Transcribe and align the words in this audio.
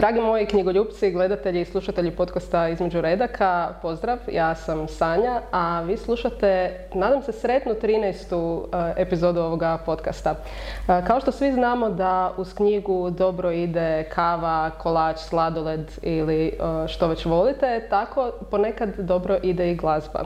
Dragi 0.00 0.20
moji 0.20 0.46
knjigoljupci, 0.46 1.10
gledatelji 1.10 1.60
i 1.60 1.64
slušatelji 1.64 2.10
podcasta 2.10 2.68
Između 2.68 3.00
redaka, 3.00 3.74
pozdrav, 3.82 4.18
ja 4.32 4.54
sam 4.54 4.88
Sanja, 4.88 5.40
a 5.50 5.80
vi 5.80 5.96
slušate, 5.96 6.78
nadam 6.94 7.22
se, 7.22 7.32
sretnu 7.32 7.72
13. 7.82 8.64
Eh, 8.72 9.02
epizodu 9.02 9.40
ovoga 9.40 9.78
podcasta. 9.86 10.30
Eh, 10.30 11.02
kao 11.06 11.20
što 11.20 11.32
svi 11.32 11.52
znamo 11.52 11.90
da 11.90 12.32
uz 12.36 12.54
knjigu 12.54 13.10
dobro 13.10 13.50
ide 13.50 14.04
kava, 14.04 14.70
kolač, 14.70 15.18
sladoled 15.18 15.92
ili 16.02 16.46
eh, 16.46 16.88
što 16.88 17.08
već 17.08 17.24
volite, 17.24 17.86
tako 17.90 18.32
ponekad 18.50 18.88
dobro 18.98 19.38
ide 19.42 19.70
i 19.70 19.76
glazba. 19.76 20.24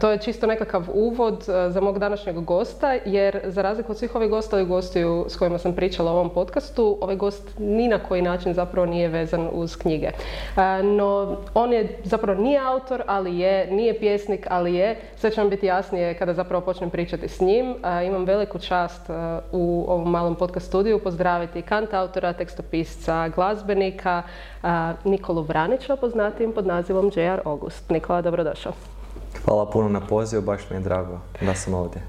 To 0.00 0.10
je 0.10 0.18
čisto 0.18 0.46
nekakav 0.46 0.84
uvod 0.94 1.44
za 1.68 1.80
mog 1.80 1.98
današnjeg 1.98 2.36
gosta, 2.36 2.92
jer 3.04 3.40
za 3.44 3.62
razliku 3.62 3.92
od 3.92 3.98
svih 3.98 4.14
ovih 4.14 4.30
gosta 4.30 4.60
i 4.60 4.64
gostiju 4.64 5.26
s 5.28 5.36
kojima 5.36 5.58
sam 5.58 5.72
pričala 5.72 6.12
u 6.12 6.14
ovom 6.14 6.30
podcastu, 6.30 6.98
ovaj 7.00 7.16
gost 7.16 7.58
ni 7.58 7.88
na 7.88 7.98
koji 7.98 8.22
način 8.22 8.54
zapravo 8.54 8.79
zapravo 8.80 8.86
nije 8.86 9.08
vezan 9.08 9.48
uz 9.52 9.76
knjige. 9.76 10.10
E, 10.56 10.82
no, 10.82 11.36
on 11.54 11.72
je 11.72 11.98
zapravo 12.04 12.42
nije 12.42 12.58
autor, 12.58 13.02
ali 13.06 13.38
je, 13.38 13.66
nije 13.70 13.98
pjesnik, 13.98 14.46
ali 14.50 14.74
je. 14.74 14.96
Sve 15.16 15.30
će 15.30 15.40
vam 15.40 15.50
biti 15.50 15.66
jasnije 15.66 16.14
kada 16.14 16.34
zapravo 16.34 16.64
počnem 16.64 16.90
pričati 16.90 17.28
s 17.28 17.40
njim. 17.40 17.74
E, 17.84 18.06
imam 18.06 18.24
veliku 18.24 18.58
čast 18.58 19.10
e, 19.10 19.12
u 19.52 19.84
ovom 19.88 20.10
malom 20.10 20.34
podcast 20.34 20.66
studiju 20.66 20.98
pozdraviti 20.98 21.62
kant 21.62 21.94
autora, 21.94 22.32
tekstopisca, 22.32 23.28
glazbenika, 23.28 24.22
Nikolu 25.04 25.42
Vranića, 25.42 25.96
poznatim 25.96 26.52
pod 26.52 26.66
nazivom 26.66 27.10
J.R. 27.16 27.40
August. 27.44 27.90
Nikola, 27.90 28.22
dobrodošao. 28.22 28.99
Hvala 29.44 29.66
puno 29.66 29.88
na 29.88 30.00
pozivu, 30.00 30.42
baš 30.42 30.70
mi 30.70 30.76
je 30.76 30.80
drago 30.80 31.18
da 31.40 31.54
sam 31.54 31.74
ovdje. 31.74 32.02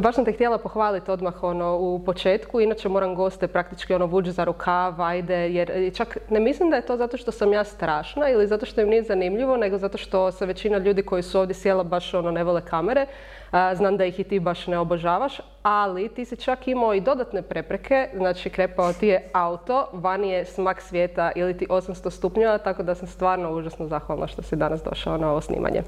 baš 0.00 0.14
sam 0.14 0.24
te 0.24 0.32
htjela 0.32 0.58
pohvaliti 0.58 1.10
odmah 1.10 1.42
ono, 1.42 1.76
u 1.76 2.02
početku, 2.04 2.60
inače 2.60 2.88
moram 2.88 3.14
goste 3.14 3.48
praktički 3.48 3.94
ono 3.94 4.06
vući 4.06 4.32
za 4.32 4.44
rukav, 4.44 5.02
ajde, 5.02 5.34
jer 5.34 5.94
čak 5.94 6.18
ne 6.30 6.40
mislim 6.40 6.70
da 6.70 6.76
je 6.76 6.86
to 6.86 6.96
zato 6.96 7.16
što 7.16 7.32
sam 7.32 7.52
ja 7.52 7.64
strašna 7.64 8.28
ili 8.28 8.46
zato 8.46 8.66
što 8.66 8.80
im 8.80 8.88
nije 8.88 9.02
zanimljivo, 9.02 9.56
nego 9.56 9.78
zato 9.78 9.98
što 9.98 10.32
se 10.32 10.46
većina 10.46 10.78
ljudi 10.78 11.02
koji 11.02 11.22
su 11.22 11.40
ovdje 11.40 11.54
sjela 11.54 11.84
baš 11.84 12.14
ono 12.14 12.30
ne 12.30 12.44
vole 12.44 12.60
kamere. 12.60 13.06
znam 13.74 13.96
da 13.96 14.04
ih 14.04 14.20
i 14.20 14.24
ti 14.24 14.40
baš 14.40 14.66
ne 14.66 14.78
obožavaš, 14.78 15.40
ali 15.62 16.08
ti 16.08 16.24
si 16.24 16.36
čak 16.36 16.68
imao 16.68 16.94
i 16.94 17.00
dodatne 17.00 17.42
prepreke, 17.42 18.08
znači 18.16 18.50
krepao 18.50 18.92
ti 18.92 19.06
je 19.06 19.30
auto, 19.32 19.88
vani 19.92 20.30
je 20.30 20.44
smak 20.44 20.80
svijeta 20.80 21.32
ili 21.36 21.56
ti 21.56 21.66
800 21.70 22.10
stupnjeva, 22.10 22.58
tako 22.58 22.82
da 22.82 22.94
sam 22.94 23.08
stvarno 23.08 23.52
užasno 23.52 23.86
zahvalna 23.86 24.26
što 24.26 24.42
si 24.42 24.56
danas 24.56 24.82
došao 24.82 25.16
na 25.16 25.30
ovo 25.30 25.40
snimanje. 25.40 25.82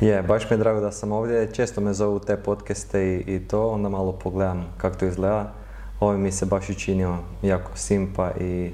Je, 0.00 0.22
baš 0.22 0.50
mi 0.50 0.54
je 0.54 0.58
drago 0.58 0.80
da 0.80 0.92
sam 0.92 1.12
ovdje. 1.12 1.52
Često 1.52 1.80
me 1.80 1.92
zovu 1.92 2.18
te 2.18 2.36
podcaste 2.36 3.06
i, 3.06 3.34
i 3.34 3.40
to, 3.48 3.70
onda 3.70 3.88
malo 3.88 4.12
pogledam 4.12 4.66
kako 4.76 4.96
to 4.96 5.06
izgleda. 5.06 5.52
Ovo 6.00 6.18
mi 6.18 6.32
se 6.32 6.46
baš 6.46 6.70
učinio 6.70 7.16
jako 7.42 7.70
simpa 7.74 8.30
i 8.40 8.70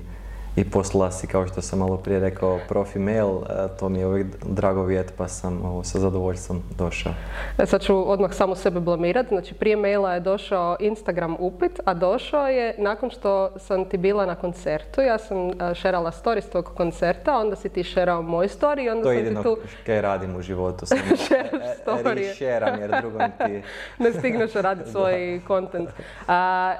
i 0.56 0.70
poslala 0.70 1.10
si, 1.10 1.26
kao 1.26 1.46
što 1.46 1.62
sam 1.62 1.78
malo 1.78 1.96
prije 1.96 2.20
rekao, 2.20 2.58
profi 2.68 2.98
mail, 2.98 3.26
e, 3.26 3.68
to 3.80 3.88
mi 3.88 3.98
je 3.98 4.06
uvijek 4.06 4.26
drago 4.44 4.84
vijet 4.84 5.12
pa 5.16 5.28
sam 5.28 5.64
ovo, 5.64 5.84
sa 5.84 5.98
zadovoljstvom 5.98 6.62
došao. 6.78 7.12
E, 7.58 7.66
sad 7.66 7.80
ću 7.80 8.10
odmah 8.12 8.32
samo 8.32 8.54
sebe 8.54 8.80
blamirat, 8.80 9.28
znači 9.28 9.54
prije 9.54 9.76
maila 9.76 10.14
je 10.14 10.20
došao 10.20 10.76
Instagram 10.80 11.36
upit, 11.38 11.80
a 11.84 11.94
došao 11.94 12.48
je 12.48 12.74
nakon 12.78 13.10
što 13.10 13.58
sam 13.58 13.84
ti 13.84 13.96
bila 13.96 14.26
na 14.26 14.34
koncertu, 14.34 15.00
ja 15.00 15.18
sam 15.18 15.50
e, 15.50 15.74
šerala 15.74 16.12
stories 16.12 16.50
tog 16.50 16.70
koncerta, 16.76 17.38
onda 17.38 17.56
si 17.56 17.68
ti 17.68 17.84
šerao 17.84 18.22
moj 18.22 18.48
story 18.48 18.84
i 18.84 18.88
onda 18.88 19.02
to 19.02 19.08
sam 19.08 19.16
jedino 19.16 19.42
ti 19.42 19.48
tu... 19.48 19.56
kaj 19.86 20.00
radim 20.00 20.36
u 20.36 20.42
životu, 20.42 20.86
sam 20.86 20.98
šeram 22.34 22.80
jer 22.80 23.00
drugom 23.00 23.22
ti... 23.46 23.62
ne 24.04 24.12
stigneš 24.12 24.52
raditi 24.52 24.90
svoj 24.90 25.40
kontent. 25.46 25.88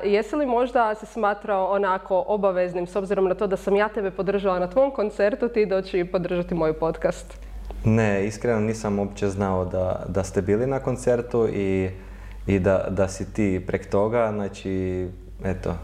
Jesi 0.05 0.36
li 0.36 0.47
možda 0.47 0.95
se 0.95 1.07
smatrao 1.07 1.67
onako 1.67 2.25
obaveznim, 2.27 2.86
s 2.86 2.97
obzirom 2.97 3.29
na 3.29 3.35
to 3.35 3.46
da 3.46 3.57
sam 3.62 3.77
ja 3.77 3.89
tebe 3.89 4.11
podržala 4.11 4.58
na 4.58 4.67
tvom 4.67 4.90
koncertu, 4.90 5.48
ti 5.48 5.67
doći 5.67 6.05
podržati 6.05 6.55
moj 6.55 6.73
podcast? 6.73 7.39
Ne, 7.84 8.27
iskreno 8.27 8.61
nisam 8.61 8.98
uopće 8.98 9.28
znao 9.28 9.64
da, 9.64 10.05
da 10.08 10.24
ste 10.24 10.42
bili 10.42 10.67
na 10.67 10.78
koncertu 10.78 11.48
i, 11.48 11.90
i 12.46 12.58
da, 12.58 12.86
da 12.90 13.08
si 13.08 13.33
ti 13.33 13.64
prek 13.67 13.90
toga, 13.90 14.30
znači, 14.33 15.06
eto, 15.45 15.74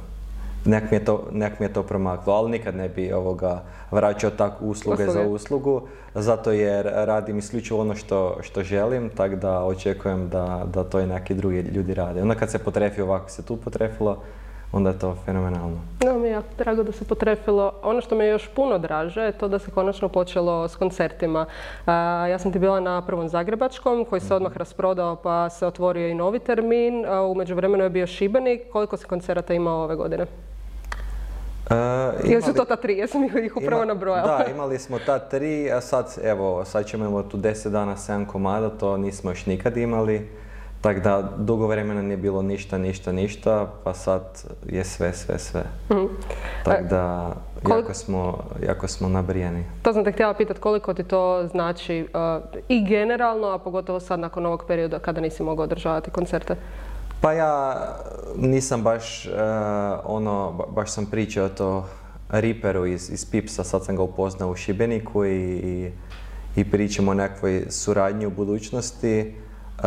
nek 0.65 0.91
mi 0.91 0.97
je 0.97 1.05
to, 1.05 1.29
nek 1.33 1.61
mi 1.61 1.67
je 1.67 1.73
to 1.73 1.83
promaklo, 1.83 2.33
ali 2.33 2.51
nikad 2.51 2.77
ne 2.77 2.89
bi 2.89 3.13
ovoga 3.13 3.63
vraćao 3.91 4.31
tak 4.31 4.53
usluge, 4.61 5.07
za 5.07 5.23
uslugu, 5.23 5.83
zato 6.15 6.53
jer 6.53 6.91
radim 6.93 7.39
isključivo 7.39 7.81
ono 7.81 7.95
što, 7.95 8.39
što 8.43 8.63
želim, 8.63 9.09
tako 9.09 9.37
da 9.37 9.65
očekujem 9.65 10.29
da, 10.29 10.65
da 10.73 10.85
to 10.85 11.01
i 11.01 11.07
neki 11.07 11.35
drugi 11.35 11.61
ljudi 11.61 11.95
rade. 11.95 12.23
Onda 12.23 12.35
kad 12.35 12.51
se 12.51 12.59
potrefi 12.59 13.01
ovako 13.01 13.31
se 13.31 13.43
tu 13.43 13.57
potrefilo, 13.57 14.23
onda 14.73 14.91
je 14.91 14.99
to 14.99 15.17
fenomenalno. 15.25 15.79
No, 16.05 16.19
mi 16.19 16.29
je 16.29 16.41
drago 16.59 16.83
da 16.83 16.93
se 16.93 17.05
potrefilo. 17.05 17.73
Ono 17.83 18.01
što 18.01 18.15
mi 18.15 18.25
je 18.25 18.31
još 18.31 18.49
puno 18.49 18.79
draže 18.79 19.21
je 19.21 19.33
to 19.33 19.49
da 19.49 19.59
se 19.59 19.71
konačno 19.71 20.09
počelo 20.09 20.69
s 20.69 20.77
koncertima. 20.77 21.47
ja 22.31 22.39
sam 22.39 22.53
ti 22.53 22.59
bila 22.59 22.81
na 22.81 23.03
prvom 23.03 23.29
Zagrebačkom 23.29 24.05
koji 24.05 24.21
se 24.21 24.35
odmah 24.35 24.57
rasprodao 24.57 25.17
pa 25.17 25.51
se 25.51 25.67
otvorio 25.67 26.09
i 26.09 26.15
novi 26.15 26.39
termin. 26.39 27.07
u 27.31 27.35
međuvremenu 27.35 27.85
je 27.85 27.91
bio 27.91 28.07
Šibenik. 28.07 28.61
Koliko 28.73 28.97
se 28.97 29.07
koncerata 29.07 29.55
imao 29.55 29.83
ove 29.83 29.97
godine? 29.97 30.27
Uh, 31.71 32.45
su 32.45 32.55
to 32.55 32.65
ta 32.65 32.77
tri? 32.77 32.99
Jesam 32.99 33.25
ih 33.25 33.57
upravo 33.57 33.85
nabrojala. 33.85 34.39
Da, 34.39 34.45
imali 34.51 34.79
smo 34.79 34.99
ta 35.07 35.19
tri, 35.19 35.73
a 35.73 35.81
sad, 35.81 36.19
evo, 36.23 36.65
sad 36.65 36.87
ćemo 36.87 37.05
imati 37.07 37.29
tu 37.29 37.37
deset 37.37 37.73
dana, 37.73 37.97
sedam 37.97 38.27
komada, 38.27 38.71
to 38.71 38.97
nismo 38.97 39.31
još 39.31 39.47
nikad 39.47 39.77
imali. 39.77 40.29
Tako 40.81 41.01
da 41.01 41.31
dugo 41.37 41.67
vremena 41.67 42.03
nije 42.03 42.17
bilo 42.17 42.43
ništa, 42.43 42.79
ništa, 42.79 43.13
ništa, 43.13 43.73
pa 43.85 43.95
sad 43.95 44.45
je 44.67 44.85
sve, 44.85 45.13
sve, 45.13 45.39
sve. 45.39 45.65
Mhm. 45.91 46.07
Tako 46.65 46.85
da 46.91 47.35
jako, 47.69 47.95
smo, 47.95 48.39
jako 48.67 48.89
smo 48.89 49.09
nabrijeni. 49.09 49.65
To 49.83 49.93
sam 49.93 50.05
te 50.05 50.13
htjela 50.13 50.35
pitati 50.35 50.61
koliko 50.61 50.95
ti 50.95 51.05
to 51.05 51.47
znači 51.47 52.09
uh, 52.15 52.61
i 52.69 52.87
generalno, 52.87 53.49
a 53.49 53.59
pogotovo 53.59 54.01
sad 54.01 54.21
nakon 54.21 54.47
ovog 54.47 54.65
perioda 54.67 54.99
kada 54.99 55.21
nisi 55.21 55.43
mogao 55.43 55.65
održavati 55.65 56.11
koncerte. 56.11 56.57
Pa 57.21 57.33
ja 57.33 57.87
nisam 58.37 58.83
baš 58.83 59.27
uh, 59.27 59.33
ono, 60.05 60.67
baš 60.75 60.91
sam 60.91 61.07
pričao 61.07 61.49
to 61.49 61.87
Riperu 62.31 62.87
iz, 62.87 63.11
iz 63.11 63.31
Pipsa, 63.31 63.65
sad 63.65 63.85
sam 63.85 63.97
ga 63.97 64.03
upoznao 64.03 64.51
u 64.51 64.57
Šibeniku 64.57 65.25
i, 65.25 65.31
i, 65.57 65.93
i 66.57 66.71
pričamo 66.71 67.11
o 67.11 67.15
nekakvoj 67.15 67.65
suradnji 67.71 68.27
u 68.27 68.31
budućnosti. 68.31 69.35
Uh, 69.79 69.85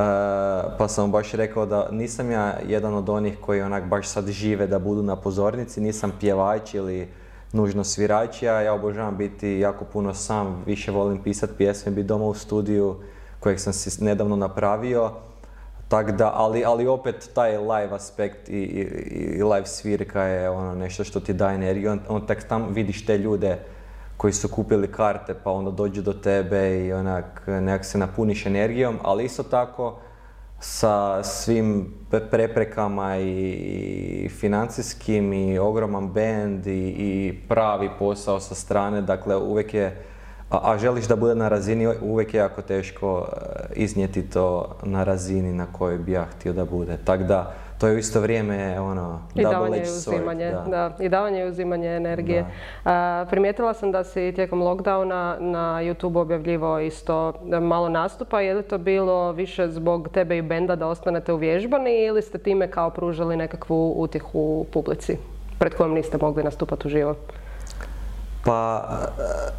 pa 0.77 0.87
sam 0.87 1.11
baš 1.11 1.31
rekao 1.31 1.65
da 1.65 1.87
nisam 1.91 2.31
ja 2.31 2.57
jedan 2.67 2.93
od 2.93 3.09
onih 3.09 3.37
koji 3.41 3.61
onak 3.61 3.87
baš 3.87 4.07
sad 4.07 4.27
žive 4.27 4.67
da 4.67 4.79
budu 4.79 5.03
na 5.03 5.15
pozornici, 5.15 5.81
nisam 5.81 6.11
pjevač 6.19 6.73
ili 6.73 7.07
nužno 7.53 7.83
svirač, 7.83 8.43
ja, 8.43 8.61
ja 8.61 8.73
obožavam 8.73 9.17
biti 9.17 9.49
jako 9.49 9.85
puno 9.85 10.13
sam, 10.13 10.63
više 10.65 10.91
volim 10.91 11.23
pisati 11.23 11.53
pjesme, 11.57 11.91
biti 11.91 12.07
doma 12.07 12.25
u 12.25 12.33
studiju 12.33 12.95
kojeg 13.39 13.59
sam 13.59 13.73
si 13.73 14.03
nedavno 14.03 14.35
napravio. 14.35 15.11
Tak 15.87 16.11
da, 16.11 16.31
ali, 16.35 16.65
ali 16.65 16.87
opet 16.87 17.29
taj 17.33 17.57
live 17.57 17.95
aspekt 17.95 18.49
i, 18.49 18.53
i, 18.53 18.81
i 19.37 19.43
live 19.43 19.65
svirka 19.65 20.23
je 20.23 20.49
ono 20.49 20.75
nešto 20.75 21.03
što 21.03 21.19
ti 21.19 21.33
daje 21.33 21.55
energiju. 21.55 21.91
On, 21.91 21.99
on 22.09 22.27
tek 22.27 22.43
tam 22.43 22.67
vidiš 22.73 23.05
te 23.05 23.17
ljude 23.17 23.57
koji 24.21 24.33
su 24.33 24.47
kupili 24.47 24.91
karte 24.91 25.33
pa 25.43 25.51
onda 25.51 25.71
dođu 25.71 26.01
do 26.01 26.13
tebe 26.13 26.85
i 26.85 26.93
onak 26.93 27.41
nekak 27.47 27.85
se 27.85 27.97
napuniš 27.97 28.45
energijom, 28.45 28.99
ali 29.03 29.25
isto 29.25 29.43
tako 29.43 29.99
sa 30.59 31.23
svim 31.23 31.93
preprekama 32.31 33.17
i 33.17 34.29
financijskim 34.39 35.33
i 35.33 35.59
ogroman 35.59 36.07
band 36.07 36.67
i, 36.67 36.87
i 36.97 37.39
pravi 37.49 37.89
posao 37.99 38.39
sa 38.39 38.55
strane, 38.55 39.01
dakle 39.01 39.35
uvijek 39.35 39.73
je, 39.73 40.03
a, 40.49 40.71
a, 40.71 40.77
želiš 40.77 41.05
da 41.07 41.15
bude 41.15 41.35
na 41.35 41.49
razini, 41.49 41.87
uvijek 42.01 42.33
je 42.33 42.37
jako 42.37 42.61
teško 42.61 43.27
e, 43.27 43.73
iznijeti 43.75 44.29
to 44.29 44.75
na 44.83 45.03
razini 45.03 45.53
na 45.53 45.65
kojoj 45.65 45.97
bi 45.97 46.11
ja 46.11 46.25
htio 46.25 46.53
da 46.53 46.65
bude. 46.65 46.97
Tako 47.05 47.23
da 47.23 47.53
to 47.81 47.87
je 47.87 47.95
u 47.95 47.97
isto 47.97 48.21
vrijeme 48.21 48.79
ono, 48.79 49.19
I 49.35 49.41
davanje 49.41 49.77
i 49.77 49.81
uzimanje, 49.81 50.51
da. 50.51 50.95
I 50.99 51.09
davanje 51.09 51.41
i 51.41 51.47
uzimanje 51.47 51.95
energije. 51.95 52.45
primijetila 53.29 53.73
sam 53.73 53.91
da 53.91 54.03
si 54.03 54.31
tijekom 54.35 54.61
lockdowna 54.61 55.39
na 55.39 55.81
YouTube 55.83 56.19
objavljivao 56.19 56.81
isto 56.81 57.33
malo 57.61 57.89
nastupa. 57.89 58.41
Je 58.41 58.53
li 58.53 58.63
to 58.63 58.77
bilo 58.77 59.31
više 59.31 59.67
zbog 59.67 60.09
tebe 60.13 60.37
i 60.37 60.41
benda 60.41 60.75
da 60.75 60.87
ostanete 60.87 61.33
uvježbani 61.33 62.03
ili 62.03 62.21
ste 62.21 62.37
time 62.37 62.67
kao 62.67 62.89
pružali 62.89 63.37
nekakvu 63.37 63.93
utjehu 63.97 64.65
publici 64.73 65.17
pred 65.59 65.75
kojom 65.75 65.93
niste 65.93 66.17
mogli 66.21 66.43
nastupati 66.43 66.87
uživo? 66.87 67.15
Pa 68.43 68.89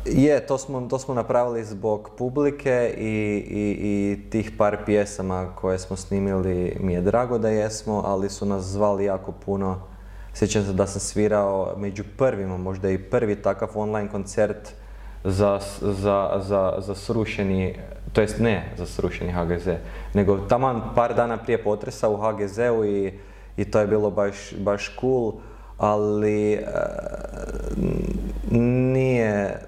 je, 0.05 0.47
to 0.47 0.59
smo, 0.59 0.81
to 0.81 0.99
smo 0.99 1.15
napravili 1.15 1.65
zbog 1.65 2.11
publike 2.19 2.95
i, 2.99 3.05
i, 3.51 3.77
i 3.81 4.31
tih 4.31 4.51
par 4.59 4.77
pjesama 4.87 5.53
koje 5.55 5.79
smo 5.79 5.97
snimili 5.97 6.77
mi 6.81 6.93
je 6.93 7.01
drago 7.01 7.39
da 7.39 7.49
jesmo, 7.49 8.03
ali 8.07 8.31
su 8.31 8.47
nas 8.47 8.63
zvali 8.65 9.05
jako 9.05 9.33
puno. 9.33 9.79
Sjećam 10.35 10.65
se 10.65 10.73
da 10.73 10.87
sam 10.87 11.01
svirao 11.01 11.75
među 11.77 12.05
prvima, 12.19 12.57
možda 12.57 12.91
i 12.91 12.99
prvi 12.99 13.37
takav 13.37 13.69
online 13.75 14.11
koncert 14.11 14.73
za, 15.25 15.61
za, 15.81 16.41
za, 16.43 16.75
za 16.79 16.95
srušeni, 16.95 17.79
to 18.13 18.21
jest 18.21 18.39
ne 18.39 18.75
za 18.79 18.87
srušeni 18.87 19.33
HGZ, 19.33 19.69
nego 20.15 20.39
taman 20.39 20.83
par 20.95 21.15
dana 21.15 21.37
prije 21.37 21.65
potresa 21.65 22.09
u 22.09 22.17
HGZ-u 22.17 22.85
i, 22.85 23.13
i 23.57 23.65
to 23.65 23.81
je 23.81 23.87
bilo 23.87 24.11
baš, 24.11 24.55
baš 24.59 24.97
cool 25.01 25.33
ali 25.83 26.59
nije, 28.51 29.61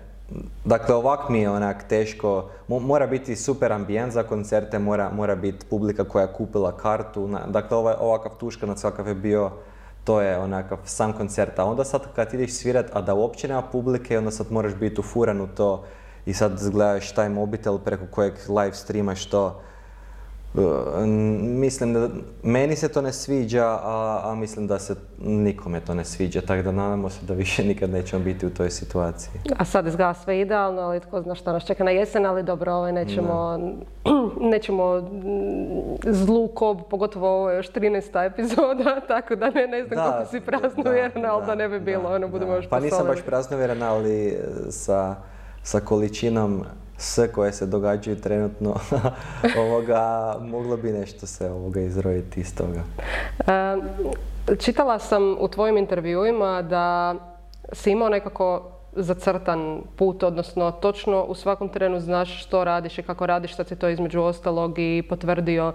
dakle 0.64 0.94
ovak 0.94 1.28
mi 1.28 1.40
je 1.40 1.50
onak 1.50 1.88
teško, 1.88 2.50
mora 2.68 3.06
biti 3.06 3.36
super 3.36 3.72
ambijent 3.72 4.12
za 4.12 4.22
koncerte, 4.22 4.78
mora, 4.78 5.10
mora 5.10 5.34
biti 5.34 5.66
publika 5.70 6.04
koja 6.04 6.22
je 6.22 6.32
kupila 6.32 6.76
kartu, 6.76 7.30
dakle 7.46 7.76
ovaj, 7.76 7.94
ovakav 8.00 8.32
tuškanac 8.40 8.82
kakav 8.82 9.08
je 9.08 9.14
bio, 9.14 9.50
to 10.04 10.20
je 10.20 10.38
onakav 10.38 10.78
sam 10.84 11.12
koncert, 11.12 11.58
a 11.58 11.64
onda 11.64 11.84
sad 11.84 12.02
kad 12.16 12.34
ideš 12.34 12.52
svirat, 12.52 12.86
a 12.92 13.00
da 13.00 13.14
uopće 13.14 13.48
nema 13.48 13.62
publike, 13.62 14.18
onda 14.18 14.30
sad 14.30 14.52
moraš 14.52 14.74
biti 14.74 15.00
ufuran 15.00 15.40
u 15.40 15.46
to 15.46 15.84
i 16.26 16.34
sad 16.34 16.70
gledaš 16.70 17.14
taj 17.14 17.28
mobitel 17.28 17.78
preko 17.78 18.04
kojeg 18.10 18.34
live 18.48 18.74
streamaš 18.74 19.26
to, 19.26 19.60
Mislim 21.40 21.94
da 21.94 22.08
meni 22.42 22.76
se 22.76 22.88
to 22.88 23.02
ne 23.02 23.12
sviđa, 23.12 23.64
a, 23.66 24.20
a 24.24 24.34
mislim 24.34 24.66
da 24.66 24.78
se 24.78 24.94
nikome 25.18 25.80
to 25.80 25.94
ne 25.94 26.04
sviđa, 26.04 26.40
tako 26.40 26.62
da 26.62 26.72
nadamo 26.72 27.10
se 27.10 27.26
da 27.26 27.34
više 27.34 27.64
nikad 27.64 27.90
nećemo 27.90 28.24
biti 28.24 28.46
u 28.46 28.50
toj 28.50 28.70
situaciji. 28.70 29.32
A 29.58 29.64
sad 29.64 29.86
izgleda 29.86 30.14
sve 30.14 30.40
idealno, 30.40 30.82
ali 30.82 31.00
tko 31.00 31.22
zna 31.22 31.34
što 31.34 31.52
nas 31.52 31.64
čeka 31.64 31.84
na 31.84 31.90
jesen, 31.90 32.26
ali 32.26 32.42
dobro, 32.42 32.72
ovaj 32.72 32.92
nećemo, 32.92 33.58
nećemo 34.52 35.10
zlu 36.06 36.48
kob, 36.48 36.78
pogotovo 36.90 37.28
ovo 37.28 37.50
je 37.50 37.56
još 37.56 37.72
13. 37.72 38.26
epizoda, 38.26 39.00
tako 39.08 39.36
da 39.36 39.50
ne, 39.50 39.66
ne 39.66 39.84
znam 39.84 39.96
da, 39.96 40.12
koliko 40.12 40.30
si 40.30 40.40
praznovjeran, 40.40 41.24
ali 41.26 41.46
da, 41.46 41.54
ne 41.54 41.68
bi 41.68 41.80
bilo, 41.80 42.14
ono 42.14 42.28
budemo 42.28 42.54
još 42.54 42.68
Pa 42.68 42.80
nisam 42.80 43.06
baš 43.06 43.22
praznovjeran, 43.22 43.82
ali 43.82 44.36
sa, 44.70 45.14
sa 45.62 45.80
količinom 45.80 46.64
sve 46.96 47.32
koje 47.32 47.52
se 47.52 47.66
događaju 47.66 48.16
trenutno, 48.20 48.74
ovoga, 49.58 50.34
moglo 50.40 50.76
bi 50.76 50.92
nešto 50.92 51.26
se 51.26 51.50
ovoga 51.50 51.80
izrojiti 51.80 52.40
iz 52.40 52.54
toga. 52.56 52.82
čitala 54.58 54.98
sam 54.98 55.36
u 55.40 55.48
tvojim 55.48 55.76
intervjuima 55.76 56.62
da 56.62 57.14
si 57.72 57.90
imao 57.90 58.08
nekako 58.08 58.73
zacrtan 58.96 59.82
put, 59.96 60.22
odnosno 60.22 60.70
točno 60.70 61.22
u 61.22 61.34
svakom 61.34 61.68
trenu 61.68 62.00
znaš 62.00 62.44
što 62.44 62.64
radiš 62.64 62.98
i 62.98 63.02
kako 63.02 63.26
radiš, 63.26 63.56
sad 63.56 63.68
si 63.68 63.76
to 63.76 63.88
između 63.88 64.20
ostalog 64.20 64.78
i 64.78 65.02
potvrdio 65.08 65.72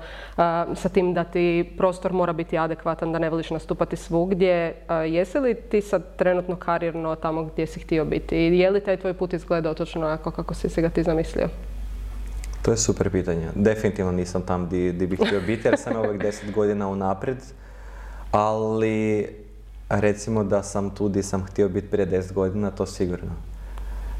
sa 0.75 0.89
tim 0.93 1.13
da 1.13 1.23
ti 1.23 1.73
prostor 1.77 2.13
mora 2.13 2.33
biti 2.33 2.57
adekvatan, 2.57 3.11
da 3.11 3.19
ne 3.19 3.29
voliš 3.29 3.49
nastupati 3.49 3.95
svugdje. 3.95 4.75
jesi 5.11 5.39
li 5.39 5.55
ti 5.55 5.81
sad 5.81 6.15
trenutno 6.15 6.55
karirno 6.55 7.15
tamo 7.15 7.43
gdje 7.43 7.67
si 7.67 7.79
htio 7.79 8.05
biti 8.05 8.35
i 8.35 8.59
je 8.59 8.71
li 8.71 8.83
taj 8.83 8.97
tvoj 8.97 9.13
put 9.13 9.33
izgledao 9.33 9.73
točno 9.73 10.05
onako 10.05 10.31
kako 10.31 10.53
si 10.53 10.69
se 10.69 10.81
ga 10.81 10.89
ti 10.89 11.03
zamislio? 11.03 11.47
To 12.61 12.71
je 12.71 12.77
super 12.77 13.09
pitanje. 13.09 13.47
Definitivno 13.55 14.11
nisam 14.11 14.41
tam 14.41 14.65
gdje 14.65 15.07
bih 15.07 15.19
htio 15.25 15.41
biti 15.47 15.67
jer 15.67 15.77
sam 15.77 15.95
ovih 15.95 16.19
deset 16.19 16.51
godina 16.51 16.89
unaprijed, 16.89 17.37
ali 18.31 19.27
recimo 19.89 20.43
da 20.43 20.63
sam 20.63 20.89
tu 20.89 21.09
gdje 21.09 21.23
sam 21.23 21.45
htio 21.45 21.69
biti 21.69 21.87
prije 21.87 22.07
10 22.07 22.33
godina, 22.33 22.71
to 22.71 22.85
sigurno. 22.85 23.31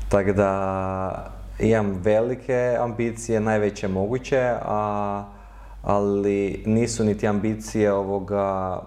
Tako 0.09 0.33
da 0.33 1.31
imam 1.59 1.99
velike 2.03 2.77
ambicije, 2.79 3.39
najveće 3.39 3.87
moguće, 3.87 4.53
a, 4.61 5.23
ali 5.81 6.63
nisu 6.65 7.03
niti 7.03 7.27
ambicije 7.27 7.93
ovoga 7.93 8.79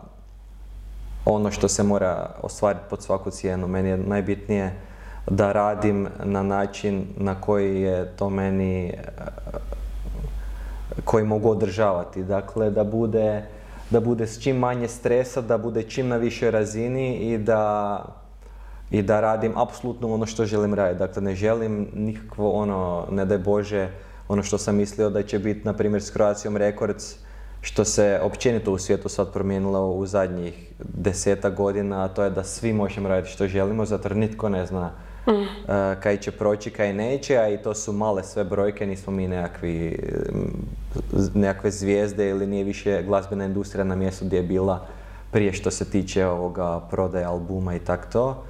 ono 1.24 1.50
što 1.50 1.68
se 1.68 1.82
mora 1.82 2.30
ostvariti 2.42 2.84
pod 2.90 3.02
svaku 3.02 3.30
cijenu. 3.30 3.68
Meni 3.68 3.88
je 3.88 3.96
najbitnije 3.96 4.72
da 5.30 5.52
radim 5.52 6.08
na 6.24 6.42
način 6.42 7.06
na 7.16 7.40
koji 7.40 7.80
je 7.80 8.06
to 8.16 8.30
meni 8.30 8.94
koji 11.04 11.24
mogu 11.24 11.50
održavati. 11.50 12.24
Dakle, 12.24 12.70
da 12.70 12.84
bude 12.84 13.44
da 13.92 14.00
bude 14.00 14.26
s 14.26 14.40
čim 14.40 14.56
manje 14.56 14.88
stresa, 14.88 15.40
da 15.40 15.58
bude 15.58 15.82
čim 15.82 16.08
na 16.08 16.16
višoj 16.16 16.50
razini 16.50 17.16
i 17.16 17.38
da, 17.38 18.04
i 18.90 19.02
da 19.02 19.20
radim 19.20 19.52
apsolutno 19.56 20.14
ono 20.14 20.26
što 20.26 20.44
želim 20.44 20.74
raditi. 20.74 20.98
Dakle, 20.98 21.22
ne 21.22 21.34
želim 21.34 21.88
nikakvo 21.94 22.50
ono, 22.50 23.06
ne 23.10 23.24
daj 23.24 23.38
Bože, 23.38 23.88
ono 24.28 24.42
što 24.42 24.58
sam 24.58 24.76
mislio 24.76 25.10
da 25.10 25.22
će 25.22 25.38
biti, 25.38 25.64
na 25.64 25.72
primjer, 25.72 26.02
s 26.02 26.12
Croatiom 26.12 26.56
Records, 26.56 27.14
što 27.60 27.84
se 27.84 28.20
općenito 28.22 28.72
u 28.72 28.78
svijetu 28.78 29.08
sad 29.08 29.32
promijenilo 29.32 29.90
u 29.90 30.06
zadnjih 30.06 30.72
deseta 30.78 31.50
godina, 31.50 32.04
a 32.04 32.08
to 32.08 32.24
je 32.24 32.30
da 32.30 32.44
svi 32.44 32.72
možemo 32.72 33.08
raditi 33.08 33.32
što 33.32 33.48
želimo, 33.48 33.84
zato 33.84 34.08
nitko 34.08 34.48
ne 34.48 34.66
zna 34.66 34.90
mm. 35.26 35.46
kaj 36.00 36.16
će 36.16 36.30
proći, 36.30 36.70
kaj 36.70 36.92
neće, 36.92 37.36
a 37.36 37.48
i 37.48 37.62
to 37.62 37.74
su 37.74 37.92
male 37.92 38.24
sve 38.24 38.44
brojke, 38.44 38.86
nismo 38.86 39.12
mi 39.12 39.28
nekakvi, 39.28 39.98
nekakve 41.34 41.70
zvijezde 41.70 42.28
ili 42.28 42.46
nije 42.46 42.64
više 42.64 43.02
glazbena 43.02 43.44
industrija 43.44 43.84
na 43.84 43.94
mjestu 43.94 44.24
gdje 44.24 44.36
je 44.36 44.42
bila 44.42 44.86
prije 45.30 45.52
što 45.52 45.70
se 45.70 45.90
tiče 45.90 46.26
ovoga 46.26 46.80
prodaje 46.90 47.24
albuma 47.24 47.74
i 47.74 47.78
tak 47.78 48.12
to. 48.12 48.44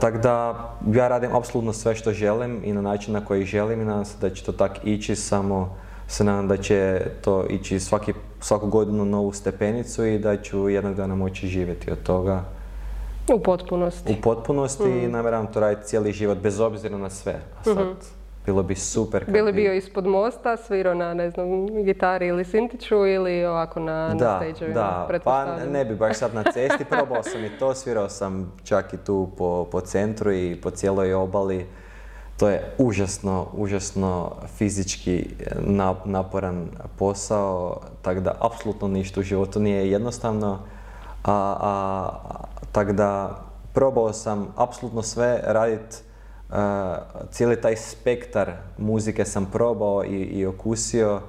tako 0.00 0.18
da 0.18 0.68
ja 0.92 1.08
radim 1.08 1.34
apsolutno 1.34 1.72
sve 1.72 1.94
što 1.94 2.12
želim 2.12 2.60
i 2.64 2.72
na 2.72 2.82
način 2.82 3.14
na 3.14 3.24
koji 3.24 3.44
želim 3.44 3.80
i 3.80 3.84
nadam 3.84 4.04
se 4.04 4.16
da 4.20 4.30
će 4.30 4.44
to 4.44 4.52
tak 4.52 4.78
ići, 4.84 5.16
samo 5.16 5.76
se 6.08 6.24
nadam 6.24 6.48
da 6.48 6.56
će 6.56 7.00
to 7.22 7.46
ići 7.46 7.80
svaki, 7.80 8.12
svaku 8.40 8.66
godinu 8.66 9.04
novu 9.04 9.32
stepenicu 9.32 10.04
i 10.04 10.18
da 10.18 10.42
ću 10.42 10.68
jednog 10.68 10.94
dana 10.94 11.14
moći 11.14 11.48
živjeti 11.48 11.90
od 11.90 12.02
toga. 12.02 12.44
U 13.28 13.40
potpunosti. 13.40 14.12
U 14.12 14.22
potpunosti 14.22 14.82
i 14.82 15.08
mm. 15.08 15.12
namjeram 15.12 15.52
to 15.52 15.60
raditi 15.60 15.86
cijeli 15.86 16.12
život, 16.12 16.38
bez 16.38 16.60
obzira 16.60 16.98
na 16.98 17.10
sve. 17.10 17.40
A 17.60 17.64
sad, 17.64 17.76
mhm. 17.76 17.90
bilo 18.46 18.62
bi 18.62 18.74
super. 18.74 19.24
Kad 19.24 19.34
Bili 19.34 19.52
bio 19.52 19.74
ispod 19.74 20.06
mosta, 20.06 20.56
svirao 20.56 20.94
na, 20.94 21.14
ne 21.14 21.30
znam, 21.30 21.66
gitari 21.84 22.26
ili 22.26 22.44
sintiću 22.44 23.06
ili 23.06 23.44
ovako 23.44 23.80
na, 23.80 24.14
da, 24.14 24.42
na 24.60 24.74
Da, 24.74 25.08
pa 25.24 25.56
ne 25.56 25.84
bi 25.84 25.94
baš 25.94 26.16
sad 26.16 26.34
na 26.34 26.44
cesti, 26.52 26.84
probao 26.90 27.22
sam 27.22 27.44
i 27.44 27.58
to, 27.58 27.74
svirao 27.74 28.08
sam 28.08 28.52
čak 28.64 28.92
i 28.92 28.96
tu 28.96 29.28
po, 29.38 29.68
po 29.72 29.80
centru 29.80 30.32
i 30.32 30.60
po 30.62 30.70
cijeloj 30.70 31.14
obali. 31.14 31.66
To 32.40 32.48
je 32.48 32.74
užasno, 32.78 33.46
užasno 33.52 34.32
fizički 34.56 35.26
naporan 36.04 36.68
posao, 36.98 37.80
tako 38.02 38.20
da 38.20 38.34
apsolutno 38.40 38.88
ništa 38.88 39.20
u 39.20 39.22
životu 39.22 39.60
nije 39.60 39.90
jednostavno. 39.90 40.58
A, 41.24 41.56
a, 41.60 42.44
tako 42.72 42.92
da 42.92 43.40
probao 43.72 44.12
sam 44.12 44.48
apsolutno 44.56 45.02
sve 45.02 45.40
raditi, 45.44 45.96
uh, 46.48 46.56
cijeli 47.30 47.60
taj 47.60 47.76
spektar 47.76 48.52
muzike 48.78 49.24
sam 49.24 49.46
probao 49.46 50.04
i, 50.04 50.16
i 50.16 50.46
okusio 50.46 51.20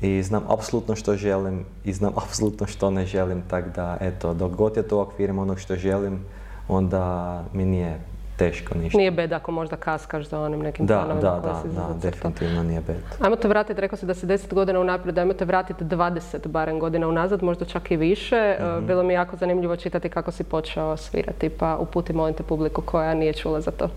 i 0.00 0.22
znam 0.22 0.42
apsolutno 0.48 0.96
što 0.96 1.16
želim 1.16 1.64
i 1.84 1.92
znam 1.92 2.12
apsolutno 2.24 2.66
što 2.66 2.90
ne 2.90 3.06
želim, 3.06 3.42
tako 3.50 3.68
da 3.74 3.96
eto, 4.00 4.34
dok 4.34 4.52
god 4.52 4.76
je 4.76 4.88
to 4.88 4.96
u 4.96 5.00
okvirima 5.00 5.42
onog 5.42 5.58
što 5.58 5.76
želim, 5.76 6.24
onda 6.68 7.44
mi 7.52 7.64
nije 7.64 8.00
teško 8.42 8.78
ništa. 8.78 8.98
Nije 8.98 9.10
bed 9.10 9.32
ako 9.32 9.52
možda 9.52 9.76
kaskaš 9.76 10.28
za 10.28 10.40
onim 10.40 10.60
nekim 10.60 10.86
da, 10.86 10.94
planovima 10.94 11.20
da, 11.20 11.62
da, 11.64 11.88
da, 11.88 11.94
definitivno 12.02 12.62
nije 12.62 12.80
bed. 12.80 12.96
Ajmo 13.20 13.36
te 13.36 13.48
vratiti, 13.48 13.80
rekao 13.80 13.98
si 13.98 14.06
da 14.06 14.14
si 14.14 14.26
10 14.26 14.54
godina 14.54 14.80
unaprijed, 14.80 15.18
ajmo 15.18 15.32
te 15.32 15.44
vratiti 15.44 15.84
20 15.84 16.46
barem 16.46 16.78
godina 16.78 17.08
unazad, 17.08 17.42
možda 17.42 17.64
čak 17.64 17.90
i 17.90 17.96
više. 17.96 18.56
mm 18.60 18.86
Bilo 18.86 19.02
mi 19.02 19.14
jako 19.14 19.36
zanimljivo 19.36 19.76
čitati 19.76 20.08
kako 20.08 20.32
si 20.32 20.44
počeo 20.44 20.96
svirati, 20.96 21.48
pa 21.48 21.76
uputi 21.76 22.12
molim 22.12 22.34
te 22.34 22.42
publiku 22.42 22.82
koja 22.82 23.14
nije 23.14 23.32
čula 23.32 23.60
za 23.60 23.70
to. 23.70 23.88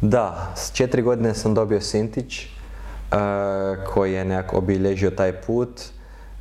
Da, 0.00 0.52
s 0.56 0.72
četiri 0.72 1.02
godine 1.02 1.34
sam 1.34 1.54
dobio 1.54 1.80
Sintić, 1.80 2.46
uh, 2.46 3.18
koji 3.94 4.12
je 4.12 4.24
nekako 4.24 4.58
obilježio 4.58 5.10
taj 5.10 5.32
put. 5.32 5.80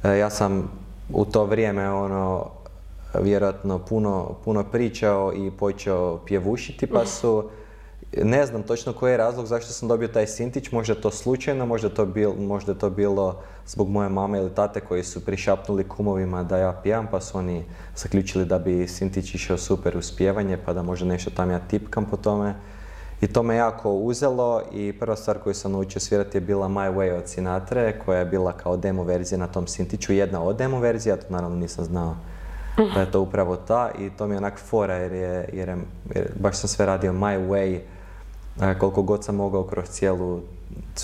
Uh, 0.03 0.17
ja 0.19 0.29
sam 0.29 0.71
u 1.09 1.25
to 1.25 1.45
vrijeme 1.45 1.89
ono 1.89 2.45
vjerojatno 3.21 3.79
puno, 3.79 4.35
puno 4.45 4.63
pričao 4.63 5.33
i 5.35 5.51
počeo 5.51 6.17
pjevušiti 6.25 6.87
pa 6.87 7.05
su 7.05 7.49
ne 8.23 8.45
znam 8.45 8.63
točno 8.63 8.93
koji 8.93 9.11
je 9.11 9.17
razlog 9.17 9.45
zašto 9.45 9.73
sam 9.73 9.87
dobio 9.87 10.07
taj 10.07 10.27
sintić, 10.27 10.71
možda 10.71 10.95
to 10.95 11.11
slučajno, 11.11 11.65
možda 11.65 11.89
to, 11.89 12.05
bil, 12.05 12.33
možda 12.33 12.73
to 12.73 12.89
bilo 12.89 13.41
zbog 13.67 13.89
moje 13.89 14.09
mame 14.09 14.37
ili 14.37 14.55
tate 14.55 14.79
koji 14.79 15.03
su 15.03 15.25
prišapnuli 15.25 15.87
kumovima 15.87 16.43
da 16.43 16.57
ja 16.57 16.79
pijem 16.83 17.07
pa 17.11 17.21
su 17.21 17.37
oni 17.37 17.65
zaključili 17.95 18.45
da 18.45 18.59
bi 18.59 18.87
sintić 18.87 19.35
išao 19.35 19.57
super 19.57 19.97
u 19.97 20.01
spjevanje 20.01 20.57
pa 20.65 20.73
da 20.73 20.81
možda 20.81 21.05
nešto 21.05 21.29
tam 21.29 21.51
ja 21.51 21.59
tipkam 21.59 22.05
po 22.05 22.17
tome. 22.17 22.55
I 23.21 23.27
to 23.27 23.43
me 23.43 23.55
jako 23.55 23.91
uzelo 23.91 24.61
i 24.73 24.93
prva 24.99 25.15
stvar 25.15 25.37
koju 25.39 25.53
sam 25.53 25.71
naučio 25.71 26.01
svirati 26.01 26.37
je 26.37 26.41
bila 26.41 26.67
My 26.67 26.93
Way 26.93 27.17
od 27.17 27.27
Sinatre 27.27 27.99
koja 28.05 28.19
je 28.19 28.25
bila 28.25 28.51
kao 28.51 28.77
demo 28.77 29.03
verzija 29.03 29.37
na 29.37 29.47
tom 29.47 29.67
sintiću, 29.67 30.13
jedna 30.13 30.43
od 30.43 30.57
demo 30.57 30.79
verzija, 30.79 31.15
to 31.15 31.25
naravno 31.29 31.57
nisam 31.57 31.85
znao 31.85 32.15
da 32.93 32.99
je 32.99 33.11
to 33.11 33.21
upravo 33.21 33.55
ta 33.55 33.91
i 33.99 34.09
to 34.09 34.27
mi 34.27 34.33
je 34.33 34.37
onak 34.37 34.59
fora 34.59 34.95
jer, 34.95 35.11
je, 35.11 35.49
jer, 35.53 35.77
baš 36.39 36.57
sam 36.57 36.67
sve 36.67 36.85
radio 36.85 37.13
my 37.13 37.47
way 37.47 37.79
e, 38.61 38.79
koliko 38.79 39.01
god 39.01 39.25
sam 39.25 39.35
mogao 39.35 39.63
kroz 39.63 39.85
cijelu 39.89 40.41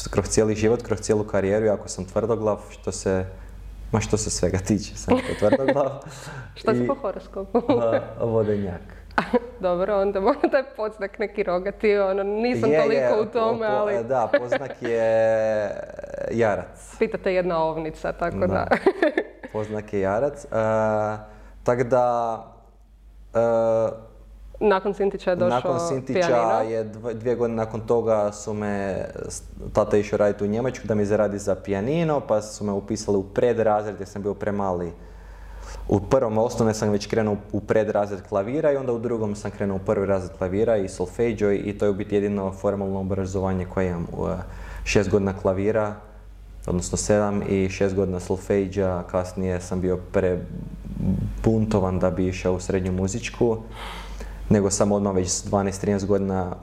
kroz 0.10 0.26
cijeli 0.26 0.56
život, 0.56 0.82
kroz 0.82 1.00
cijelu 1.00 1.24
karijeru, 1.24 1.70
ako 1.70 1.88
sam 1.88 2.06
tvrdoglav, 2.06 2.60
što 2.70 2.92
se 2.92 3.26
ma 3.92 4.00
što 4.00 4.18
se 4.18 4.30
svega 4.30 4.58
tiče, 4.58 4.96
sam 4.96 5.18
to 5.18 5.34
tvrdoglav. 5.40 5.90
što 6.56 6.74
si 6.74 6.88
po 6.88 6.96
horoskopu? 6.96 7.62
vodenjak. 8.34 8.82
Dobro, 9.60 10.02
onda 10.02 10.20
mora 10.20 10.50
taj 10.52 10.64
podznak 10.76 11.20
neki 11.20 11.44
rogati, 11.44 11.98
ono, 11.98 12.24
nisam 12.24 12.70
toliko 12.84 13.22
u 13.22 13.26
tome, 13.26 13.68
ali... 13.68 14.04
Da, 14.04 14.30
poznak 14.40 14.72
je 14.82 15.70
jarac. 16.32 16.96
Pitate 17.00 17.34
jedna 17.34 17.64
ovnica, 17.64 18.12
tako 18.12 18.38
da. 18.38 18.48
da. 18.48 18.68
poznak 19.54 19.94
je 19.94 20.00
jarac. 20.00 20.46
Uh, 20.46 20.52
tako 21.64 21.84
da, 21.84 22.38
uh, 23.34 24.14
nakon 24.60 24.94
Sintića 24.94 25.30
je 25.30 25.36
došao 25.36 25.74
Nakon 25.74 25.80
Sintića 25.80 26.28
pijanino. 26.28 26.70
je 26.70 26.86
dv- 26.86 27.14
dvije 27.14 27.36
godine 27.36 27.56
nakon 27.56 27.82
toga 27.82 28.32
su 28.32 28.54
me, 28.54 29.06
tata 29.74 29.98
išao 29.98 30.18
raditi 30.18 30.44
u 30.44 30.48
Njemačku 30.48 30.88
da 30.88 30.96
mi 30.96 31.06
zaradi 31.06 31.40
za 31.40 31.56
pijanino, 31.56 32.20
pa 32.20 32.42
su 32.42 32.64
me 32.64 32.72
upisali 32.72 33.18
u 33.18 33.24
predrazred 33.24 33.96
jer 34.00 34.08
sam 34.08 34.22
bio 34.22 34.34
premali. 34.34 34.92
U 35.88 36.00
prvom 36.00 36.38
osnovne 36.38 36.74
sam 36.74 36.90
već 36.90 37.08
krenuo 37.08 37.36
u 37.52 37.60
predrazred 37.60 38.20
klavira 38.30 38.72
i 38.72 38.76
onda 38.78 38.94
u 38.94 39.00
drugom 39.00 39.36
sam 39.36 39.52
krenuo 39.52 39.76
u 39.78 39.86
prvi 39.86 40.06
razred 40.06 40.38
klavira 40.38 40.78
i 40.78 40.90
solfeđo 40.90 41.52
i 41.52 41.78
to 41.78 41.86
je 41.86 41.92
u 41.92 41.94
biti 41.94 42.16
jedino 42.16 42.52
formalno 42.52 43.00
obrazovanje 43.00 43.66
koje 43.66 43.88
imam. 43.88 44.08
U, 44.18 44.28
eh, 44.28 44.38
Šest 44.86 45.10
godina 45.10 45.34
klavira, 45.42 45.96
odnosno 46.68 46.98
sedam 46.98 47.42
i 47.50 47.70
šest 47.70 47.96
godina 47.96 48.20
solfeđa, 48.20 49.04
kasnije 49.12 49.62
sam 49.62 49.82
bio 49.82 50.00
prebuntovan 50.12 52.00
da 52.00 52.10
bi 52.10 52.28
išao 52.28 52.54
u 52.54 52.60
srednju 52.60 52.92
muzičku, 52.92 53.58
nego 54.50 54.70
sam 54.70 54.92
odmah 54.92 55.16
već 55.16 55.30
s 55.30 55.46
12-13 55.52 56.06
godina 56.06 56.56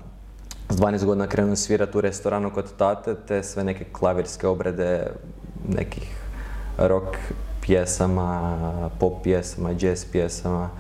s 0.69 0.77
12 0.77 1.05
godina 1.05 1.27
krenuo 1.27 1.57
svirati 1.57 1.99
u 1.99 2.01
restoranu 2.01 2.51
kod 2.51 2.77
tate, 2.77 3.15
te 3.29 3.43
sve 3.43 3.65
neke 3.65 3.85
klavirske 3.93 4.47
obrede 4.47 5.07
nekih 5.69 6.17
rock 6.79 7.17
pjesama, 7.61 8.91
pop 9.01 9.23
pjesama, 9.23 9.71
jazz 9.79 10.05
pjesama. 10.13 10.71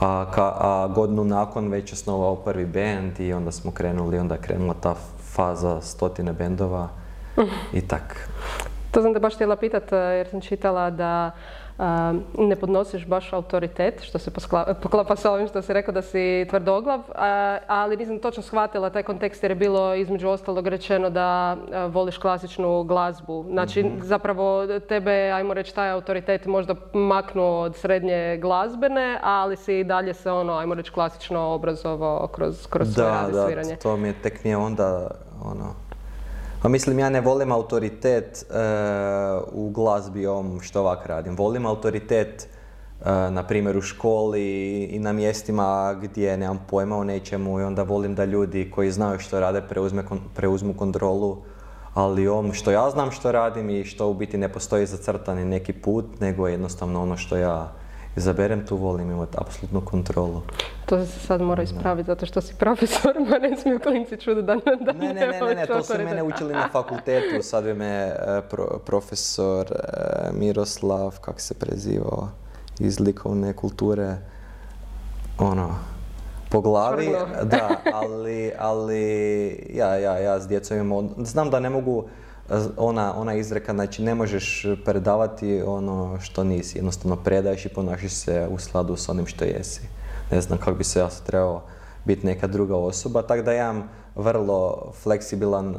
A, 0.00 0.26
ka- 0.34 0.54
a 0.58 0.88
godinu 0.94 1.24
nakon 1.24 1.68
već 1.68 1.92
osnovao 1.92 2.36
prvi 2.36 2.66
band 2.66 3.20
i 3.20 3.32
onda 3.32 3.52
smo 3.52 3.70
krenuli, 3.70 4.18
onda 4.18 4.36
krenula 4.36 4.74
ta 4.74 4.94
faza 5.34 5.80
stotine 5.80 6.32
bendova 6.32 6.88
i 7.72 7.80
tak. 7.80 8.28
To 8.90 9.02
sam 9.02 9.14
te 9.14 9.20
baš 9.20 9.34
htjela 9.34 9.56
pitat, 9.56 9.92
eh, 9.92 9.96
jer 9.96 10.28
sam 10.28 10.40
čitala 10.40 10.90
da 10.90 11.30
a, 11.78 12.14
ne 12.38 12.56
podnosiš 12.56 13.06
baš 13.06 13.32
autoritet, 13.32 14.02
što 14.02 14.18
se 14.18 14.30
poskla- 14.30 14.74
poklapa 14.74 15.16
sa 15.16 15.32
ovim 15.32 15.48
što 15.48 15.62
si 15.62 15.72
rekao 15.72 15.94
da 15.94 16.02
si 16.02 16.46
tvrdoglav, 16.48 17.00
a, 17.14 17.58
ali 17.66 17.96
nisam 17.96 18.18
točno 18.18 18.42
shvatila 18.42 18.90
taj 18.90 19.02
kontekst 19.02 19.42
jer 19.42 19.50
je 19.50 19.56
bilo 19.56 19.94
između 19.94 20.28
ostalog 20.28 20.66
rečeno 20.68 21.10
da 21.10 21.56
voliš 21.88 22.18
klasičnu 22.18 22.82
glazbu. 22.84 23.44
Znači, 23.50 23.90
zapravo 24.00 24.66
tebe, 24.78 25.30
ajmo 25.30 25.54
reći, 25.54 25.74
taj 25.74 25.90
autoritet 25.90 26.46
možda 26.46 26.74
maknuo 26.92 27.60
od 27.60 27.76
srednje 27.76 28.36
glazbene, 28.36 29.18
ali 29.22 29.56
si 29.56 29.78
i 29.78 29.84
dalje 29.84 30.14
se 30.14 30.30
ono, 30.32 30.52
ajmo 30.52 30.74
reći, 30.74 30.92
klasično 30.92 31.40
obrazovao 31.42 32.26
kroz, 32.26 32.66
kroz 32.66 32.94
svoje 32.94 33.08
Da, 33.08 33.14
rad 33.14 33.30
i 33.30 33.32
da, 33.32 33.46
sviranje. 33.46 33.76
to 33.76 33.96
mi 33.96 34.08
je 34.08 34.14
tek 34.14 34.44
nije 34.44 34.56
onda, 34.56 35.10
ono... 35.44 35.74
Pa 36.62 36.68
mislim, 36.68 36.98
ja 36.98 37.10
ne 37.10 37.20
volim 37.20 37.52
autoritet 37.52 38.44
e, 38.50 38.54
u 39.52 39.70
glazbi 39.70 40.26
ovom 40.26 40.60
što 40.60 40.80
ovak 40.80 41.06
radim. 41.06 41.36
Volim 41.36 41.66
autoritet, 41.66 42.48
e, 43.04 43.30
na 43.30 43.46
primjer, 43.46 43.76
u 43.76 43.82
školi 43.82 44.82
i 44.84 44.98
na 44.98 45.12
mjestima 45.12 45.94
gdje 46.02 46.36
nemam 46.36 46.66
pojma 46.70 46.96
o 46.96 47.04
nečemu 47.04 47.60
i 47.60 47.62
onda 47.62 47.82
volim 47.82 48.14
da 48.14 48.24
ljudi 48.24 48.70
koji 48.70 48.90
znaju 48.90 49.18
što 49.18 49.40
rade 49.40 49.62
preuzme, 49.68 50.04
preuzmu 50.34 50.74
kontrolu. 50.74 51.36
Ali 51.94 52.28
ono 52.28 52.52
što 52.52 52.70
ja 52.70 52.90
znam 52.90 53.10
što 53.10 53.32
radim 53.32 53.70
i 53.70 53.84
što 53.84 54.08
u 54.08 54.14
biti 54.14 54.38
ne 54.38 54.48
postoji 54.52 54.86
zacrtani 54.86 55.44
neki 55.44 55.72
put, 55.72 56.20
nego 56.20 56.48
jednostavno 56.48 57.02
ono 57.02 57.16
što 57.16 57.36
ja 57.36 57.72
izaberem, 58.16 58.66
tu 58.66 58.76
volim 58.76 59.10
imati 59.10 59.36
apsolutnu 59.38 59.80
kontrolu. 59.80 60.42
To 60.86 61.06
se 61.06 61.20
sad 61.20 61.40
mora 61.40 61.62
ispraviti 61.62 62.06
zato 62.06 62.26
što 62.26 62.40
si 62.40 62.54
profesor, 62.54 63.12
pa 63.30 63.38
ne 63.38 63.56
smiju 63.56 63.78
klinci 63.78 64.16
čuti 64.16 64.42
da, 64.42 64.54
da 64.80 64.92
Ne, 64.92 65.14
ne, 65.14 65.26
ne, 65.26 65.40
ne, 65.40 65.54
ne, 65.54 65.66
to 65.66 65.82
su 65.82 65.92
mene 66.04 66.22
učili 66.22 66.54
na 66.54 66.68
fakultetu, 66.72 67.42
sad 67.42 67.64
bi 67.64 67.74
me 67.74 67.86
e, 67.86 68.14
pro- 68.50 68.78
profesor 68.86 69.66
e, 69.66 70.32
Miroslav, 70.32 71.18
kak 71.20 71.40
se 71.40 71.54
prezivao, 71.54 72.28
iz 72.78 73.00
likovne 73.00 73.52
kulture, 73.52 74.16
ono, 75.38 75.74
po 76.50 76.60
glavi, 76.60 77.08
da, 77.42 77.68
ali, 78.02 78.52
ali 78.58 79.70
ja, 79.74 79.96
ja, 79.96 80.18
ja 80.18 80.40
s 80.40 80.48
djecom 80.48 80.78
imam, 80.78 81.08
znam 81.18 81.50
da 81.50 81.60
ne 81.60 81.70
mogu, 81.70 82.04
ona, 82.76 83.14
ona 83.16 83.34
izreka, 83.34 83.72
znači 83.72 84.02
ne 84.02 84.14
možeš 84.14 84.66
predavati 84.84 85.62
ono 85.66 86.20
što 86.20 86.44
nisi, 86.44 86.78
jednostavno 86.78 87.16
predaješ 87.16 87.66
i 87.66 87.68
ponašaš 87.68 88.12
se 88.12 88.48
u 88.50 88.58
skladu 88.58 88.96
s 88.96 89.08
onim 89.08 89.26
što 89.26 89.44
jesi. 89.44 89.80
Ne 90.30 90.40
znam 90.40 90.58
kako 90.58 90.74
bi 90.74 90.84
se 90.84 90.98
ja 90.98 91.10
sad 91.10 91.26
trebao 91.26 91.62
biti 92.04 92.26
neka 92.26 92.46
druga 92.46 92.76
osoba, 92.76 93.22
tako 93.22 93.42
da 93.42 93.54
imam 93.54 93.88
vrlo 94.14 94.92
fleksibilan 95.02 95.74
e, 95.74 95.78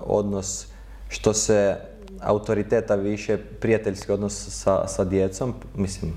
odnos 0.00 0.66
što 1.08 1.32
se 1.32 1.76
autoriteta 2.20 2.94
više 2.94 3.38
prijateljski 3.60 4.12
odnos 4.12 4.48
sa, 4.48 4.88
sa 4.88 5.04
djecom, 5.04 5.54
mislim, 5.76 6.12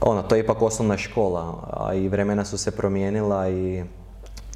ono, 0.00 0.22
to 0.22 0.34
je 0.34 0.40
ipak 0.40 0.62
osnovna 0.62 0.96
škola, 0.96 1.68
a 1.72 1.94
i 1.94 2.08
vremena 2.08 2.44
su 2.44 2.58
se 2.58 2.70
promijenila 2.70 3.48
i 3.48 3.84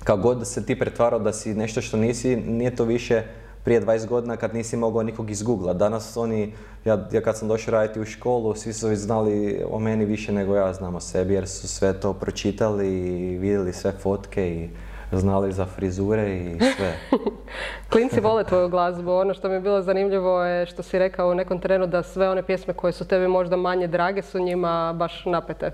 kako 0.05 0.23
god 0.23 0.49
se 0.49 0.67
ti 0.67 0.79
pretvarao 0.79 1.19
da 1.19 1.33
si 1.33 1.55
nešto 1.55 1.81
što 1.81 1.97
nisi, 1.97 2.37
nije 2.37 2.77
to 2.77 2.85
više 2.85 3.23
prije 3.65 3.81
20 3.81 4.07
godina 4.07 4.37
kad 4.37 4.55
nisi 4.55 4.77
mogao 4.77 5.03
nikog 5.03 5.31
izgooglat. 5.31 5.77
Danas 5.77 6.17
oni, 6.17 6.55
ja, 6.85 7.09
ja 7.13 7.21
kad 7.21 7.39
sam 7.39 7.49
došao 7.49 7.73
raditi 7.73 8.01
u 8.01 8.05
školu, 8.05 8.55
svi 8.55 8.73
su 8.73 8.97
znali 8.97 9.65
o 9.71 9.79
meni 9.79 10.05
više 10.05 10.33
nego 10.33 10.57
ja 10.57 10.73
znam 10.73 10.95
o 10.95 11.01
sebi 11.01 11.35
jer 11.35 11.49
su 11.49 11.69
sve 11.69 12.01
to 12.01 12.13
pročitali 12.13 12.89
i 13.09 13.39
vidjeli 13.39 13.73
sve 13.73 13.93
fotke 13.93 14.49
i 14.49 14.71
znali 15.19 15.53
za 15.53 15.67
frizure 15.67 16.37
i 16.37 16.59
sve. 16.77 16.95
Klinci 17.93 18.21
vole 18.21 18.45
tvoju 18.45 18.69
glazbu. 18.69 19.13
Ono 19.13 19.35
što 19.35 19.49
mi 19.49 19.55
je 19.55 19.61
bilo 19.61 19.83
zanimljivo 19.83 20.45
je 20.45 20.67
što 20.67 20.83
si 20.83 20.99
rekao 20.99 21.31
u 21.31 21.35
nekom 21.35 21.61
trenu 21.61 21.87
da 21.87 22.03
sve 22.03 22.31
one 22.31 22.43
pjesme 22.43 22.75
koje 22.75 22.93
su 22.93 23.05
tebi 23.05 23.29
možda 23.29 23.57
manje 23.57 23.87
drage 23.87 24.23
su 24.23 24.39
njima 24.39 24.93
baš 24.93 25.25
napete. 25.27 25.73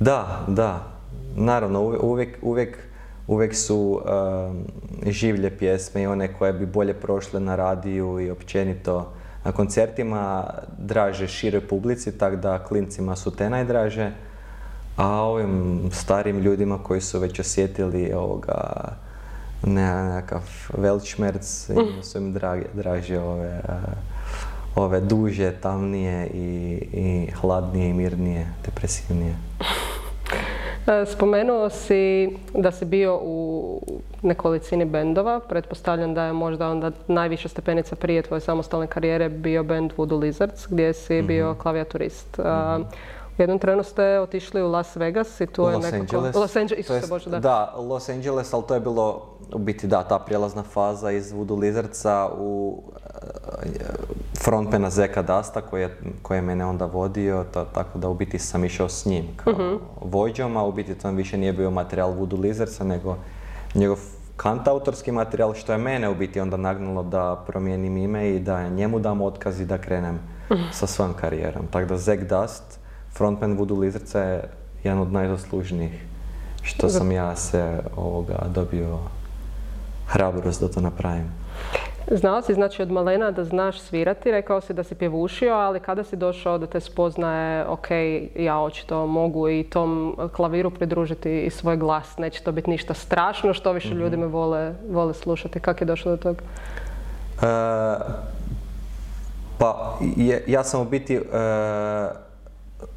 Da, 0.00 0.44
da. 0.46 0.80
Naravno, 1.36 1.82
uvijek, 2.02 2.38
uvijek, 2.42 2.87
uvijek 3.28 3.54
su 3.54 4.00
um, 4.00 4.64
življe 5.06 5.50
pjesme 5.58 6.02
i 6.02 6.06
one 6.06 6.32
koje 6.32 6.52
bi 6.52 6.66
bolje 6.66 6.94
prošle 6.94 7.40
na 7.40 7.56
radiju 7.56 8.20
i 8.20 8.30
općenito 8.30 9.12
na 9.44 9.52
koncertima 9.52 10.44
draže 10.78 11.28
široj 11.28 11.68
publici, 11.68 12.18
tako 12.18 12.36
da 12.36 12.64
klincima 12.64 13.16
su 13.16 13.30
te 13.30 13.50
najdraže. 13.50 14.12
A 14.96 15.06
ovim 15.08 15.80
starim 15.92 16.38
ljudima 16.38 16.78
koji 16.82 17.00
su 17.00 17.18
već 17.18 17.40
osjetili 17.40 18.12
ovoga 18.12 18.62
ne- 19.62 20.04
nekakav 20.04 20.42
velčmerc, 20.78 21.68
im 21.68 22.02
su 22.02 22.18
im 22.18 22.32
drage, 22.32 22.66
draže 22.74 23.18
ove, 23.18 23.60
a, 23.68 23.78
ove 24.76 25.00
duže, 25.00 25.52
tamnije 25.60 26.26
i, 26.26 26.78
i 26.92 27.30
hladnije 27.30 27.90
i 27.90 27.92
mirnije, 27.92 28.46
depresivnije. 28.64 29.34
E, 30.88 31.06
Spomenuo 31.06 31.70
si 31.70 32.28
da 32.54 32.70
si 32.70 32.84
bio 32.84 33.18
u 33.22 33.80
nekolicini 34.22 34.84
bendova. 34.84 35.40
Pretpostavljam 35.40 36.14
da 36.14 36.24
je 36.24 36.32
možda 36.32 36.68
onda 36.68 36.90
najviša 37.06 37.48
stepenica 37.48 37.96
prije 37.96 38.22
tvoje 38.22 38.40
samostalne 38.40 38.86
karijere 38.86 39.28
bio 39.28 39.64
band 39.64 39.92
Voodoo 39.96 40.18
Lizards 40.18 40.66
gdje 40.70 40.92
si 40.92 41.22
bio 41.22 41.54
klavijaturist. 41.54 42.38
A, 42.38 42.78
U 43.38 43.42
jednom 43.42 43.58
trenu 43.58 43.82
ste 43.82 44.20
otišli 44.20 44.62
u 44.62 44.68
Las 44.68 44.96
Vegas 44.96 45.40
i 45.40 45.46
tu 45.46 45.62
je 45.62 45.78
nekako... 45.78 45.96
Angeles. 45.96 46.34
Los 46.34 46.56
Angeles, 46.56 46.84
Isuse 46.84 47.06
Bože, 47.08 47.30
da. 47.30 47.38
Da, 47.38 47.74
Los 47.78 48.08
Angeles, 48.08 48.54
ali 48.54 48.62
to 48.68 48.74
je 48.74 48.80
bilo 48.80 49.22
u 49.52 49.58
biti 49.58 49.86
da, 49.86 50.02
ta 50.02 50.18
prijelazna 50.18 50.62
faza 50.62 51.10
iz 51.10 51.32
Voodoo 51.32 51.56
Lizardsa 51.56 52.28
u 52.38 52.82
frontmana 54.36 54.90
Zeka 54.90 55.22
Dasta 55.22 55.60
koji 55.60 55.82
je, 55.82 55.90
koji 56.22 56.38
je 56.38 56.42
mene 56.42 56.64
onda 56.64 56.86
vodio, 56.86 57.44
ta- 57.44 57.64
tako 57.64 57.98
da 57.98 58.08
u 58.08 58.14
biti 58.14 58.38
sam 58.38 58.64
išao 58.64 58.88
s 58.88 59.06
njim 59.06 59.24
kao 59.36 59.52
Mhm. 59.52 59.74
vođom, 60.02 60.56
a 60.56 60.64
u 60.64 60.72
biti 60.72 60.94
to 60.94 61.10
više 61.10 61.38
nije 61.38 61.52
bio 61.52 61.70
materijal 61.70 62.12
Voodoo 62.12 62.40
Lizardsa, 62.40 62.84
nego 62.84 63.16
njegov 63.74 63.98
kantautorski 64.36 65.12
materijal, 65.12 65.54
što 65.54 65.72
je 65.72 65.78
mene 65.78 66.08
u 66.08 66.14
biti 66.14 66.40
onda 66.40 66.56
nagnalo 66.56 67.02
da 67.02 67.44
promijenim 67.46 67.96
ime 67.96 68.30
i 68.30 68.40
da 68.40 68.68
njemu 68.68 68.98
dam 68.98 69.20
otkaz 69.20 69.60
i 69.60 69.66
da 69.66 69.78
krenem 69.78 70.18
Mhm. 70.50 70.62
sa 70.72 70.86
svojom 70.86 71.14
karijerom. 71.14 71.66
Tako 71.66 71.86
da 71.86 71.96
Zack 71.96 72.20
Dust, 72.20 72.62
frontman 73.10 73.52
Voodoo 73.52 73.78
Lizardsa 73.78 74.20
je 74.20 74.48
jedan 74.84 75.00
od 75.00 75.12
najzaslužnijih 75.12 76.04
što 76.62 76.88
sam 76.88 77.12
ja 77.12 77.36
se 77.36 77.64
ovoga 77.96 78.46
dobio 78.48 78.98
hrabrost 80.06 80.60
da 80.60 80.68
to 80.68 80.80
napravim. 80.80 81.30
Znao 82.10 82.42
si 82.42 82.54
znači 82.54 82.82
od 82.82 82.90
malena 82.90 83.30
da 83.30 83.44
znaš 83.44 83.80
svirati, 83.80 84.30
rekao 84.30 84.60
si 84.60 84.74
da 84.74 84.84
si 84.84 84.94
pjevušio, 84.94 85.54
ali 85.54 85.80
kada 85.80 86.04
si 86.04 86.16
došao 86.16 86.58
da 86.58 86.66
te 86.66 86.80
spoznaje, 86.80 87.66
ok, 87.66 87.86
ja 88.36 88.58
očito 88.58 89.06
mogu 89.06 89.48
i 89.48 89.64
tom 89.64 90.16
klaviru 90.32 90.70
pridružiti 90.70 91.40
i 91.40 91.50
svoj 91.50 91.76
glas, 91.76 92.18
neće 92.18 92.42
to 92.42 92.52
biti 92.52 92.70
ništa 92.70 92.94
strašno, 92.94 93.54
što 93.54 93.72
više 93.72 93.88
ljudi 93.88 94.16
me 94.16 94.26
vole, 94.26 94.72
vole 94.90 95.14
slušati. 95.14 95.60
Kako 95.60 95.80
je 95.80 95.86
došlo 95.86 96.10
do 96.10 96.16
toga? 96.16 96.40
E, 97.42 97.46
pa 99.58 99.98
je- 100.16 100.44
ja 100.46 100.64
sam 100.64 100.80
u 100.80 100.84
biti, 100.84 101.14
e, 101.14 101.20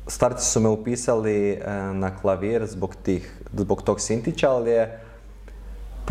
starci 0.07 0.51
su 0.51 0.59
me 0.59 0.69
upisali 0.69 1.51
e, 1.51 1.59
na 1.93 2.17
klavir 2.17 2.65
zbog, 2.65 2.95
tih, 2.95 3.33
zbog 3.53 3.81
tog 3.81 4.01
Sintića, 4.01 4.49
ali 4.49 4.71
je 4.71 4.99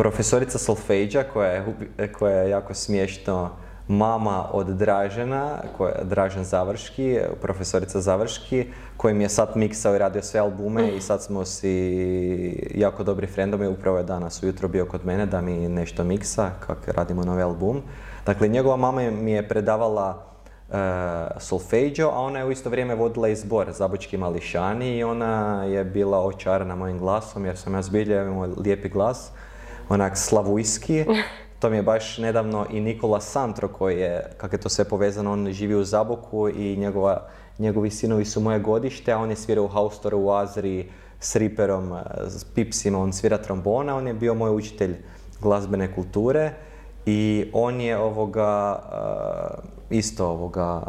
profesorica 0.00 0.58
solfeđa 0.58 1.22
koja 1.32 1.50
je, 1.50 1.64
koja 2.12 2.36
je 2.36 2.50
jako 2.50 2.74
smiješno 2.74 3.50
mama 3.88 4.48
od 4.52 4.66
Dražena, 4.66 5.58
koja, 5.76 5.94
Dražen 6.02 6.44
Završki, 6.44 7.18
profesorica 7.40 8.00
Završki, 8.00 8.66
koji 8.96 9.14
mi 9.14 9.24
je 9.24 9.28
sad 9.28 9.52
miksao 9.54 9.94
i 9.94 9.98
radio 9.98 10.22
sve 10.22 10.40
albume 10.40 10.88
i 10.96 11.00
sad 11.00 11.22
smo 11.22 11.44
si 11.44 12.70
jako 12.74 13.04
dobri 13.04 13.26
frendovi. 13.26 13.66
Upravo 13.66 13.98
je 13.98 14.04
danas 14.04 14.42
ujutro 14.42 14.68
bio 14.68 14.86
kod 14.86 15.06
mene 15.06 15.26
da 15.26 15.40
mi 15.40 15.68
nešto 15.68 16.04
miksa, 16.04 16.50
kak 16.66 16.88
radimo 16.88 17.24
novi 17.24 17.42
album. 17.42 17.82
Dakle, 18.26 18.48
njegova 18.48 18.76
mama 18.76 19.10
mi 19.10 19.32
je 19.32 19.48
predavala 19.48 20.24
uh, 20.68 20.76
solfeđo, 21.38 22.08
a 22.08 22.20
ona 22.20 22.38
je 22.38 22.44
u 22.44 22.50
isto 22.50 22.70
vrijeme 22.70 22.94
vodila 22.94 23.28
izbor 23.28 23.72
Zabočki 23.72 24.16
mališani 24.16 24.96
i 24.96 25.04
ona 25.04 25.64
je 25.64 25.84
bila 25.84 26.24
očarana 26.24 26.76
mojim 26.76 26.98
glasom 26.98 27.44
jer 27.44 27.56
sam 27.56 27.74
ja 27.74 27.82
zbilja 27.82 28.22
imao 28.22 28.48
lijepi 28.56 28.88
glas, 28.88 29.32
onak 29.90 30.18
slavujski. 30.18 31.04
To 31.58 31.70
mi 31.70 31.76
je 31.76 31.82
baš 31.82 32.18
nedavno 32.18 32.66
i 32.70 32.80
Nikola 32.80 33.20
Santro 33.20 33.68
koji 33.68 34.00
je, 34.00 34.32
kako 34.36 34.56
je 34.56 34.60
to 34.60 34.68
sve 34.68 34.84
povezano, 34.84 35.32
on 35.32 35.52
živi 35.52 35.74
u 35.74 35.84
Zaboku 35.84 36.48
i 36.48 36.76
njegova, 36.76 37.28
njegovi 37.58 37.90
sinovi 37.90 38.24
su 38.24 38.40
moje 38.40 38.58
godište, 38.58 39.12
a 39.12 39.18
on 39.18 39.30
je 39.30 39.36
svirao 39.36 39.64
u 39.64 39.68
Haustoru 39.68 40.18
u 40.18 40.30
Azri 40.30 40.88
s 41.20 41.36
Riperom, 41.36 41.92
s 42.28 42.44
Pipsima, 42.44 42.98
on 42.98 43.12
svira 43.12 43.38
trombona, 43.38 43.96
on 43.96 44.06
je 44.06 44.14
bio 44.14 44.34
moj 44.34 44.50
učitelj 44.50 44.96
glazbene 45.40 45.94
kulture 45.94 46.52
i 47.10 47.50
on 47.52 47.80
je 47.80 47.98
ovoga, 47.98 48.78
isto 49.90 50.26
ovoga, 50.26 50.82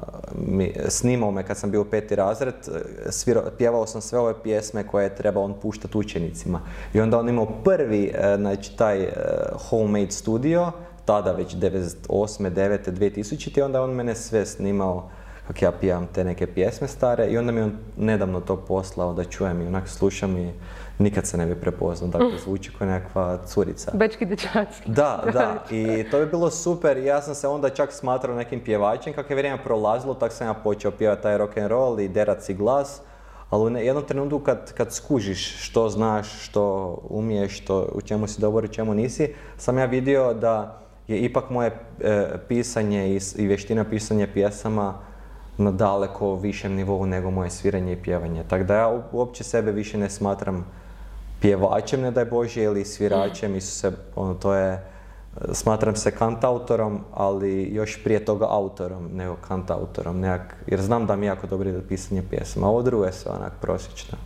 snimao 0.87 1.31
me 1.31 1.43
kad 1.43 1.57
sam 1.57 1.71
bio 1.71 1.81
u 1.81 1.85
peti 1.85 2.15
razred, 2.15 2.53
svirao, 3.09 3.43
pjevao 3.57 3.87
sam 3.87 4.01
sve 4.01 4.19
ove 4.19 4.33
pjesme 4.43 4.87
koje 4.87 5.03
je 5.03 5.15
trebao 5.15 5.43
on 5.43 5.53
puštati 5.61 5.97
učenicima. 5.97 6.61
I 6.93 7.01
onda 7.01 7.19
on 7.19 7.29
imao 7.29 7.45
prvi, 7.63 8.11
e, 8.13 8.35
znači 8.37 8.77
taj 8.77 9.07
homemade 9.69 10.11
studio, 10.11 10.71
tada 11.05 11.31
već 11.31 11.55
98. 11.55 12.49
9. 12.51 12.91
2000. 12.91 13.59
i 13.59 13.61
onda 13.61 13.81
on 13.81 13.91
mene 13.91 14.15
sve 14.15 14.45
snimao 14.45 15.09
kako 15.47 15.65
ja 15.65 15.71
pijam 15.71 16.07
te 16.13 16.23
neke 16.23 16.47
pjesme 16.47 16.87
stare 16.87 17.27
i 17.27 17.37
onda 17.37 17.51
mi 17.51 17.61
on 17.61 17.71
nedavno 17.97 18.39
to 18.39 18.57
poslao 18.57 19.13
da 19.13 19.23
čujem 19.23 19.61
i 19.61 19.67
onak 19.67 19.89
slušam 19.89 20.37
i 20.37 20.51
nikad 21.01 21.27
se 21.27 21.37
ne 21.37 21.45
bi 21.45 21.55
prepoznao, 21.55 22.09
dakle 22.09 22.37
zvuči 22.43 22.71
kao 22.77 22.87
nekakva 22.87 23.37
curica. 23.45 23.91
Bečki 23.93 24.25
dječacki. 24.25 24.91
Da, 25.01 25.23
da, 25.33 25.63
i 25.69 26.05
to 26.11 26.19
bi 26.19 26.25
bilo 26.25 26.49
super 26.49 26.97
ja 26.97 27.21
sam 27.21 27.35
se 27.35 27.47
onda 27.47 27.69
čak 27.69 27.91
smatrao 27.91 28.35
nekim 28.35 28.59
pjevačem, 28.59 29.13
kako 29.13 29.33
je 29.33 29.37
vrijeme 29.37 29.63
prolazilo, 29.63 30.13
tako 30.13 30.33
sam 30.33 30.47
ja 30.47 30.53
počeo 30.53 30.91
pjevati 30.91 31.23
taj 31.23 31.37
rock 31.37 31.57
and 31.57 31.67
roll 31.67 31.99
i 31.99 32.07
derat 32.07 32.43
si 32.43 32.53
glas, 32.53 33.01
ali 33.49 33.73
u 33.73 33.77
jednom 33.77 34.05
trenutku 34.05 34.39
kad, 34.39 34.73
kad 34.73 34.93
skužiš 34.93 35.63
što 35.63 35.89
znaš, 35.89 36.43
što 36.43 36.97
umiješ, 37.09 37.61
što, 37.61 37.89
u 37.93 38.01
čemu 38.01 38.27
si 38.27 38.41
dobar, 38.41 38.63
u 38.63 38.67
čemu 38.67 38.93
nisi, 38.93 39.33
sam 39.57 39.77
ja 39.77 39.85
vidio 39.85 40.33
da 40.33 40.81
je 41.07 41.19
ipak 41.19 41.49
moje 41.49 41.71
e, 41.99 42.27
pisanje 42.47 43.15
i, 43.15 43.19
i 43.37 43.47
vještina 43.47 43.83
pisanja 43.83 44.27
pjesama 44.33 44.93
na 45.57 45.71
daleko 45.71 46.35
višem 46.35 46.75
nivou 46.75 47.05
nego 47.05 47.31
moje 47.31 47.49
sviranje 47.49 47.93
i 47.93 48.01
pjevanje. 48.03 48.43
Tako 48.47 48.63
da 48.63 48.75
ja 48.75 49.01
uopće 49.11 49.43
sebe 49.43 49.71
više 49.71 49.97
ne 49.97 50.09
smatram 50.09 50.65
pjevačem, 51.41 52.01
ne 52.01 52.11
daj 52.11 52.25
Bože, 52.25 52.63
ili 52.63 52.85
sviračem, 52.85 53.61
se, 53.61 53.91
ono, 54.15 54.33
to 54.33 54.53
je, 54.53 54.83
smatram 55.53 55.95
se 55.95 56.11
kantautorom, 56.11 56.99
ali 57.13 57.63
još 57.73 58.03
prije 58.03 58.25
toga 58.25 58.45
autorom, 58.49 59.09
nego 59.13 59.35
kantautorom, 59.47 60.19
nekak, 60.19 60.55
jer 60.67 60.81
znam 60.81 61.05
da 61.05 61.15
mi 61.15 61.25
jako 61.25 61.47
dobro 61.47 61.71
da 61.71 61.81
pisanje 61.81 62.23
pjesma, 62.29 62.67
a 62.67 62.69
ovo 62.69 62.81
drugo 62.81 63.05
je 63.05 63.13
sve 63.13 63.31
onak 63.31 63.53
prosječno. 63.61 64.17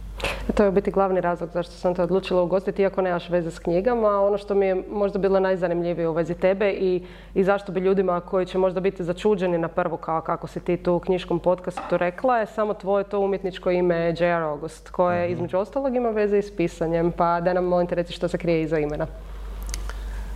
To 0.54 0.64
je 0.64 0.72
biti 0.72 0.92
glavni 0.92 1.22
razlog 1.22 1.50
zašto 1.54 1.74
sam 1.74 1.96
te 1.96 2.04
odlučila 2.04 2.42
ugostiti, 2.42 2.82
iako 2.82 3.02
nemaš 3.02 3.30
veze 3.30 3.52
s 3.52 3.60
knjigama. 3.60 4.22
Ono 4.22 4.38
što 4.38 4.56
mi 4.56 4.66
je 4.66 4.84
možda 4.92 5.20
bilo 5.20 5.40
najzanimljivije 5.40 6.10
u 6.10 6.14
vezi 6.14 6.34
tebe 6.34 6.72
i, 6.72 7.04
i 7.34 7.44
zašto 7.44 7.72
bi 7.72 7.80
ljudima 7.80 8.20
koji 8.20 8.46
će 8.46 8.58
možda 8.58 8.80
biti 8.80 9.04
začuđeni 9.04 9.58
na 9.58 9.68
prvu 9.68 9.98
kao 9.98 10.22
kako 10.22 10.48
si 10.48 10.60
ti 10.60 10.78
tu 10.78 10.94
u 10.94 11.00
knjiškom 11.00 11.40
podcastu 11.40 11.98
rekla, 11.98 12.38
je 12.38 12.46
samo 12.46 12.74
tvoje 12.74 13.04
to 13.04 13.20
umjetničko 13.20 13.72
ime 13.72 13.96
J.R. 13.96 14.42
August, 14.42 14.90
koje 14.90 15.28
mm 15.28 15.32
između 15.32 15.58
ostalog 15.58 15.96
ima 15.96 16.10
veze 16.10 16.38
i 16.38 16.42
s 16.42 16.56
pisanjem. 16.56 17.12
Pa 17.12 17.42
da 17.42 17.54
nam 17.54 17.66
molim 17.66 17.88
te 17.88 17.96
reći 17.96 18.14
što 18.14 18.28
se 18.28 18.38
krije 18.38 18.62
iza 18.62 18.80
imena. 18.80 19.08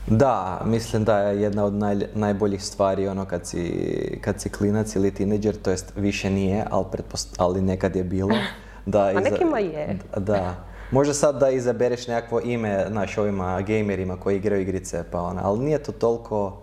Da, 0.08 0.62
mislim 0.66 1.04
da 1.04 1.20
je 1.20 1.42
jedna 1.42 1.66
od 1.66 1.74
najboljih 2.14 2.64
stvari 2.64 3.08
ono 3.08 3.26
kad 3.26 3.48
si, 3.48 4.20
kad 4.22 4.42
si 4.42 4.50
klinac 4.50 4.96
ili 4.96 5.14
tineđer, 5.14 5.56
to 5.56 5.72
jest 5.72 5.94
više 5.96 6.30
nije, 6.30 6.66
ali, 6.72 6.86
ali 7.38 7.62
nekad 7.62 7.96
je 7.96 8.04
bilo. 8.04 8.36
Da, 8.92 9.04
A 9.04 9.20
nekima 9.20 9.60
je. 9.60 9.98
Da. 10.18 10.56
Možda 10.92 11.14
sad 11.14 11.40
da 11.40 11.50
izabereš 11.50 12.08
nekakvo 12.08 12.42
ime, 12.44 12.86
naš 12.90 13.18
ovima 13.18 13.62
gamerima 13.62 14.18
koji 14.18 14.38
igraju 14.38 14.62
igrice, 14.62 15.04
pa 15.12 15.22
ona, 15.22 15.42
ali 15.44 15.60
nije 15.60 15.84
to 15.84 15.92
toliko, 15.92 16.58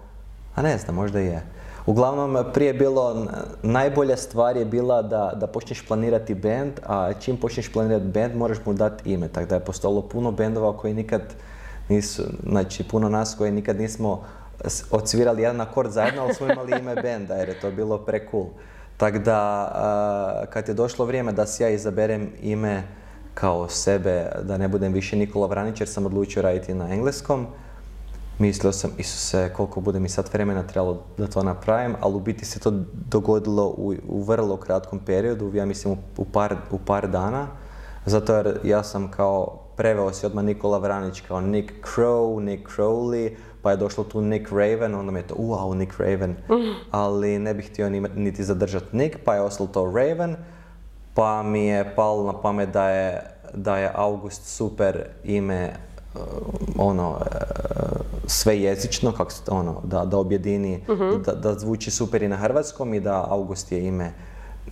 a 0.54 0.62
ne 0.62 0.78
znam, 0.78 0.94
možda 0.94 1.18
je. 1.18 1.42
Uglavnom, 1.86 2.44
prije 2.54 2.72
bilo, 2.74 3.26
najbolja 3.62 4.16
stvar 4.16 4.56
je 4.56 4.64
bila 4.64 5.02
da, 5.02 5.32
da 5.36 5.46
počneš 5.46 5.86
planirati 5.86 6.34
band, 6.34 6.72
a 6.86 7.12
čim 7.20 7.36
počneš 7.36 7.72
planirati 7.72 8.06
band, 8.06 8.36
moraš 8.36 8.58
mu 8.64 8.74
dati 8.74 9.12
ime. 9.12 9.28
Tako 9.28 9.46
da 9.46 9.54
je 9.54 9.64
postalo 9.64 10.02
puno 10.02 10.32
bendova 10.32 10.76
koji 10.76 10.94
nikad 10.94 11.22
nisu, 11.88 12.22
znači 12.46 12.84
puno 12.84 13.08
nas 13.08 13.34
koji 13.38 13.52
nikad 13.52 13.80
nismo 13.80 14.24
odsvirali 14.90 15.42
jedan 15.42 15.60
akord 15.60 15.90
zajedno, 15.90 16.22
ali 16.22 16.34
smo 16.34 16.46
imali 16.46 16.72
ime 16.80 16.94
benda 16.94 17.34
jer 17.34 17.48
je 17.48 17.60
to 17.60 17.70
bilo 17.70 17.98
pre 17.98 18.26
cool. 18.30 18.46
Tako 18.96 19.18
da, 19.18 20.46
kad 20.50 20.68
je 20.68 20.74
došlo 20.74 21.04
vrijeme 21.04 21.32
da 21.32 21.46
si 21.46 21.62
ja 21.62 21.68
izaberem 21.68 22.30
ime 22.42 22.82
kao 23.34 23.68
sebe, 23.68 24.28
da 24.42 24.58
ne 24.58 24.68
budem 24.68 24.92
više 24.92 25.16
Nikola 25.16 25.46
Vranić 25.46 25.80
jer 25.80 25.88
sam 25.88 26.06
odlučio 26.06 26.42
raditi 26.42 26.74
na 26.74 26.92
engleskom, 26.92 27.46
mislio 28.38 28.72
sam, 28.72 28.90
Isuse, 28.98 29.52
koliko 29.56 29.80
bude 29.80 30.00
mi 30.00 30.08
sad 30.08 30.28
vremena 30.32 30.62
trebalo 30.62 31.02
da 31.18 31.26
to 31.26 31.42
napravim, 31.42 31.94
ali 32.00 32.14
u 32.14 32.20
biti 32.20 32.44
se 32.44 32.60
to 32.60 32.72
dogodilo 32.92 33.74
u, 34.08 34.22
vrlo 34.22 34.56
kratkom 34.56 34.98
periodu, 34.98 35.54
ja 35.54 35.66
mislim 35.66 35.96
u, 36.16 36.24
par, 36.24 36.56
u 36.70 36.78
par 36.78 37.08
dana, 37.08 37.46
zato 38.06 38.36
jer 38.36 38.58
ja 38.64 38.82
sam 38.82 39.10
kao 39.10 39.58
preveo 39.76 40.12
si 40.12 40.26
odmah 40.26 40.44
Nikola 40.44 40.78
Vranić 40.78 41.20
kao 41.20 41.40
Nick 41.40 41.72
Crow, 41.94 42.40
Nick 42.40 42.68
Crowley, 42.76 43.36
pa 43.66 43.70
je 43.70 43.76
došlo 43.76 44.04
tu 44.04 44.20
Nick 44.20 44.52
Raven, 44.52 44.94
onda 44.94 45.12
mi 45.12 45.18
je 45.18 45.26
to 45.26 45.34
wow, 45.34 45.74
Nick 45.74 45.98
Raven, 45.98 46.36
ali 46.90 47.38
ne 47.38 47.54
bih 47.54 47.70
htio 47.70 47.90
niti 48.14 48.44
zadržati 48.44 48.96
Nick, 48.96 49.16
pa 49.24 49.34
je 49.34 49.40
ostalo 49.40 49.68
to 49.68 49.92
Raven, 49.94 50.36
pa 51.14 51.42
mi 51.42 51.66
je 51.66 51.94
palo 51.96 52.32
na 52.32 52.40
pamet 52.40 52.68
da 52.68 52.88
je, 52.88 53.22
da 53.54 53.76
je 53.76 53.90
August 53.94 54.56
super 54.56 55.04
ime 55.24 55.72
uh, 56.14 56.20
ono, 56.78 57.10
uh, 57.10 57.16
sve 58.26 58.60
jezično, 58.60 59.12
kako 59.12 59.30
ono, 59.50 59.80
da, 59.84 60.04
da 60.04 60.18
objedini, 60.18 60.84
mhm. 60.88 61.22
da, 61.22 61.32
da 61.32 61.58
zvuči 61.58 61.90
super 61.90 62.22
i 62.22 62.28
na 62.28 62.36
hrvatskom 62.36 62.94
i 62.94 63.00
da 63.00 63.26
August 63.28 63.72
je 63.72 63.86
ime 63.86 64.12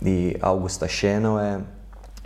i 0.01 0.35
Augusta 0.41 0.87
Šenoe 0.87 1.59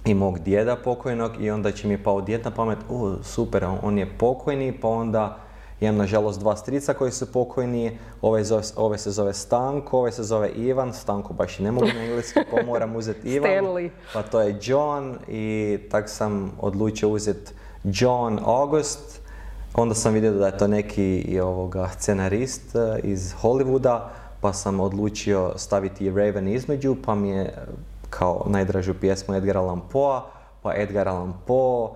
i 0.05 0.13
mog 0.13 0.39
djeda 0.39 0.75
pokojnog 0.75 1.31
i 1.39 1.51
onda 1.51 1.71
će 1.71 1.87
mi 1.87 2.03
pao 2.03 2.21
djed 2.21 2.45
na 2.45 2.51
pamet, 2.51 2.77
u, 2.89 3.15
super, 3.23 3.65
on 3.83 3.97
je 3.97 4.17
pokojni, 4.17 4.79
pa 4.81 4.87
onda 4.87 5.48
imam 5.81 5.97
nažalost 5.97 6.39
dva 6.39 6.55
strica 6.55 6.93
koji 6.93 7.11
su 7.11 7.31
pokojni, 7.31 7.97
ove, 8.21 8.43
ove 8.75 8.97
se 8.97 9.11
zove 9.11 9.33
Stanko, 9.33 9.99
ove 9.99 10.11
se 10.11 10.23
zove 10.23 10.49
Ivan, 10.49 10.93
Stanko 10.93 11.33
baš 11.33 11.59
i 11.59 11.63
ne 11.63 11.71
mogu 11.71 11.87
na 11.95 12.03
engleski, 12.03 12.39
pa 12.51 12.63
moram 12.65 12.95
uzeti 12.95 13.29
Ivan, 13.29 13.51
Stanley. 13.51 13.89
pa 14.13 14.21
to 14.23 14.41
je 14.41 14.57
John 14.61 15.17
i 15.27 15.77
tak 15.91 16.09
sam 16.09 16.51
odlučio 16.61 17.09
uzeti 17.09 17.51
John 17.83 18.39
August, 18.45 19.19
onda 19.73 19.95
sam 19.95 20.13
vidio 20.13 20.31
da 20.31 20.45
je 20.45 20.57
to 20.57 20.67
neki 20.67 21.39
ovoga 21.43 21.89
scenarist 21.97 22.75
e, 22.75 22.99
iz 23.03 23.33
Hollywooda, 23.41 23.99
pa 24.41 24.53
sam 24.53 24.79
odlučio 24.79 25.53
staviti 25.55 26.09
Raven 26.09 26.47
između, 26.47 26.95
pa 27.05 27.15
mi 27.15 27.29
je 27.29 27.53
kao 28.09 28.45
najdražu 28.47 28.93
pjesmu 28.93 29.35
Edgara 29.35 29.59
Allan 29.59 29.81
Poe, 29.91 30.19
pa 30.61 30.73
Edgar 30.75 31.07
Allan 31.07 31.33
Poe, 31.47 31.89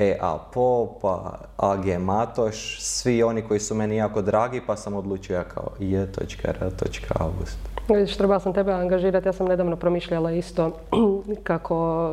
E.A. 0.00 0.38
Po, 0.52 0.98
pa 1.02 1.38
A.G. 1.56 1.98
Matoš, 1.98 2.80
svi 2.80 3.22
oni 3.22 3.42
koji 3.42 3.60
su 3.60 3.74
meni 3.74 3.96
jako 3.96 4.22
dragi, 4.22 4.60
pa 4.66 4.76
sam 4.76 4.94
odlučio 4.94 5.34
ja 5.34 5.44
kao 5.44 5.70
J.R.August. 5.80 7.69
Vidiš, 7.94 8.16
trebala 8.16 8.40
sam 8.40 8.52
tebe 8.52 8.72
angažirati, 8.72 9.28
ja 9.28 9.32
sam 9.32 9.46
nedavno 9.46 9.76
promišljala 9.76 10.30
isto 10.32 10.72
kako, 11.48 12.10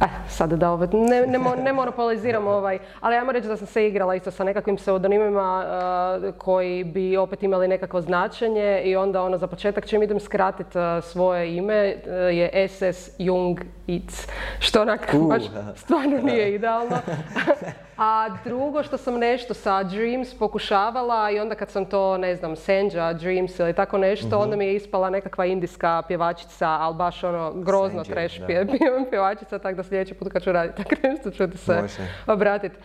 eh, 0.00 0.06
sad 0.28 0.52
da 0.52 0.70
ovaj, 0.70 0.88
ne, 0.92 1.26
ne, 1.26 1.38
ne 1.64 1.72
monopoliziram 1.72 2.46
ovaj, 2.46 2.78
ali 3.00 3.16
ajmo 3.16 3.32
reći 3.32 3.48
da 3.48 3.56
sam 3.56 3.66
se 3.66 3.86
igrala 3.86 4.14
isto 4.14 4.30
sa 4.30 4.44
nekakvim 4.44 4.76
pseudonimima 4.76 5.64
uh, 5.64 6.34
koji 6.38 6.84
bi 6.84 7.16
opet 7.16 7.42
imali 7.42 7.68
nekakvo 7.68 8.00
značenje 8.00 8.82
i 8.84 8.96
onda 8.96 9.22
ono 9.22 9.38
za 9.38 9.46
početak 9.46 9.86
čim 9.86 10.02
idem 10.02 10.20
skratiti 10.20 10.78
uh, 10.78 11.04
svoje 11.04 11.56
ime 11.56 11.94
uh, 11.96 12.12
je 12.12 12.68
SS 12.68 13.10
Jung 13.18 13.60
Itz, 13.86 14.26
što 14.58 14.82
onak 14.82 15.14
baš 15.28 15.42
stvarno 15.82 16.18
nije 16.18 16.54
idealno. 16.54 16.96
A 17.98 18.28
drugo 18.44 18.82
što 18.82 18.96
sam 18.96 19.18
nešto 19.18 19.54
sa 19.54 19.82
Dreams 19.82 20.34
pokušavala 20.34 21.30
i 21.30 21.40
onda 21.40 21.54
kad 21.54 21.70
sam 21.70 21.84
to, 21.84 22.18
ne 22.18 22.36
znam, 22.36 22.56
Senja, 22.56 23.12
Dreams 23.12 23.58
ili 23.58 23.72
tako 23.72 23.98
nešto, 23.98 24.38
onda 24.38 24.56
mi 24.56 24.66
je 24.66 24.74
ispala 24.74 25.10
nekakva 25.10 25.44
indijska 25.44 26.02
pjevačica, 26.08 26.68
ali 26.68 26.94
baš 26.94 27.24
ono 27.24 27.52
grozno 27.52 28.04
Senja, 28.04 28.14
trash 28.14 28.40
pjevačica, 29.10 29.58
tako 29.58 29.76
da 29.76 29.82
sljedeći 29.82 30.14
put 30.14 30.32
kad 30.32 30.42
ću 30.42 30.52
raditi 30.52 30.82
tako 30.82 30.94
nešto 31.08 31.30
ću 31.30 31.50
ti 31.50 31.58
se 31.58 31.82
obratiti. 32.26 32.76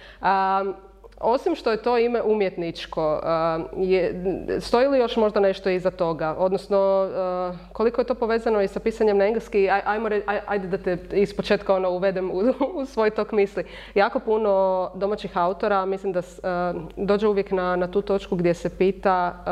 Osim 1.22 1.56
što 1.56 1.72
je 1.72 1.78
to 1.78 1.98
ime 1.98 2.22
umjetničko, 2.22 3.22
je, 3.78 4.24
stoji 4.60 4.88
li 4.88 5.00
još 5.00 5.18
možda 5.18 5.40
nešto 5.40 5.70
iza 5.70 5.92
toga? 5.92 6.36
Odnosno, 6.38 7.10
koliko 7.74 8.02
je 8.02 8.06
to 8.06 8.16
povezano 8.16 8.62
i 8.62 8.68
sa 8.68 8.80
pisanjem 8.80 9.18
na 9.18 9.26
engleski? 9.26 9.70
Ajmo 9.86 10.10
ajde 10.46 10.68
da 10.68 10.78
te 10.78 10.98
iz 11.12 11.36
početka 11.36 11.76
ono 11.76 11.90
uvedem 11.90 12.32
u, 12.76 12.86
svoj 12.86 13.10
tok 13.10 13.32
misli. 13.32 13.64
Jako 13.96 14.20
puno 14.20 14.92
domaćih 14.96 15.38
autora, 15.38 15.86
mislim 15.86 16.14
da 16.14 16.22
dođe 16.96 17.28
uvijek 17.28 17.52
na, 17.52 17.76
na 17.76 17.88
tu 17.88 18.02
točku 18.02 18.36
gdje 18.36 18.54
se 18.54 18.78
pita, 18.78 19.44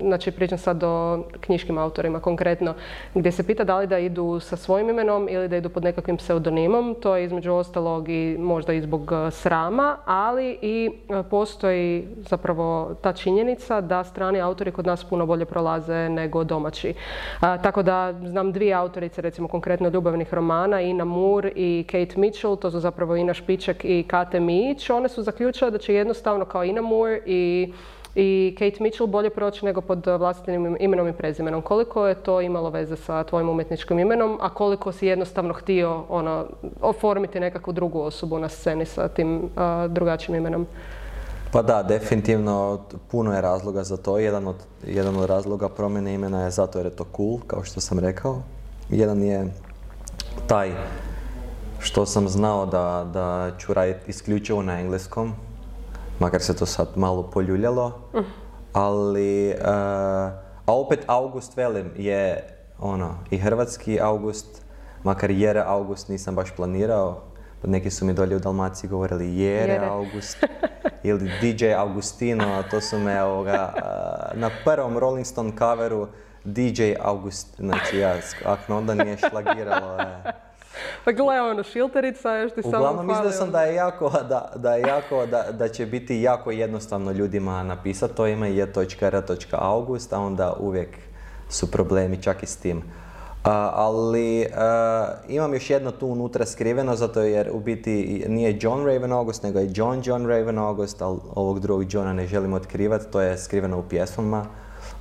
znači 0.00 0.30
pričam 0.30 0.58
sad 0.58 0.82
o 0.82 1.24
knjiškim 1.40 1.78
autorima 1.78 2.20
konkretno, 2.20 2.74
gdje 3.14 3.32
se 3.32 3.46
pita 3.46 3.64
da 3.64 3.78
li 3.78 3.86
da 3.86 3.98
idu 3.98 4.40
sa 4.40 4.56
svojim 4.56 4.90
imenom 4.90 5.28
ili 5.30 5.48
da 5.48 5.56
idu 5.56 5.68
pod 5.68 5.84
nekakvim 5.84 6.16
pseudonimom. 6.16 6.96
To 7.02 7.16
je 7.16 7.24
između 7.24 7.52
ostalog 7.52 8.08
i 8.08 8.36
možda 8.38 8.72
i 8.72 8.80
zbog 8.80 9.12
srama, 9.30 9.96
ali 10.04 10.58
i 10.62 10.90
postoji 11.30 12.08
zapravo 12.16 12.94
ta 13.02 13.12
činjenica 13.12 13.80
da 13.80 14.04
strani 14.04 14.40
autori 14.40 14.72
kod 14.72 14.86
nas 14.86 15.04
puno 15.04 15.26
bolje 15.26 15.44
prolaze 15.44 16.08
nego 16.08 16.44
domaći. 16.44 16.88
E, 16.88 16.94
tako 17.40 17.82
da 17.82 18.14
znam 18.24 18.52
dvije 18.52 18.74
autorice, 18.74 19.22
recimo 19.22 19.48
konkretno 19.48 19.88
ljubavnih 19.88 20.34
romana, 20.34 20.80
Ina 20.80 21.04
Moore 21.04 21.52
i 21.56 21.84
Kate 21.86 22.20
Mitchell, 22.20 22.56
to 22.56 22.70
su 22.70 22.80
zapravo 22.80 23.16
Ina 23.16 23.34
Špiček 23.34 23.84
i 23.84 24.04
Kate 24.08 24.40
Mić. 24.40 24.90
One 24.90 25.08
su 25.08 25.22
zaključile 25.22 25.70
da 25.70 25.78
će 25.78 25.94
jednostavno 25.94 26.44
kao 26.44 26.64
Ina 26.64 26.80
Moore 26.80 27.20
i 27.26 27.72
i 28.14 28.56
Kate 28.58 28.82
Mitchell 28.82 29.06
bolje 29.06 29.30
proći 29.30 29.64
nego 29.64 29.80
pod 29.80 30.06
vlastitim 30.06 30.76
imenom 30.80 31.08
i 31.08 31.12
prezimenom. 31.12 31.62
Koliko 31.62 32.06
je 32.06 32.14
to 32.14 32.40
imalo 32.40 32.70
veze 32.70 32.96
sa 32.96 33.24
tvojim 33.24 33.48
umjetničkim 33.48 33.98
imenom, 33.98 34.38
a 34.42 34.48
koliko 34.48 34.92
si 34.92 35.06
jednostavno 35.06 35.54
htio 35.54 36.04
ono, 36.08 36.46
oformiti 36.80 37.40
nekakvu 37.40 37.72
drugu 37.72 38.00
osobu 38.00 38.38
na 38.38 38.48
sceni 38.48 38.84
sa 38.84 39.08
tim 39.08 39.50
drugačijim 39.88 40.38
imenom? 40.38 40.66
Pa 41.54 41.62
da, 41.62 41.82
definitivno 41.82 42.84
puno 43.10 43.34
je 43.34 43.40
razloga 43.40 43.84
za 43.84 43.96
to. 43.96 44.18
Jedan 44.18 44.46
od, 44.46 44.56
jedan 44.86 45.16
od 45.16 45.24
razloga 45.30 45.68
promjene 45.68 46.14
imena 46.14 46.44
je 46.44 46.50
zato 46.50 46.78
jer 46.78 46.86
je 46.86 46.96
to 46.96 47.06
cool, 47.16 47.38
kao 47.46 47.64
što 47.64 47.80
sam 47.80 47.98
rekao. 47.98 48.42
Jedan 48.90 49.22
je 49.22 49.52
taj 50.46 50.72
što 51.78 52.06
sam 52.06 52.28
znao 52.28 52.66
da, 52.66 53.10
da 53.12 53.50
ću 53.58 53.74
raditi 53.74 54.10
isključivo 54.10 54.62
na 54.62 54.80
engleskom, 54.80 55.32
makar 56.18 56.42
se 56.42 56.56
to 56.56 56.66
sad 56.66 56.88
malo 56.96 57.30
poljuljalo, 57.30 58.00
ali, 58.72 59.50
uh, 59.50 59.66
a 60.66 60.74
opet 60.74 61.00
August 61.06 61.56
velim 61.56 61.90
je 61.96 62.48
ono, 62.78 63.14
i 63.30 63.38
hrvatski 63.38 64.00
August, 64.00 64.62
makar 65.04 65.30
Jere 65.30 65.62
August 65.66 66.08
nisam 66.08 66.34
baš 66.34 66.50
planirao, 66.56 67.22
neki 67.64 67.90
su 67.90 68.04
mi 68.04 68.12
dolje 68.12 68.36
u 68.36 68.40
Dalmaciji 68.40 68.90
govorili 68.90 69.38
Jere, 69.38 69.86
August 69.90 70.36
ili 71.04 71.30
DJ 71.40 71.72
Augustino, 71.76 72.62
to 72.70 72.80
su 72.80 72.98
me 72.98 73.22
ovoga, 73.22 73.72
na 74.34 74.50
prvom 74.64 74.98
Rolling 74.98 75.26
Stone 75.26 75.52
coveru 75.58 76.08
DJ 76.44 76.82
August, 77.00 77.56
znači 77.56 77.98
ja, 77.98 78.16
ako 78.44 78.72
me 78.72 78.74
onda 78.78 78.94
nije 78.94 79.16
šlagiralo. 79.30 79.98
Je. 79.98 80.32
Pa 81.04 81.12
gle, 81.12 81.40
ono, 81.40 81.62
šilterica 81.62 82.36
još 82.36 82.52
ti 82.52 82.62
samo 82.62 82.76
Uglavnom, 82.76 83.06
mislio 83.06 83.30
sam 83.30 83.50
da 83.50 83.62
je 83.62 83.74
jako, 83.74 84.10
da, 84.28 84.52
da, 84.56 84.74
je 84.74 84.80
jako 84.80 85.26
da, 85.26 85.46
da 85.52 85.68
će 85.68 85.86
biti 85.86 86.20
jako 86.20 86.50
jednostavno 86.50 87.12
ljudima 87.12 87.62
napisati 87.62 88.14
to 88.14 88.26
ime 88.26 88.52
je.r.august, 88.52 90.12
a 90.12 90.18
onda 90.18 90.52
uvijek 90.58 90.98
su 91.48 91.70
problemi 91.70 92.22
čak 92.22 92.42
i 92.42 92.46
s 92.46 92.56
tim. 92.56 92.82
Ali 93.52 94.46
imam 95.28 95.54
još 95.54 95.70
jedno 95.70 95.90
tu 95.90 96.06
unutra 96.06 96.46
skriveno, 96.46 96.96
zato 96.96 97.22
jer 97.22 97.50
u 97.52 97.60
biti 97.60 98.24
nije 98.28 98.58
John 98.60 98.86
Raven 98.86 99.12
August, 99.12 99.42
nego 99.42 99.58
je 99.58 99.70
John 99.74 100.02
John 100.04 100.26
Raven 100.26 100.58
August, 100.58 101.02
ali 101.02 101.18
ovog 101.34 101.60
drugog 101.60 101.92
Johna 101.94 102.12
ne 102.12 102.26
želim 102.26 102.52
otkrivati, 102.52 103.04
to 103.12 103.20
je 103.20 103.38
skriveno 103.38 103.78
u 103.78 103.82
pjesmama, 103.82 104.46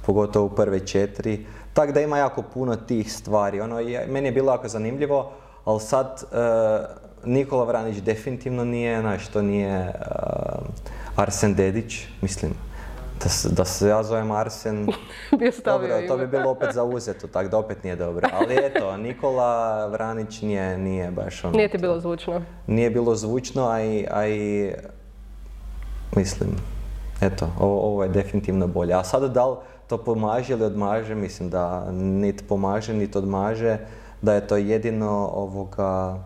pogotovo 0.06 0.46
u 0.46 0.50
prve 0.50 0.88
četiri. 0.88 1.46
Tako 1.74 1.92
da 1.92 2.02
ima 2.02 2.18
jako 2.18 2.42
puno 2.54 2.76
tih 2.76 3.14
stvari. 3.14 3.62
Ono, 3.62 3.80
je, 3.80 4.08
meni 4.10 4.28
je 4.28 4.32
bilo 4.32 4.52
jako 4.52 4.68
zanimljivo, 4.68 5.32
ali 5.66 5.80
sad 5.80 6.24
uh, 6.24 6.38
Nikola 7.26 7.64
Vranić 7.64 7.98
definitivno 7.98 8.66
nije, 8.66 9.02
znaš, 9.02 9.28
to 9.28 9.42
nije 9.42 9.80
uh, 9.80 10.66
Arsen 11.16 11.54
Dedić, 11.54 12.08
mislim. 12.22 12.54
Da, 13.24 13.50
da 13.56 13.66
se 13.66 13.88
ja 13.88 14.04
zovem 14.04 14.32
Arsen, 14.32 14.88
dobro, 15.66 15.88
to 16.08 16.18
bi 16.18 16.28
bilo 16.28 16.50
opet 16.50 16.70
zauzeto, 16.74 17.28
tako 17.28 17.50
da 17.50 17.58
opet 17.58 17.84
nije 17.84 17.96
dobro. 17.96 18.28
Ali 18.34 18.56
eto, 18.64 18.98
Nikola 19.08 19.86
Vranić 19.88 20.42
nije, 20.42 20.78
nije 20.78 21.12
baš 21.12 21.44
ono... 21.44 21.58
Nije 21.58 21.72
ti 21.72 21.78
bilo 21.78 22.00
zvučno? 22.00 22.42
Nije 22.68 22.90
bilo 22.90 23.16
zvučno, 23.16 23.68
a 23.68 23.82
i, 23.82 24.08
a 24.12 24.28
i 24.28 24.72
mislim, 26.16 26.50
eto, 27.22 27.50
ovo, 27.60 27.82
ovo 27.82 28.04
je 28.04 28.10
definitivno 28.10 28.68
bolje. 28.68 28.94
A 28.94 29.04
sada 29.04 29.28
da 29.28 29.46
li 29.46 29.56
to 29.88 29.98
pomaže 29.98 30.54
ili 30.54 30.64
odmaže, 30.64 31.16
mislim 31.16 31.50
da 31.50 31.92
niti 31.92 32.44
pomaže, 32.44 32.94
niti 32.94 33.18
odmaže 33.18 33.78
da 34.22 34.34
je 34.34 34.48
to 34.48 34.58
jedino 34.58 35.30
ovoga 35.34 36.24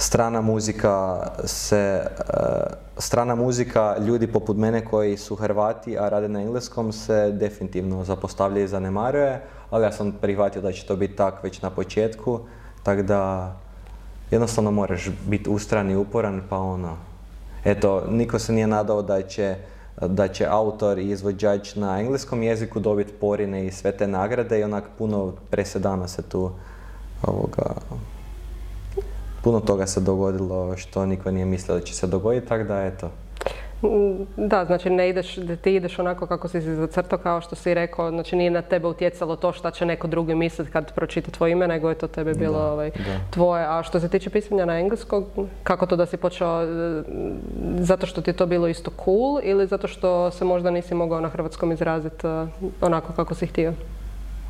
strana 0.00 0.40
muzika 0.40 1.26
se 1.44 2.02
uh, 2.02 2.72
strana 2.98 3.34
muzika 3.34 3.96
ljudi 3.98 4.26
poput 4.26 4.56
mene 4.56 4.84
koji 4.84 5.16
su 5.16 5.36
Hrvati 5.36 5.98
a 5.98 6.08
rade 6.08 6.28
na 6.28 6.40
engleskom 6.40 6.92
se 6.92 7.32
definitivno 7.32 8.04
zapostavlja 8.04 8.62
i 8.62 8.68
zanemaruje 8.68 9.40
ali 9.70 9.84
ja 9.84 9.92
sam 9.92 10.12
prihvatio 10.12 10.62
da 10.62 10.72
će 10.72 10.86
to 10.86 10.96
biti 10.96 11.16
tak 11.16 11.42
već 11.42 11.62
na 11.62 11.70
početku 11.70 12.40
tako 12.82 13.02
da 13.02 13.52
jednostavno 14.30 14.70
moraš 14.70 15.08
biti 15.26 15.50
ustran 15.50 15.90
i 15.90 15.96
uporan 15.96 16.42
pa 16.48 16.58
ono 16.58 16.96
eto 17.64 18.04
niko 18.10 18.38
se 18.38 18.52
nije 18.52 18.66
nadao 18.66 19.02
da 19.02 19.22
će 19.22 19.56
da 20.00 20.28
će 20.28 20.46
autor 20.46 20.98
i 20.98 21.10
izvođač 21.10 21.74
na 21.74 22.00
engleskom 22.00 22.42
jeziku 22.42 22.80
dobiti 22.80 23.12
porine 23.12 23.66
i 23.66 23.72
sve 23.72 23.92
te 23.92 24.06
nagrade 24.06 24.60
i 24.60 24.64
onak 24.64 24.84
puno 24.98 25.32
presedana 25.50 26.08
se 26.08 26.22
tu 26.22 26.50
ovoga, 27.22 27.74
puno 29.42 29.60
toga 29.60 29.86
se 29.86 30.00
dogodilo 30.00 30.76
što 30.76 31.06
niko 31.06 31.30
nije 31.30 31.46
mislio 31.46 31.78
da 31.78 31.84
će 31.84 31.94
se 31.94 32.06
dogoditi, 32.06 32.48
tako 32.48 32.64
da 32.64 32.82
eto. 32.82 33.10
Da, 34.36 34.64
znači 34.64 34.90
ne 34.90 35.08
ideš, 35.08 35.36
da 35.36 35.56
ti 35.56 35.74
ideš 35.74 35.98
onako 35.98 36.26
kako 36.26 36.48
si 36.48 36.60
se 36.60 36.74
zacrtao 36.74 37.18
kao 37.18 37.40
što 37.40 37.56
si 37.56 37.74
rekao, 37.74 38.10
znači 38.10 38.36
nije 38.36 38.50
na 38.50 38.62
tebe 38.62 38.86
utjecalo 38.86 39.36
to 39.36 39.52
šta 39.52 39.70
će 39.70 39.86
neko 39.86 40.06
drugi 40.06 40.34
misliti 40.34 40.70
kad 40.70 40.94
pročita 40.94 41.30
tvoje 41.30 41.52
ime, 41.52 41.68
nego 41.68 41.88
je 41.88 41.94
to 41.94 42.08
tebe 42.08 42.34
bilo 42.34 42.58
ovaj, 42.58 42.90
tvoje. 43.30 43.64
A 43.68 43.82
što 43.82 44.00
se 44.00 44.08
tiče 44.08 44.30
pisanja 44.30 44.64
na 44.64 44.78
engleskog, 44.78 45.24
kako 45.62 45.86
to 45.86 45.96
da 45.96 46.06
si 46.06 46.16
počeo, 46.16 46.62
e, 46.62 47.02
zato 47.78 48.06
što 48.06 48.20
ti 48.20 48.30
je 48.30 48.34
to 48.34 48.46
bilo 48.46 48.68
isto 48.68 48.90
cool 49.04 49.40
ili 49.42 49.66
zato 49.66 49.88
što 49.88 50.30
se 50.30 50.44
možda 50.44 50.70
nisi 50.70 50.94
mogao 50.94 51.20
na 51.20 51.28
hrvatskom 51.28 51.72
izraziti 51.72 52.26
e, 52.26 52.46
onako 52.80 53.12
kako 53.12 53.34
si 53.34 53.46
htio? 53.46 53.72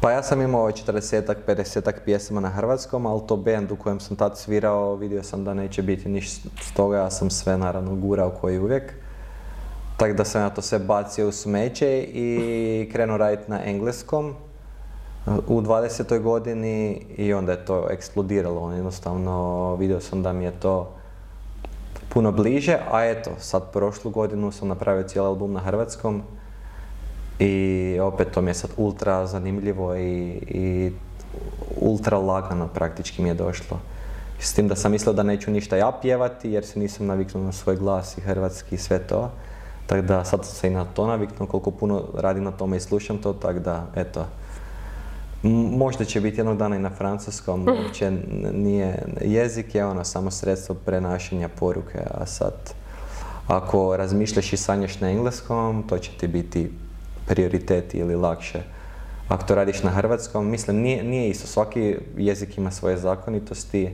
Pa 0.01 0.11
ja 0.11 0.23
sam 0.23 0.41
imao 0.43 0.71
40-ak, 0.71 1.37
50-ak 1.47 1.95
pjesama 2.05 2.41
na 2.41 2.49
hrvatskom, 2.49 3.07
ali 3.07 3.21
to 3.27 3.37
band 3.37 3.73
u 3.73 3.77
kojem 3.77 4.01
sam 4.01 4.17
tad 4.17 4.39
svirao, 4.39 4.95
vidio 4.95 5.23
sam 5.23 5.45
da 5.45 5.55
neće 5.55 5.83
biti 5.83 6.09
ništa 6.09 6.49
s 6.63 6.73
toga, 6.73 6.97
ja 6.97 7.11
sam 7.11 7.31
sve 7.31 7.59
naravno 7.59 7.95
gurao 7.95 8.31
koji 8.31 8.59
uvijek. 8.59 8.95
Tako 9.97 10.13
da 10.13 10.25
sam 10.25 10.43
ja 10.43 10.51
to 10.51 10.63
sve 10.63 10.79
bacio 10.79 11.29
u 11.29 11.33
smeće 11.33 12.03
i 12.03 12.89
krenuo 12.93 13.17
raditi 13.17 13.51
na 13.51 13.65
engleskom 13.65 14.35
u 15.47 15.61
20. 15.61 16.21
godini 16.21 17.07
i 17.17 17.35
onda 17.35 17.53
je 17.53 17.65
to 17.65 17.87
eksplodiralo. 17.91 18.73
Jednostavno 18.73 19.75
vidio 19.75 20.01
sam 20.01 20.23
da 20.23 20.33
mi 20.33 20.45
je 20.45 20.61
to 20.61 20.95
puno 22.09 22.33
bliže, 22.33 22.79
a 22.91 23.05
eto, 23.05 23.31
sad 23.39 23.73
prošlu 23.73 24.11
godinu 24.11 24.53
sam 24.53 24.69
napravio 24.69 25.09
cijeli 25.09 25.27
album 25.29 25.53
na 25.53 25.61
hrvatskom 25.61 26.23
i 27.39 27.99
opet 28.03 28.31
to 28.31 28.43
mi 28.43 28.51
je 28.51 28.55
sad 28.55 28.71
ultra 28.77 29.27
zanimljivo 29.27 29.97
i, 29.97 30.41
i 30.49 30.93
ultra 31.81 32.19
lagano 32.19 32.69
praktički 32.69 33.23
mi 33.23 33.29
je 33.29 33.35
došlo. 33.35 33.79
S 34.39 34.55
tim 34.55 34.69
da 34.69 34.77
sam 34.77 34.93
mislio 34.93 35.13
da 35.13 35.23
neću 35.23 35.51
ništa 35.51 35.77
ja 35.77 35.93
pjevati 36.03 36.51
jer 36.51 36.67
se 36.67 36.79
nisam 36.79 37.07
naviknuo 37.07 37.45
na 37.45 37.53
svoj 37.53 37.77
glas 37.77 38.19
i 38.19 38.21
hrvatski 38.21 38.75
i 38.75 38.79
sve 38.79 38.99
to. 38.99 39.31
Tako 39.87 40.03
da 40.03 40.25
sad 40.25 40.45
sam 40.45 40.55
se 40.55 40.67
i 40.67 40.71
na 40.71 40.85
to 40.85 41.07
naviknuo, 41.07 41.49
koliko 41.49 41.71
puno 41.71 42.05
radim 42.15 42.45
na 42.45 42.51
tome 42.51 42.77
i 42.77 42.81
slušam 42.81 43.19
to, 43.19 43.33
tako 43.33 43.59
da 43.59 43.87
eto. 43.97 44.27
Možda 45.43 46.05
će 46.05 46.21
biti 46.21 46.41
jednog 46.41 46.57
dana 46.57 46.77
i 46.77 46.79
na 46.79 46.91
francuskom, 46.91 47.69
uopće 47.69 48.11
nije, 48.53 49.07
jezik 49.21 49.75
je 49.75 49.87
ono 49.87 50.05
samo 50.05 50.31
sredstvo 50.31 50.75
prenašanja 50.75 51.49
poruke, 51.49 51.99
a 52.15 52.27
sad 52.27 52.53
ako 53.47 53.97
razmišljaš 53.97 54.53
i 54.53 54.57
sanjaš 54.57 55.01
na 55.01 55.11
engleskom, 55.11 55.85
to 55.89 55.99
će 55.99 56.11
ti 56.11 56.29
biti 56.29 56.71
prioritet 57.29 57.95
ili 57.95 58.17
lakše. 58.17 58.63
Ako 59.29 59.45
to 59.45 59.55
radiš 59.55 59.83
na 59.83 59.91
hrvatskom, 59.91 60.51
mislim, 60.51 60.77
nije, 60.77 61.05
nije 61.05 61.29
isto. 61.29 61.47
Svaki 61.47 61.97
jezik 62.17 62.59
ima 62.59 62.71
svoje 62.71 62.97
zakonitosti 62.97 63.91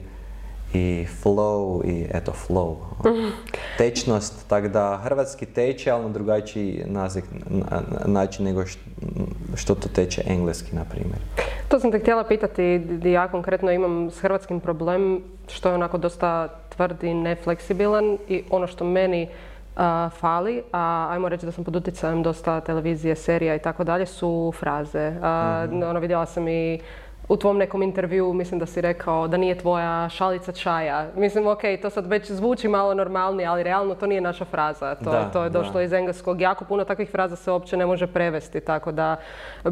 i 0.75 1.07
flow 1.23 1.85
i 1.85 2.07
eto 2.13 2.33
flow. 2.49 2.77
Tečnost, 3.79 4.49
tako 4.49 4.69
da 4.69 5.01
hrvatski 5.05 5.47
teče, 5.47 5.91
ali 5.91 6.03
na 6.03 6.09
drugačiji 6.09 6.85
način 8.07 8.45
nego 8.45 8.65
što, 9.55 9.75
to 9.75 9.89
teče 9.89 10.23
engleski, 10.27 10.77
na 10.77 10.85
primjer. 10.85 11.19
To 11.69 11.81
sam 11.81 11.93
te 11.93 11.99
htjela 11.99 12.25
pitati, 12.25 12.81
ja 13.05 13.29
konkretno 13.29 13.73
imam 13.73 14.11
s 14.11 14.21
hrvatskim 14.21 14.61
problem 14.61 15.23
što 15.49 15.69
je 15.69 15.75
onako 15.75 15.99
dosta 15.99 16.49
tvrd 16.77 17.05
i 17.05 17.15
nefleksibilan 17.15 18.19
i 18.29 18.43
ono 18.51 18.67
što 18.67 18.85
meni 18.85 19.29
fali, 20.21 20.63
a 20.73 21.09
ajmo 21.11 21.29
reći 21.29 21.47
da 21.47 21.53
sam 21.53 21.65
pod 21.65 21.77
utjecajem 21.77 22.23
dosta 22.23 22.61
televizije, 22.61 23.17
serija 23.17 23.55
i 23.55 23.59
tako 23.59 23.85
dalje, 23.85 24.07
su 24.07 24.53
fraze. 24.59 25.09
Uh, 25.09 25.89
ono, 25.89 26.01
vidjela 26.01 26.27
sam 26.27 26.49
i 26.49 26.81
u 27.29 27.37
tvom 27.37 27.59
nekom 27.59 27.83
intervju 27.83 28.33
mislim 28.33 28.61
da 28.61 28.67
si 28.67 28.81
rekao 28.81 29.29
da 29.29 29.37
nije 29.37 29.59
tvoja 29.59 30.09
šalica 30.09 30.53
čaja. 30.53 31.07
Mislim, 31.17 31.47
ok, 31.47 31.61
to 31.83 31.91
sad 31.91 32.07
već 32.07 32.31
zvuči 32.31 32.69
malo 32.69 32.95
normalnije, 32.95 33.47
ali 33.47 33.63
realno 33.63 33.95
to 33.95 34.07
nije 34.07 34.21
naša 34.21 34.45
fraza. 34.45 34.95
To, 34.95 35.25
to 35.33 35.45
je 35.45 35.51
došlo 35.51 35.81
iz 35.81 35.93
engleskog. 35.93 36.41
Jako 36.41 36.65
puno 36.65 36.85
takvih 36.85 37.11
fraza 37.11 37.37
se 37.37 37.51
uopće 37.51 37.77
ne 37.77 37.87
može 37.87 38.07
prevesti, 38.07 38.61
tako 38.61 38.93
da 38.93 39.17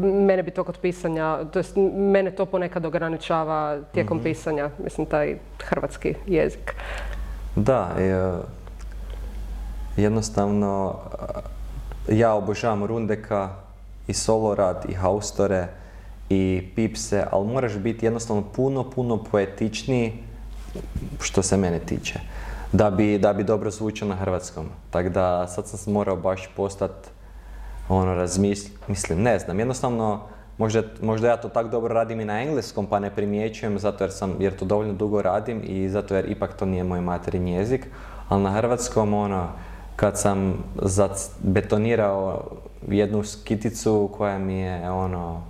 mene 0.01 0.43
bi 0.43 0.51
to 0.51 0.63
kod 0.63 0.77
pisanja, 0.77 1.37
to 1.53 1.59
jest 1.59 1.75
mene 1.95 2.31
to 2.31 2.45
ponekad 2.45 2.85
ograničava 2.85 3.79
tijekom 3.91 4.17
mhm. 4.17 4.23
pisanja, 4.23 4.69
mislim, 4.83 5.07
taj 5.07 5.35
hrvatski 5.63 6.13
jezik. 6.27 6.75
Da, 7.55 7.89
je, 7.99 8.33
jednostavno 9.97 10.95
ja 12.09 12.33
obožavam 12.33 12.83
Rundeka 12.83 13.49
i 14.07 14.13
Solorad 14.13 14.85
i 14.89 14.93
Haustore 14.93 15.67
i 16.29 16.69
Pipse, 16.75 17.25
ali 17.31 17.47
moraš 17.47 17.77
biti 17.77 18.05
jednostavno 18.05 18.43
puno, 18.55 18.89
puno 18.89 19.23
poetičniji 19.23 20.13
što 21.21 21.41
se 21.41 21.57
mene 21.57 21.79
tiče. 21.79 22.19
Da 22.71 22.91
bi, 22.91 23.17
da 23.17 23.33
bi 23.33 23.43
dobro 23.43 23.71
zvučao 23.71 24.07
na 24.07 24.15
hrvatskom. 24.15 24.65
Tako 24.89 25.09
da 25.09 25.47
sad 25.47 25.67
sam 25.67 25.93
morao 25.93 26.15
baš 26.15 26.49
postati 26.55 27.09
ono 27.89 28.13
razmisliti, 28.13 28.77
mislim, 28.87 29.21
ne 29.21 29.39
znam, 29.39 29.59
jednostavno 29.59 30.21
možda, 30.57 30.81
možda 31.01 31.27
ja 31.27 31.37
to 31.37 31.49
tako 31.49 31.69
dobro 31.69 31.93
radim 31.93 32.19
i 32.19 32.25
na 32.25 32.41
engleskom 32.41 32.85
pa 32.85 32.99
ne 32.99 33.15
primjećujem 33.15 33.79
zato 33.79 34.03
jer, 34.03 34.11
sam, 34.11 34.35
jer 34.39 34.55
to 34.55 34.65
dovoljno 34.65 34.93
dugo 34.93 35.21
radim 35.21 35.61
i 35.63 35.89
zato 35.89 36.15
jer 36.15 36.31
ipak 36.31 36.53
to 36.53 36.65
nije 36.65 36.83
moj 36.83 37.01
materinji 37.01 37.51
jezik, 37.51 37.87
ali 38.29 38.43
na 38.43 38.51
hrvatskom 38.51 39.13
ono, 39.13 39.47
kad 39.95 40.19
sam 40.19 40.63
betonirao 41.43 42.43
jednu 42.87 43.23
skiticu 43.23 44.09
koja 44.17 44.39
mi 44.39 44.59
je 44.59 44.91
ono, 44.91 45.41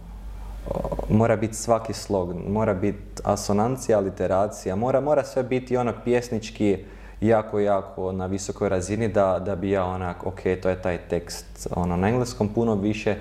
mora 1.10 1.36
biti 1.36 1.54
svaki 1.54 1.94
slog, 1.94 2.36
mora 2.48 2.74
biti 2.74 3.22
asonancija, 3.24 4.00
literacija, 4.00 4.76
mora, 4.76 5.02
mora 5.02 5.24
sve 5.24 5.44
biti 5.44 5.78
ono 5.78 5.94
pjesnički 6.04 6.78
jako, 7.22 7.60
jako 7.60 8.12
na 8.12 8.26
visokoj 8.26 8.70
razini 8.70 9.08
da, 9.08 9.40
da 9.46 9.56
bi 9.56 9.70
ja 9.70 9.86
onak, 9.86 10.26
ok, 10.26 10.40
to 10.62 10.70
je 10.70 10.82
taj 10.82 10.98
tekst. 10.98 11.68
Ono, 11.76 11.98
na 11.98 12.10
engleskom 12.10 12.50
puno 12.50 12.76
više, 12.76 13.16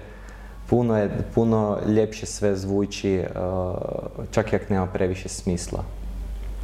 puno, 0.66 0.98
je, 0.98 1.10
puno 1.34 1.78
ljepše 1.86 2.26
sve 2.26 2.56
zvuči, 2.56 3.20
uh, 3.20 3.76
čak 4.30 4.52
i 4.52 4.56
ako 4.56 4.64
nema 4.68 4.86
previše 4.86 5.28
smisla. 5.28 5.84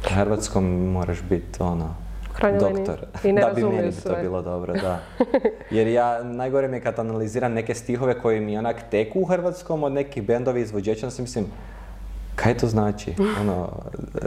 Na 0.09 0.15
hrvatskom 0.15 0.91
moraš 0.91 1.21
biti 1.29 1.63
ono, 1.63 1.95
doktor. 2.41 2.99
I 3.23 3.31
ne 3.33 3.41
da 3.41 3.53
bi 3.55 3.63
meni 3.63 3.91
to 3.91 4.15
bilo 4.21 4.41
dobro, 4.41 4.73
da. 4.73 4.99
Jer 5.77 5.87
ja, 5.87 6.23
najgore 6.23 6.67
mi 6.67 6.77
je 6.77 6.81
kad 6.81 6.99
analiziram 6.99 7.53
neke 7.53 7.73
stihove 7.73 8.19
koji 8.19 8.39
mi 8.39 8.57
onak 8.57 8.75
teku 8.91 9.19
u 9.19 9.25
hrvatskom 9.25 9.83
od 9.83 9.91
nekih 9.91 10.23
bendovi 10.23 10.61
izvođača, 10.61 11.09
sam 11.09 11.23
mislim, 11.23 11.45
kaj 12.35 12.57
to 12.57 12.67
znači? 12.67 13.13
Ono, 13.41 13.69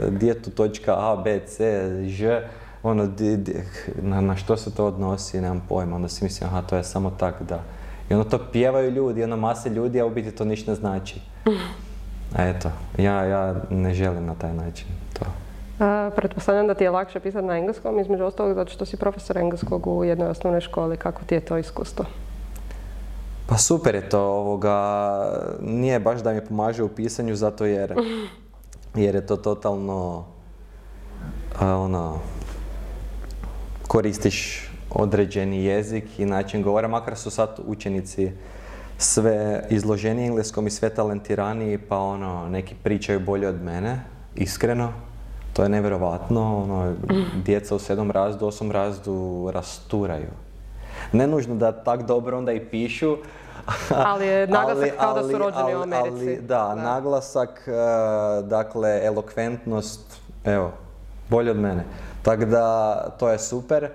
di 0.09 0.27
je 0.27 0.41
tu 0.41 0.49
točka 0.49 0.93
A, 0.97 1.21
B, 1.23 1.39
C, 1.45 1.89
Ž, 2.07 2.41
ono, 2.83 3.09
na, 4.01 4.21
na, 4.21 4.35
što 4.35 4.57
se 4.57 4.75
to 4.75 4.85
odnosi, 4.85 5.41
nemam 5.41 5.65
pojma, 5.69 5.95
onda 5.95 6.07
si 6.07 6.23
mislim, 6.23 6.49
aha, 6.49 6.61
to 6.61 6.75
je 6.75 6.83
samo 6.83 7.11
tak 7.11 7.35
da. 7.49 7.63
I 8.09 8.13
ono 8.13 8.23
to 8.23 8.39
pjevaju 8.51 8.91
ljudi, 8.91 9.23
ono 9.23 9.37
mase 9.37 9.69
ljudi, 9.69 10.01
a 10.01 10.05
u 10.05 10.09
biti 10.09 10.31
to 10.31 10.45
ništa 10.45 10.71
ne 10.71 10.75
znači. 10.75 11.21
A 12.35 12.43
eto, 12.55 12.71
ja, 12.97 13.23
ja 13.23 13.55
ne 13.69 13.93
želim 13.93 14.25
na 14.25 14.35
taj 14.35 14.53
način 14.53 14.87
pretpostavljam 16.15 16.67
da 16.67 16.73
ti 16.73 16.83
je 16.83 16.89
lakše 16.89 17.19
pisati 17.19 17.45
na 17.45 17.57
engleskom, 17.57 17.99
između 17.99 18.23
ostalog 18.23 18.55
zato 18.55 18.71
što 18.71 18.85
si 18.85 18.97
profesor 18.97 19.37
engleskog 19.37 19.87
u 19.87 20.03
jednoj 20.03 20.27
osnovnoj 20.27 20.61
školi. 20.61 20.97
Kako 20.97 21.21
ti 21.25 21.35
je 21.35 21.45
to 21.45 21.57
iskustvo? 21.57 22.05
Pa 23.47 23.57
super 23.57 23.95
je 23.95 24.09
to, 24.09 24.21
ovoga, 24.21 24.77
nije 25.61 25.99
baš 25.99 26.21
da 26.21 26.33
mi 26.33 26.45
pomaže 26.45 26.83
u 26.83 26.89
pisanju 26.89 27.35
zato 27.35 27.65
jer, 27.65 27.95
jer 28.95 29.15
je 29.15 29.25
to 29.25 29.37
totalno, 29.37 30.25
ono, 31.61 32.19
koristiš 33.87 34.69
određeni 34.89 35.65
jezik 35.65 36.19
i 36.19 36.25
način 36.25 36.61
govora, 36.61 36.87
makar 36.87 37.17
su 37.17 37.29
sad 37.29 37.59
učenici 37.65 38.31
sve 38.97 39.67
izloženi 39.69 40.25
engleskom 40.25 40.67
i 40.67 40.71
sve 40.71 40.89
talentiraniji, 40.89 41.77
pa 41.77 41.97
ono, 41.97 42.49
neki 42.49 42.75
pričaju 42.83 43.19
bolje 43.19 43.47
od 43.47 43.63
mene, 43.63 44.03
iskreno. 44.35 44.93
To 45.53 45.63
je 45.63 45.69
nevjerovatno, 45.69 46.57
ono, 46.63 46.93
djeca 47.45 47.75
u 47.75 47.79
sedam 47.79 48.11
razdu, 48.11 48.45
osam 48.45 48.71
razdu 48.71 49.49
rasturaju. 49.53 50.29
Ne 51.11 51.27
nužno 51.27 51.55
da 51.55 51.71
tak 51.71 52.03
dobro 52.03 52.37
onda 52.37 52.51
i 52.51 52.65
pišu, 52.65 53.17
ali 54.05 54.27
je 54.27 54.47
naglasak 54.47 54.97
kao 54.99 55.13
da 55.13 55.23
su 55.23 55.37
rođeni 55.37 55.75
u 55.75 55.81
Americi. 55.81 56.41
da, 56.41 56.75
naglasak, 56.75 57.67
e, 57.67 57.71
dakle, 58.41 59.01
elokventnost, 59.03 60.19
evo, 60.43 60.71
bolje 61.29 61.51
od 61.51 61.57
mene. 61.57 61.83
Tako 62.21 62.45
da, 62.45 62.95
to 63.19 63.29
je 63.29 63.39
super, 63.39 63.89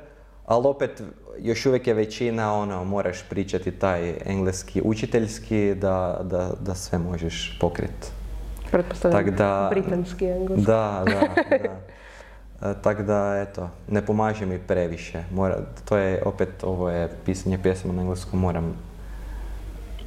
ali 0.47 0.66
opet, 0.66 1.03
još 1.38 1.66
uvijek 1.66 1.87
je 1.87 1.94
većina, 1.94 2.55
ono, 2.55 2.85
moraš 2.85 3.25
pričati 3.29 3.71
taj 3.71 4.14
engleski 4.25 4.83
učiteljski 4.85 5.75
da, 5.75 6.21
da, 6.23 6.51
da 6.61 6.75
sve 6.75 6.99
možeš 6.99 7.59
pokriti. 7.61 8.17
Pretpostavljam 8.70 9.35
da, 9.37 9.68
britanski 9.70 10.26
engleski. 10.26 10.66
Da, 10.66 11.04
da, 11.07 11.20
da. 11.59 11.81
E, 12.70 12.74
tako 12.83 13.02
da, 13.02 13.46
eto, 13.48 13.70
ne 13.88 14.07
pomaže 14.07 14.46
mi 14.46 14.59
previše. 14.59 15.22
Mora, 15.31 15.57
to 15.85 15.96
je, 15.96 16.22
opet, 16.24 16.48
ovo 16.62 16.90
je 16.90 17.09
pisanje 17.24 17.59
pjesma 17.62 17.92
na 17.92 18.02
engleskom, 18.02 18.40
moram, 18.40 18.74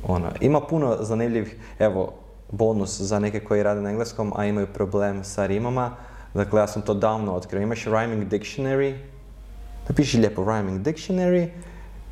ono, 0.07 0.29
ima 0.41 0.61
puno 0.61 0.97
zanimljivih, 0.99 1.55
evo, 1.79 2.13
bonus 2.51 3.01
za 3.01 3.19
neke 3.19 3.39
koji 3.39 3.63
rade 3.63 3.81
na 3.81 3.89
engleskom, 3.89 4.33
a 4.35 4.45
imaju 4.45 4.67
problem 4.73 5.23
sa 5.23 5.45
rimama. 5.45 5.91
Dakle, 6.33 6.61
ja 6.61 6.67
sam 6.67 6.81
to 6.81 6.93
davno 6.93 7.33
otkrio. 7.33 7.61
Imaš 7.61 7.85
rhyming 7.85 8.29
dictionary, 8.29 8.97
napiši 9.89 10.17
lijepo 10.17 10.41
rhyming 10.41 10.79
dictionary, 10.79 11.49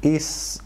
i 0.01 0.19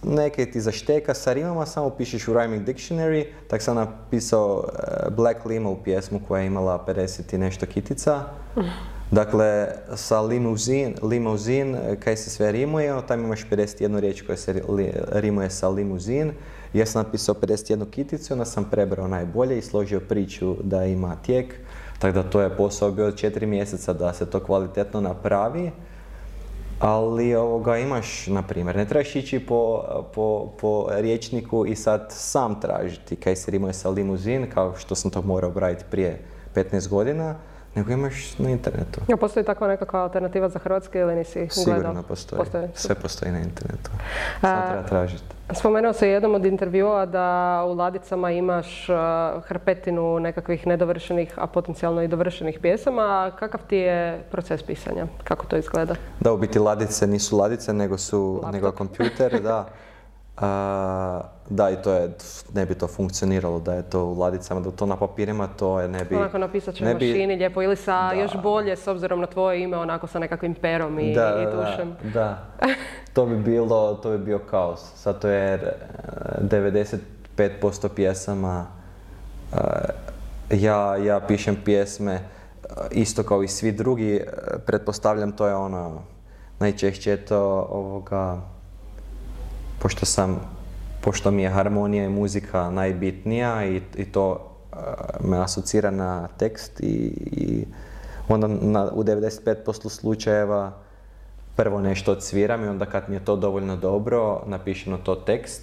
neke 0.03 0.45
ti 0.45 0.61
zašteka 0.61 1.13
sa 1.13 1.33
rimama, 1.33 1.65
samo 1.65 1.89
pišeš 1.89 2.27
u 2.27 2.33
Rhyming 2.33 2.65
Dictionary, 2.65 3.25
tak 3.47 3.61
sam 3.61 3.75
napisao 3.75 4.63
e, 4.67 5.09
Black 5.09 5.45
Limo 5.45 5.75
pjesmu 5.83 6.19
koja 6.27 6.41
je 6.41 6.47
imala 6.47 6.85
50 6.87 7.35
i 7.35 7.37
nešto 7.37 7.65
kitica. 7.65 8.23
Dakle, 9.11 9.67
sa 9.95 10.21
limuzin, 10.21 10.95
limuzin, 11.01 11.75
e, 11.75 11.95
kaj 11.99 12.17
se 12.17 12.29
sve 12.29 12.51
rimuje, 12.51 12.93
tam 13.07 13.23
imaš 13.23 13.45
51 13.49 13.99
riječ 13.99 14.21
koja 14.21 14.37
se 14.37 14.61
rimuje 15.11 15.49
sa 15.49 15.69
limuzin. 15.69 16.31
Ja 16.73 16.85
sam 16.85 17.03
napisao 17.03 17.35
51 17.35 17.89
kiticu, 17.89 18.33
onda 18.33 18.45
sam 18.45 18.69
prebrao 18.71 19.07
najbolje 19.07 19.57
i 19.57 19.61
složio 19.61 19.99
priču 19.99 20.55
da 20.63 20.85
ima 20.85 21.15
tijek. 21.25 21.55
Tako 21.99 22.13
da 22.13 22.29
to 22.29 22.41
je 22.41 22.57
posao 22.57 22.91
bio 22.91 23.11
4 23.11 23.45
mjeseca 23.45 23.93
da 23.93 24.13
se 24.13 24.25
to 24.25 24.43
kvalitetno 24.43 25.01
napravi. 25.01 25.71
Ali 26.83 27.35
ovoga, 27.35 27.77
imaš, 27.77 28.27
na 28.27 28.41
primjer, 28.41 28.75
ne 28.75 28.85
trebaš 28.85 29.15
ići 29.15 29.39
po, 29.39 29.83
po, 30.15 30.51
po 30.61 30.87
riječniku 30.91 31.65
i 31.65 31.75
sad 31.75 32.07
sam 32.09 32.61
tražiti 32.61 33.15
kaj 33.15 33.35
se 33.35 33.51
rimuje 33.51 33.73
sa 33.73 33.89
limuzin, 33.89 34.49
kao 34.53 34.75
što 34.75 34.95
sam 34.95 35.11
to 35.11 35.21
morao 35.21 35.49
obraditi 35.49 35.85
prije 35.91 36.19
15 36.55 36.89
godina, 36.89 37.35
nego 37.75 37.91
imaš 37.91 38.39
na 38.39 38.49
internetu. 38.49 39.01
Ja, 39.07 39.17
postoji 39.17 39.45
takva 39.45 39.67
nekakva 39.67 39.99
alternativa 40.03 40.49
za 40.49 40.59
Hrvatske 40.59 40.99
ili 40.99 41.15
nisi 41.15 41.47
Sigurno 41.49 42.03
postoji. 42.07 42.39
postoji. 42.39 42.67
Sve 42.73 42.95
postoji 42.95 43.31
na 43.31 43.39
internetu. 43.39 43.91
Samo 44.41 44.61
treba 44.67 44.83
tražiti. 44.83 45.23
Spomenuo 45.53 45.93
se 45.93 46.09
jednom 46.09 46.35
od 46.35 46.45
intervjua 46.45 47.05
da 47.05 47.63
u 47.67 47.73
ladicama 47.73 48.31
imaš 48.31 48.87
hrpetinu 49.47 50.19
nekakvih 50.19 50.67
nedovršenih, 50.67 51.33
a 51.35 51.47
potencijalno 51.47 52.01
i 52.01 52.07
dovršenih 52.07 52.59
pjesama. 52.61 53.31
Kakav 53.39 53.61
ti 53.67 53.77
je 53.77 54.23
proces 54.31 54.63
pisanja? 54.63 55.07
Kako 55.23 55.45
to 55.45 55.57
izgleda? 55.57 55.95
Da, 56.19 56.33
u 56.33 56.37
biti 56.37 56.59
ladice 56.59 57.07
nisu 57.07 57.37
ladice, 57.37 57.73
nego 57.73 57.97
su 57.97 58.43
nego 58.53 58.71
kompjuter, 58.71 59.41
da. 59.41 59.67
da, 61.49 61.69
i 61.69 61.83
to 61.83 61.93
je, 61.93 62.11
ne 62.53 62.65
bi 62.65 62.75
to 62.75 62.87
funkcioniralo 62.87 63.59
da 63.59 63.73
je 63.73 63.83
to 63.83 64.05
u 64.05 64.19
ladicama, 64.19 64.61
da 64.61 64.71
to 64.71 64.85
na 64.85 64.97
papirima, 64.97 65.47
to 65.47 65.79
je 65.79 65.87
ne 65.87 66.05
bi... 66.05 66.15
Onako 66.15 66.37
napisat 66.37 66.75
će 66.75 66.93
mašini 66.93 67.35
lijepo 67.35 67.61
ili 67.61 67.75
sa 67.75 68.11
još 68.13 68.31
bolje 68.43 68.75
s 68.75 68.87
obzirom 68.87 69.19
na 69.19 69.27
tvoje 69.27 69.63
ime, 69.63 69.77
onako 69.77 70.07
sa 70.07 70.19
nekakvim 70.19 70.53
perom 70.53 70.99
i, 70.99 71.13
da, 71.13 71.41
i 71.41 71.45
tušem. 71.45 71.95
Da, 72.03 72.09
da, 72.09 72.37
to 73.13 73.25
bi 73.25 73.37
bilo, 73.37 73.93
to 73.93 74.09
bi 74.09 74.17
bio 74.17 74.39
kaos. 74.39 75.03
Zato 75.03 75.27
jer 75.27 75.71
95% 77.37 77.87
pjesama, 77.95 78.65
ja, 80.49 80.97
ja 80.97 81.19
pišem 81.19 81.57
pjesme 81.65 82.19
isto 82.91 83.23
kao 83.23 83.43
i 83.43 83.47
svi 83.47 83.71
drugi, 83.71 84.21
pretpostavljam 84.65 85.31
to 85.31 85.47
je 85.47 85.55
ono, 85.55 86.01
najčešće 86.59 87.09
je 87.09 87.25
to 87.25 87.67
ovoga, 87.71 88.41
pošto 89.79 90.05
sam, 90.05 90.39
pošto 91.01 91.31
mi 91.31 91.43
je 91.43 91.49
harmonija 91.49 92.05
i 92.05 92.09
muzika 92.09 92.69
najbitnija 92.69 93.65
i, 93.65 93.81
i 93.95 94.05
to 94.05 94.51
uh, 94.71 95.29
me 95.29 95.37
asocira 95.37 95.91
na 95.91 96.27
tekst 96.27 96.79
i, 96.79 97.13
i 97.31 97.65
onda 98.27 98.47
na, 98.47 98.91
u 98.91 99.03
95% 99.03 99.89
slučajeva 99.89 100.71
prvo 101.55 101.81
nešto 101.81 102.11
odsviram 102.11 102.63
i 102.63 102.67
onda 102.67 102.85
kad 102.85 103.03
mi 103.09 103.15
je 103.15 103.25
to 103.25 103.35
dovoljno 103.35 103.75
dobro, 103.75 104.43
napišem 104.45 104.91
na 104.91 104.97
to 104.97 105.15
tekst, 105.15 105.61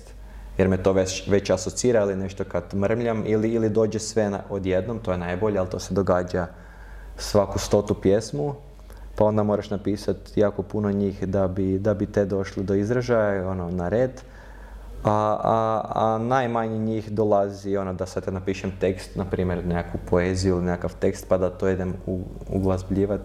jer 0.58 0.68
me 0.68 0.82
to 0.82 0.92
već, 0.92 1.28
već 1.28 1.50
asocira 1.50 2.02
ili 2.02 2.16
nešto 2.16 2.44
kad 2.44 2.74
mrmljam 2.74 3.22
ili, 3.26 3.48
ili 3.48 3.68
dođe 3.68 3.98
sve 3.98 4.30
na, 4.30 4.40
odjednom, 4.50 4.98
to 4.98 5.12
je 5.12 5.18
najbolje, 5.18 5.58
ali 5.58 5.68
to 5.68 5.78
se 5.78 5.94
događa 5.94 6.46
svaku 7.16 7.58
stotu 7.58 7.94
pjesmu, 7.94 8.54
pa 9.16 9.24
onda 9.24 9.42
moraš 9.42 9.70
napisati 9.70 10.40
jako 10.40 10.62
puno 10.62 10.90
njih 10.90 11.28
da 11.28 11.48
bi, 11.48 11.78
da 11.78 11.94
bi 11.94 12.06
te 12.06 12.24
došli 12.24 12.62
do 12.62 12.74
izražaja, 12.74 13.48
ono, 13.48 13.70
na 13.70 13.88
red. 13.88 14.10
A, 15.04 15.38
a, 15.42 15.82
a 15.94 16.18
najmanje 16.18 16.78
njih 16.78 17.10
dolazi 17.10 17.76
ono 17.76 17.92
da 17.92 18.06
sad 18.06 18.32
napišem 18.32 18.72
tekst, 18.80 19.16
na 19.16 19.24
primjer 19.24 19.66
nekakvu 19.66 20.00
poeziju 20.10 20.56
ili 20.56 20.64
nekakav 20.64 20.94
tekst 21.00 21.26
pa 21.28 21.38
da 21.38 21.50
to 21.50 21.68
idem 21.68 21.94
u, 22.06 22.20
uglazbljivat, 22.48 23.20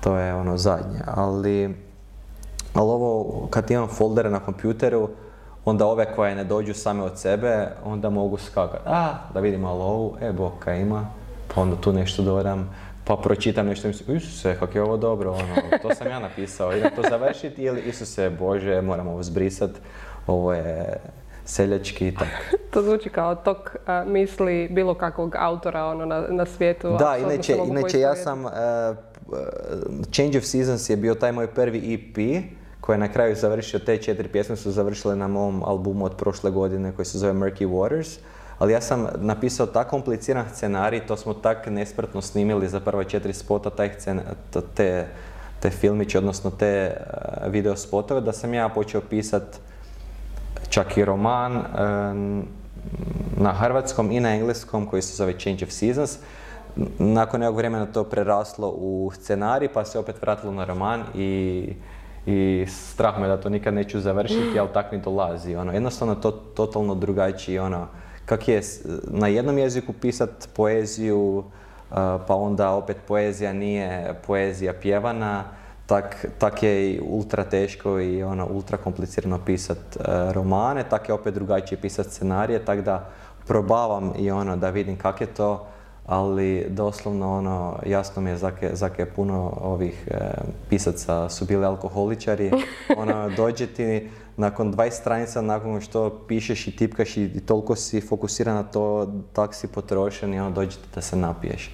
to 0.00 0.16
je 0.16 0.34
ono 0.34 0.56
zadnje. 0.56 1.00
Ali, 1.06 1.74
ali 2.74 2.90
ovo 2.90 3.46
kad 3.50 3.70
imam 3.70 3.88
foldere 3.88 4.30
na 4.30 4.40
kompjuteru, 4.40 5.08
onda 5.64 5.86
ove 5.86 6.14
koje 6.14 6.34
ne 6.34 6.44
dođu 6.44 6.74
same 6.74 7.02
od 7.02 7.18
sebe, 7.18 7.68
onda 7.84 8.10
mogu 8.10 8.36
skakati. 8.36 8.82
A, 8.86 9.14
da 9.34 9.40
vidim 9.40 9.60
malo 9.60 9.84
ovu, 9.84 10.16
e, 10.20 10.32
boka 10.32 10.74
ima, 10.74 11.06
pa 11.54 11.60
onda 11.60 11.76
tu 11.76 11.92
nešto 11.92 12.22
dodam, 12.22 12.70
pa 13.06 13.16
pročitam 13.16 13.66
nešto 13.66 13.88
i 13.88 13.90
mislim, 13.90 14.16
Isuse, 14.16 14.56
kak 14.58 14.74
je 14.74 14.82
ovo 14.82 14.96
dobro, 14.96 15.32
ono, 15.32 15.78
to 15.82 15.94
sam 15.94 16.06
ja 16.06 16.18
napisao, 16.18 16.76
idem 16.76 16.90
to 16.96 17.02
završiti 17.10 17.62
ili 17.62 17.80
Isuse, 17.80 18.30
Bože, 18.30 18.82
moram 18.82 19.08
ovo 19.08 19.22
zbrisat, 19.22 19.70
ovo 20.26 20.52
je 20.52 21.00
seljački 21.44 22.08
i 22.08 22.14
tako. 22.14 22.56
to 22.72 22.82
zvuči 22.82 23.08
kao 23.08 23.34
tok 23.34 23.76
misli 24.06 24.68
bilo 24.70 24.94
kakvog 24.94 25.34
autora 25.38 25.84
ono, 25.84 26.06
na, 26.06 26.20
na 26.28 26.46
svijetu. 26.46 26.96
Da, 26.98 27.16
inače, 27.16 27.56
inače 27.68 28.00
ja 28.00 28.14
sam, 28.14 28.44
uh, 28.44 28.50
Change 30.12 30.38
of 30.38 30.44
Seasons 30.44 30.90
je 30.90 30.96
bio 30.96 31.14
taj 31.14 31.32
moj 31.32 31.46
prvi 31.46 31.94
EP, 31.94 32.44
koji 32.80 32.94
je 32.94 32.98
na 32.98 33.12
kraju 33.12 33.36
završio, 33.36 33.80
te 33.80 33.96
četiri 33.96 34.28
pjesme 34.28 34.56
su 34.56 34.70
završile 34.70 35.16
na 35.16 35.28
mom 35.28 35.62
albumu 35.62 36.04
od 36.04 36.16
prošle 36.16 36.50
godine 36.50 36.92
koji 36.92 37.06
se 37.06 37.18
zove 37.18 37.32
Murky 37.32 37.68
Waters. 37.68 38.18
Ali 38.58 38.72
ja 38.72 38.80
sam 38.80 39.06
napisao 39.16 39.66
tako 39.66 39.90
kompliciran 39.90 40.44
scenarij, 40.52 41.06
to 41.06 41.16
smo 41.16 41.34
tak 41.34 41.66
nesprtno 41.66 42.22
snimili 42.22 42.68
za 42.68 42.80
prva 42.80 43.04
četiri 43.04 43.32
spota, 43.32 43.70
taj 43.70 43.90
te, 44.74 45.06
te 45.60 45.70
filmiće, 45.70 46.18
odnosno 46.18 46.50
te 46.50 46.96
uh, 46.96 47.52
video 47.52 47.76
spotove, 47.76 48.20
da 48.20 48.32
sam 48.32 48.54
ja 48.54 48.68
počeo 48.68 49.00
pisati 49.00 49.58
čak 50.68 50.96
i 50.96 51.04
roman 51.04 51.62
na 53.36 53.52
hrvatskom 53.52 54.10
i 54.10 54.20
na 54.20 54.34
engleskom 54.34 54.86
koji 54.86 55.02
se 55.02 55.16
zove 55.16 55.38
Change 55.38 55.64
of 55.64 55.70
Seasons. 55.70 56.18
Nakon 56.98 57.40
nekog 57.40 57.56
vremena 57.56 57.86
to 57.86 58.04
preraslo 58.04 58.68
u 58.68 59.10
scenarij 59.14 59.68
pa 59.68 59.84
se 59.84 59.98
opet 59.98 60.22
vratilo 60.22 60.52
na 60.52 60.64
roman 60.64 61.04
i, 61.14 61.72
i 62.26 62.66
strah 62.68 63.20
me 63.20 63.28
da 63.28 63.40
to 63.40 63.48
nikad 63.48 63.74
neću 63.74 64.00
završiti, 64.00 64.58
ali 64.60 64.68
tak 64.74 64.92
mi 64.92 65.00
dolazi. 65.00 65.56
Ono, 65.56 65.72
jednostavno 65.72 66.14
to 66.14 66.30
totalno 66.30 66.94
drugačiji, 66.94 67.58
ono, 67.58 67.86
kak 68.26 68.48
je 68.48 68.62
na 69.10 69.26
jednom 69.26 69.58
jeziku 69.58 69.92
pisat 69.92 70.48
poeziju, 70.56 71.44
pa 72.26 72.34
onda 72.34 72.70
opet 72.70 72.96
poezija 73.06 73.52
nije 73.52 74.14
poezija 74.26 74.72
pjevana, 74.72 75.44
tak, 75.86 76.26
tak 76.38 76.62
je 76.62 76.90
i 76.90 77.00
ultra 77.00 77.44
teško 77.44 78.00
i 78.00 78.22
ono, 78.22 78.46
ultra 78.46 78.76
komplicirano 78.76 79.38
pisat 79.38 79.78
e, 79.78 80.32
romane, 80.32 80.84
tak 80.90 81.08
je 81.08 81.14
opet 81.14 81.34
drugačije 81.34 81.80
pisat 81.80 82.06
scenarije, 82.06 82.64
tak 82.64 82.80
da 82.80 83.08
probavam 83.46 84.12
i 84.18 84.30
ono 84.30 84.56
da 84.56 84.70
vidim 84.70 84.96
kak 84.96 85.20
je 85.20 85.26
to, 85.26 85.66
ali 86.06 86.66
doslovno 86.68 87.38
ono, 87.38 87.78
jasno 87.86 88.22
mi 88.22 88.30
je 88.30 88.36
zake, 88.36 88.70
zake 88.72 89.06
puno 89.06 89.52
ovih 89.60 90.08
e, 90.10 90.18
pisaca 90.68 91.28
su 91.28 91.44
bili 91.44 91.64
alkoholičari, 91.64 92.50
ono, 93.02 93.30
dođe 93.30 93.66
ti 93.66 94.10
nakon 94.36 94.74
20 94.74 94.90
stranica, 94.90 95.40
nakon 95.40 95.80
što 95.80 96.24
pišeš 96.28 96.66
i 96.66 96.76
tipkaš 96.76 97.16
i, 97.16 97.40
toliko 97.46 97.76
si 97.76 98.00
fokusiran 98.00 98.54
na 98.54 98.62
to, 98.62 99.12
tak 99.32 99.54
si 99.54 99.68
potrošen 99.68 100.34
i 100.34 100.40
ono 100.40 100.50
dođe 100.50 100.76
da 100.94 101.00
se 101.00 101.16
napiješ. 101.16 101.70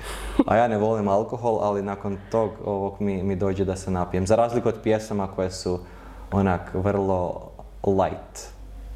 A 0.46 0.57
ja 0.57 0.68
ne 0.68 0.79
volim 0.79 1.09
alkohol, 1.09 1.59
ali 1.62 1.83
nakon 1.83 2.18
tog 2.31 2.51
ovog 2.64 3.01
mi, 3.01 3.22
mi 3.22 3.37
dođe 3.37 3.64
da 3.64 3.77
se 3.77 3.90
napijem. 3.90 4.27
Za 4.27 4.37
razliku 4.37 4.68
od 4.68 4.81
pjesama 4.83 5.27
koje 5.27 5.51
su 5.51 5.79
onak 6.33 6.75
vrlo 6.75 7.51
light 7.87 8.48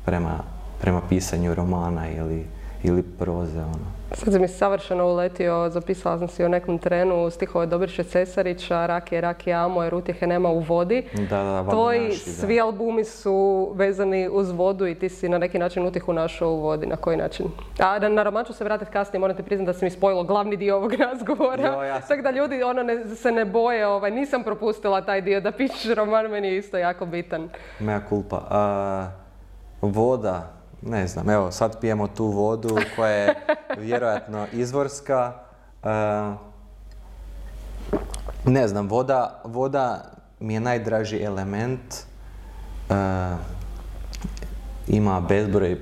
prema, 0.04 0.38
prema 0.80 1.00
pisanju 1.08 1.54
romana 1.54 2.10
ili, 2.10 2.46
ili 2.86 3.02
proze. 3.02 3.58
Ono. 3.60 3.96
Sad 4.12 4.40
mi 4.40 4.48
savršeno 4.48 5.06
uletio, 5.06 5.70
zapisala 5.70 6.18
sam 6.18 6.28
si 6.28 6.44
o 6.44 6.48
nekom 6.48 6.78
trenu 6.78 7.30
stihove 7.30 7.66
Dobriše 7.66 8.04
Cesarića, 8.04 8.86
Rakije, 8.86 9.20
Rakije, 9.20 9.54
Amo, 9.54 9.82
jer 9.82 9.94
utjehe 9.94 10.26
nema 10.26 10.48
u 10.48 10.58
vodi. 10.58 11.06
Da, 11.30 11.42
da, 11.42 11.70
Tvoji 11.70 12.12
svi 12.12 12.60
albumi 12.60 13.04
su 13.04 13.70
vezani 13.74 14.28
uz 14.32 14.50
vodu 14.50 14.86
i 14.86 14.94
ti 14.94 15.08
si 15.08 15.28
na 15.28 15.38
neki 15.38 15.58
način 15.58 15.86
utjehu 15.86 16.12
našao 16.12 16.50
u 16.50 16.60
vodi. 16.60 16.86
Na 16.86 16.96
koji 16.96 17.16
način? 17.16 17.46
A 17.78 17.98
na, 17.98 18.08
na 18.08 18.22
roman 18.22 18.44
ću 18.44 18.52
se 18.52 18.64
vratiti 18.64 18.90
kasnije, 18.90 19.20
moram 19.20 19.36
ti 19.36 19.42
priznati 19.42 19.66
da 19.66 19.72
se 19.72 19.84
mi 19.84 19.90
spojilo 19.90 20.24
glavni 20.24 20.56
dio 20.56 20.76
ovog 20.76 20.92
razgovora. 21.10 22.00
Tako 22.08 22.22
da 22.22 22.30
ljudi 22.30 22.62
ono 22.62 22.82
se 23.14 23.32
ne 23.32 23.44
boje, 23.44 23.86
ovaj, 23.86 24.10
nisam 24.10 24.42
propustila 24.42 25.00
taj 25.00 25.20
dio 25.20 25.40
da 25.40 25.52
pišeš 25.52 25.94
roman, 25.94 26.30
meni 26.30 26.48
je 26.48 26.58
isto 26.58 26.78
jako 26.78 27.06
bitan. 27.06 27.48
Mea 27.80 28.00
kulpa. 28.08 28.42
voda, 29.82 30.55
ne 30.86 31.06
znam, 31.06 31.30
evo 31.30 31.52
sad 31.52 31.80
pijemo 31.80 32.08
tu 32.08 32.26
vodu 32.26 32.76
koja 32.96 33.10
je 33.10 33.34
vjerojatno 33.78 34.46
izvorska. 34.52 35.32
E, 35.82 35.88
ne 38.44 38.68
znam, 38.68 38.88
voda, 38.88 39.40
voda 39.44 40.04
mi 40.40 40.54
je 40.54 40.60
najdraži 40.60 41.22
element. 41.22 41.94
E, 41.94 42.94
ima 44.86 45.20
bezbroj 45.20 45.80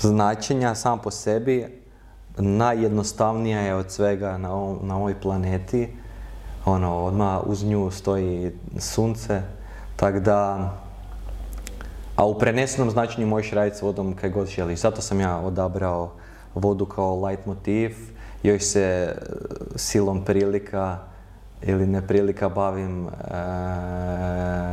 značenja 0.00 0.74
sam 0.74 0.98
po 0.98 1.10
sebi. 1.10 1.82
Najjednostavnija 2.38 3.60
je 3.60 3.74
od 3.74 3.90
svega 3.90 4.38
na, 4.38 4.48
na 4.82 4.96
ovoj 4.96 5.20
planeti. 5.20 5.96
Ono, 6.64 7.04
odmah 7.04 7.40
uz 7.46 7.64
nju 7.64 7.90
stoji 7.90 8.52
sunce. 8.78 9.42
Tako 9.96 10.20
da, 10.20 10.70
a 12.16 12.26
u 12.26 12.38
prenesenom 12.38 12.90
značenju 12.90 13.26
možeš 13.26 13.52
raditi 13.52 13.76
s 13.76 13.82
vodom 13.82 14.14
kaj 14.14 14.30
god 14.30 14.46
želiš. 14.46 14.80
Zato 14.80 15.02
sam 15.02 15.20
ja 15.20 15.38
odabrao 15.38 16.12
vodu 16.54 16.86
kao 16.86 17.26
light 17.26 17.46
motiv. 17.46 17.96
Još 18.42 18.62
se 18.62 18.82
e, 18.82 19.14
silom 19.74 20.24
prilika 20.24 20.98
ili 21.62 21.86
neprilika 21.86 22.48
bavim 22.48 23.06
e, 23.06 23.10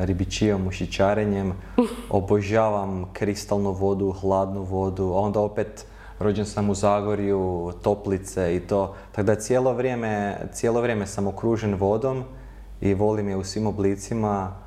ribičijom, 0.05 0.67
ušićarenjem. 0.67 1.53
Obožavam 2.09 3.09
kristalnu 3.13 3.71
vodu, 3.71 4.11
hladnu 4.11 4.63
vodu, 4.63 5.03
a 5.03 5.19
onda 5.19 5.39
opet 5.39 5.85
rođen 6.19 6.45
sam 6.45 6.69
u 6.69 6.75
Zagorju, 6.75 7.71
toplice 7.81 8.55
i 8.55 8.59
to. 8.59 8.95
Tako 9.11 9.25
da 9.25 9.35
cijelo 9.35 9.73
vrijeme, 9.73 10.37
cijelo 10.53 10.81
vrijeme 10.81 11.07
sam 11.07 11.27
okružen 11.27 11.75
vodom 11.75 12.23
i 12.81 12.93
volim 12.93 13.29
je 13.29 13.37
u 13.37 13.43
svim 13.43 13.67
oblicima 13.67 14.62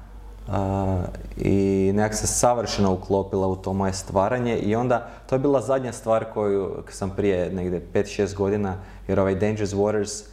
i 1.37 1.93
nekak 1.95 2.15
se 2.15 2.27
savršeno 2.27 2.93
uklopila 2.93 3.47
u 3.47 3.57
to 3.57 3.73
moje 3.73 3.93
stvaranje 3.93 4.59
i 4.59 4.77
onda 4.77 5.09
to 5.29 5.35
je 5.35 5.39
bila 5.39 5.61
zadnja 5.61 5.93
stvar 5.93 6.25
koju 6.35 6.83
sam 6.91 7.11
prije 7.11 7.51
negdje 7.53 7.87
5-6 7.95 8.35
godina 8.35 8.77
jer 9.09 9.21
ovaj 9.21 9.35
Dangerous 9.35 9.73
Waters 9.73 10.25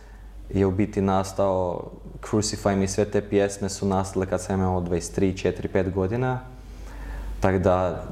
je 0.49 0.65
u 0.65 0.71
biti 0.71 1.01
nastao 1.01 1.83
Crucify 2.21 2.75
Me, 2.75 2.87
sve 2.87 3.05
te 3.05 3.29
pjesme 3.29 3.69
su 3.69 3.87
nastale 3.87 4.25
kad 4.25 4.41
sam 4.41 4.59
imao 4.59 4.81
23, 4.81 5.21
4, 5.21 5.67
5 5.73 5.93
godina. 5.93 6.39
Tako 7.39 7.59
da, 7.59 8.03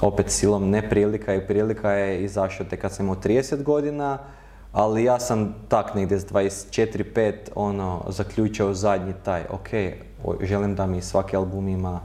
opet 0.00 0.30
silom 0.30 0.70
neprilika 0.70 1.34
i 1.34 1.46
prilika 1.46 1.90
je 1.90 2.24
izašao 2.24 2.66
te 2.66 2.76
kad 2.76 2.92
sam 2.92 3.06
imao 3.06 3.16
30 3.16 3.62
godina, 3.62 4.18
ali 4.72 5.04
ja 5.04 5.20
sam 5.20 5.54
tak 5.68 5.94
negdje 5.94 6.20
s 6.20 6.26
24, 6.26 7.04
5 7.14 7.34
ono, 7.54 8.04
zaključio 8.08 8.74
zadnji 8.74 9.12
taj, 9.24 9.44
ok, 9.50 9.68
želim 10.42 10.74
da 10.74 10.86
mi 10.86 11.02
svaki 11.02 11.36
album 11.36 11.68
ima 11.68 12.00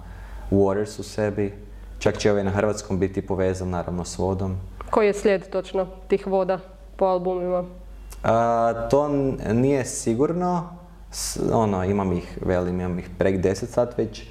Waters 0.51 0.99
u 0.99 1.03
sebi, 1.03 1.53
čak 1.99 2.17
će 2.17 2.31
ovaj 2.31 2.43
na 2.43 2.51
hrvatskom 2.51 2.99
biti 2.99 3.21
povezan 3.21 3.69
naravno 3.69 4.05
s 4.05 4.17
vodom. 4.17 4.57
Koji 4.89 5.07
je 5.07 5.13
slijed 5.13 5.49
točno 5.49 5.87
tih 6.07 6.27
voda 6.27 6.59
po 6.95 7.05
albumima? 7.05 7.63
to 8.89 9.07
nije 9.53 9.85
sigurno, 9.85 10.69
ono, 11.53 11.83
imam 11.83 12.11
ih, 12.13 12.37
velim, 12.45 12.79
imam 12.79 12.99
ih 12.99 13.09
prek 13.17 13.41
10 13.43 13.65
sat 13.65 13.97
već, 13.97 14.23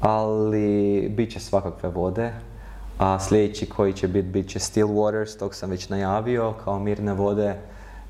ali 0.00 1.08
bit 1.16 1.32
će 1.32 1.40
svakakve 1.40 1.88
vode. 1.88 2.32
A 2.98 3.18
sljedeći 3.20 3.68
koji 3.68 3.92
će 3.92 4.08
biti, 4.08 4.28
bit 4.28 4.48
će 4.48 4.58
Still 4.58 4.88
Waters, 4.88 5.38
tog 5.38 5.54
sam 5.54 5.70
već 5.70 5.88
najavio, 5.88 6.54
kao 6.64 6.78
mirne 6.78 7.14
vode, 7.14 7.56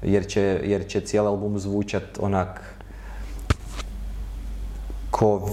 jer 0.06 0.26
će, 0.26 0.60
jer 0.64 0.86
će 0.88 1.00
cijeli 1.00 1.28
album 1.28 1.58
zvučat 1.58 2.02
onak 2.20 2.76
ko 5.10 5.48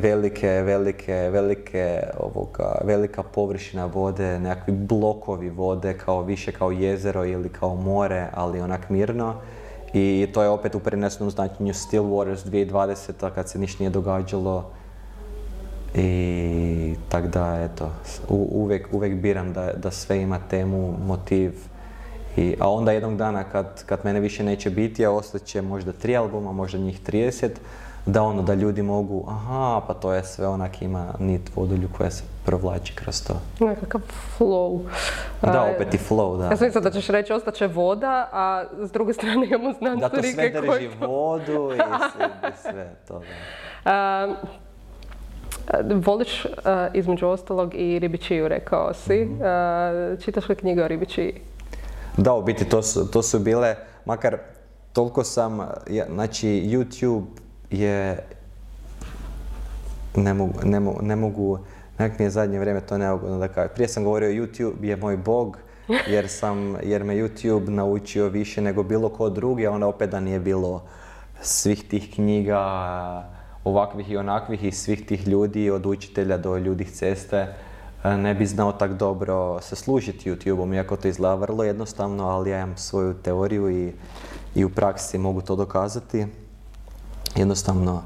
velike, 0.00 0.48
velike, 0.48 1.12
velike, 1.32 2.02
ovoga, 2.20 2.78
velika 2.84 3.22
površina 3.22 3.86
vode, 3.86 4.38
nekakvi 4.40 4.72
blokovi 4.72 5.50
vode, 5.50 5.98
kao 5.98 6.22
više 6.22 6.52
kao 6.52 6.70
jezero 6.70 7.24
ili 7.24 7.48
kao 7.48 7.74
more, 7.76 8.26
ali 8.34 8.60
onak 8.60 8.90
mirno. 8.90 9.34
I 9.92 10.26
to 10.34 10.42
je 10.42 10.48
opet 10.48 10.74
u 10.74 10.78
prenesenom 10.80 11.30
značenju 11.30 11.74
Still 11.74 12.04
Waters 12.04 12.44
2020. 12.50 13.30
kad 13.34 13.48
se 13.48 13.58
ništa 13.58 13.76
nije 13.82 13.90
događalo. 13.90 14.70
I 15.94 16.94
tak 17.08 17.26
da, 17.26 17.60
eto, 17.60 17.90
u- 18.28 18.48
uvijek, 18.92 19.14
biram 19.14 19.52
da, 19.52 19.72
da 19.72 19.90
sve 19.90 20.22
ima 20.22 20.38
temu, 20.50 20.94
motiv. 21.06 21.52
I, 22.38 22.56
a 22.60 22.70
onda 22.70 22.92
jednog 22.92 23.16
dana 23.16 23.44
kad, 23.44 23.84
kad 23.84 24.00
mene 24.04 24.20
više 24.20 24.44
neće 24.44 24.70
biti, 24.70 25.06
a 25.06 25.10
ostat 25.10 25.44
će 25.44 25.62
možda 25.62 25.92
tri 25.92 26.16
albuma, 26.16 26.52
možda 26.52 26.78
njih 26.78 27.00
30, 27.06 27.48
da 28.06 28.22
ono, 28.22 28.42
da 28.42 28.54
ljudi 28.54 28.82
mogu, 28.82 29.24
aha, 29.28 29.80
pa 29.86 29.94
to 29.94 30.12
je 30.12 30.24
sve 30.24 30.48
onak 30.48 30.82
ima 30.82 31.14
nit 31.18 31.56
vodulju 31.56 31.88
koja 31.96 32.10
se 32.10 32.24
provlači 32.44 32.94
kroz 32.94 33.26
to. 33.26 33.64
Nekakav 33.66 34.00
flow. 34.38 34.80
Da, 35.42 35.72
opet 35.74 35.94
i 35.94 35.98
flow, 35.98 36.38
da. 36.38 36.44
Ja 36.44 36.56
sam 36.56 36.66
mislila 36.66 36.84
da 36.84 36.90
ćeš 36.90 37.06
reći 37.06 37.32
ostaće 37.32 37.66
voda, 37.66 38.28
a 38.32 38.64
s 38.82 38.92
druge 38.92 39.12
strane 39.12 39.46
imamo 39.46 39.72
Da 39.72 40.08
to 40.08 40.16
znanstvenike 40.16 40.32
sve 40.34 40.50
drži 40.50 40.66
koji... 40.66 40.88
vodu 41.00 41.70
i 41.74 41.78
sve, 42.12 42.52
sve 42.72 42.94
to, 43.08 43.18
da. 43.18 43.24
A, 43.84 44.34
voliš 46.04 46.46
a, 46.64 46.88
između 46.94 47.26
ostalog 47.26 47.74
i 47.74 47.98
ribičiju, 47.98 48.48
rekao 48.48 48.94
si. 48.94 49.24
Mhm. 49.24 49.42
Čitaš 50.24 50.48
li 50.48 50.56
knjige 50.56 50.84
o 50.84 50.88
ribičiji? 50.88 51.47
Da, 52.18 52.34
u 52.34 52.42
biti 52.42 52.64
to 52.64 52.82
su, 52.82 53.10
to 53.10 53.22
su 53.22 53.38
bile, 53.38 53.76
makar 54.04 54.36
toliko 54.92 55.24
sam, 55.24 55.60
ja, 55.90 56.06
znači 56.14 56.48
YouTube 56.48 57.24
je, 57.70 58.18
ne 60.16 60.34
mogu, 60.34 60.52
ne 60.64 60.80
mogu, 60.80 61.02
ne 61.02 61.16
mogu 61.16 61.58
nekak 61.98 62.18
mi 62.18 62.24
je 62.24 62.30
zadnje 62.30 62.58
vrijeme 62.58 62.80
to 62.80 62.98
neugodno 62.98 63.38
da 63.38 63.48
kažem. 63.48 63.70
Prije 63.74 63.88
sam 63.88 64.04
govorio 64.04 64.30
YouTube 64.30 64.84
je 64.84 64.96
moj 64.96 65.16
bog, 65.16 65.58
jer, 66.08 66.28
sam, 66.28 66.76
jer 66.82 67.04
me 67.04 67.14
YouTube 67.14 67.68
naučio 67.68 68.28
više 68.28 68.60
nego 68.60 68.82
bilo 68.82 69.08
ko 69.08 69.30
drugi, 69.30 69.66
a 69.66 69.70
onda 69.70 69.86
opet 69.86 70.10
da 70.10 70.20
nije 70.20 70.40
bilo 70.40 70.82
svih 71.40 71.88
tih 71.88 72.14
knjiga, 72.14 72.60
ovakvih 73.64 74.10
i 74.10 74.16
onakvih 74.16 74.64
i 74.64 74.72
svih 74.72 75.06
tih 75.06 75.28
ljudi, 75.28 75.70
od 75.70 75.86
učitelja 75.86 76.36
do 76.36 76.56
ljudi 76.56 76.84
s 76.84 76.98
ceste, 76.98 77.54
ne 78.04 78.34
bi 78.34 78.46
znao 78.46 78.72
tak 78.72 78.92
dobro 78.92 79.60
se 79.60 79.76
služiti 79.76 80.30
YouTube-om, 80.30 80.74
iako 80.74 80.96
to 80.96 81.08
izgleda 81.08 81.34
vrlo 81.34 81.64
jednostavno, 81.64 82.28
ali 82.28 82.50
ja 82.50 82.58
imam 82.58 82.76
svoju 82.76 83.14
teoriju 83.14 83.70
i, 83.70 83.92
i 84.54 84.64
u 84.64 84.70
praksi 84.70 85.18
mogu 85.18 85.40
to 85.40 85.56
dokazati. 85.56 86.26
Jednostavno, 87.36 88.02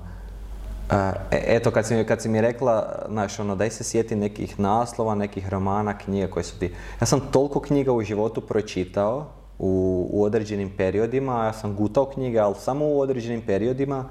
e, 0.91 1.13
eto 1.31 1.71
kad 1.71 1.87
si, 1.87 2.05
kad 2.09 2.23
si 2.23 2.29
mi 2.29 2.41
rekla, 2.41 3.07
znaš, 3.09 3.39
ono, 3.39 3.57
daj 3.57 3.71
se 3.71 3.85
sjeti 3.85 4.17
nekih 4.17 4.61
naslova, 4.61 5.15
nekih 5.15 5.49
romana, 5.49 5.99
knjiga 5.99 6.31
koje 6.31 6.45
su 6.45 6.59
ti... 6.59 6.75
Ja 7.01 7.07
sam 7.07 7.21
toliko 7.21 7.61
knjiga 7.61 7.93
u 7.93 8.03
životu 8.03 8.41
pročitao 8.41 9.27
u, 9.59 10.09
u 10.13 10.25
određenim 10.25 10.71
periodima, 10.77 11.45
ja 11.45 11.53
sam 11.53 11.77
gutao 11.77 12.05
knjige, 12.05 12.39
ali 12.39 12.55
samo 12.59 12.87
u 12.87 13.01
određenim 13.01 13.43
periodima, 13.47 14.09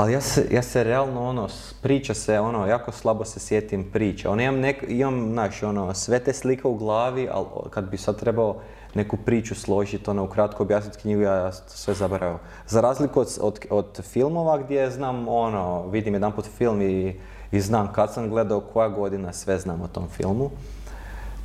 ali 0.00 0.12
ja 0.12 0.20
se, 0.20 0.46
ja 0.50 0.62
se 0.62 0.84
realno 0.84 1.28
ono, 1.28 1.48
priča 1.82 2.14
se, 2.14 2.40
ono, 2.40 2.66
jako 2.66 2.92
slabo 2.92 3.24
se 3.24 3.40
sjetim 3.40 3.90
priča. 3.92 4.30
Ono, 4.30 4.42
imam, 4.42 4.60
nek, 4.60 4.84
imam, 4.88 5.32
znaš, 5.32 5.62
ono, 5.62 5.94
sve 5.94 6.18
te 6.18 6.32
slike 6.32 6.68
u 6.68 6.74
glavi, 6.74 7.28
ali 7.32 7.46
kad 7.70 7.90
bi 7.90 7.96
sad 7.96 8.20
trebao 8.20 8.56
neku 8.94 9.16
priču 9.16 9.54
složiti, 9.54 10.10
ono, 10.10 10.24
ukratko 10.24 10.62
objasniti 10.62 10.98
knjigu, 10.98 11.20
ja 11.20 11.52
sve 11.52 11.94
zaboravio. 11.94 12.38
Za 12.66 12.80
razliku 12.80 13.20
od, 13.20 13.58
od, 13.70 14.02
filmova 14.02 14.58
gdje 14.58 14.90
znam, 14.90 15.28
ono, 15.28 15.86
vidim 15.88 16.14
jedanput 16.14 16.46
film 16.58 16.82
i, 16.82 17.20
i 17.52 17.60
znam 17.60 17.92
kad 17.92 18.14
sam 18.14 18.28
gledao, 18.28 18.60
koja 18.60 18.88
godina, 18.88 19.32
sve 19.32 19.58
znam 19.58 19.82
o 19.82 19.88
tom 19.88 20.08
filmu. 20.16 20.50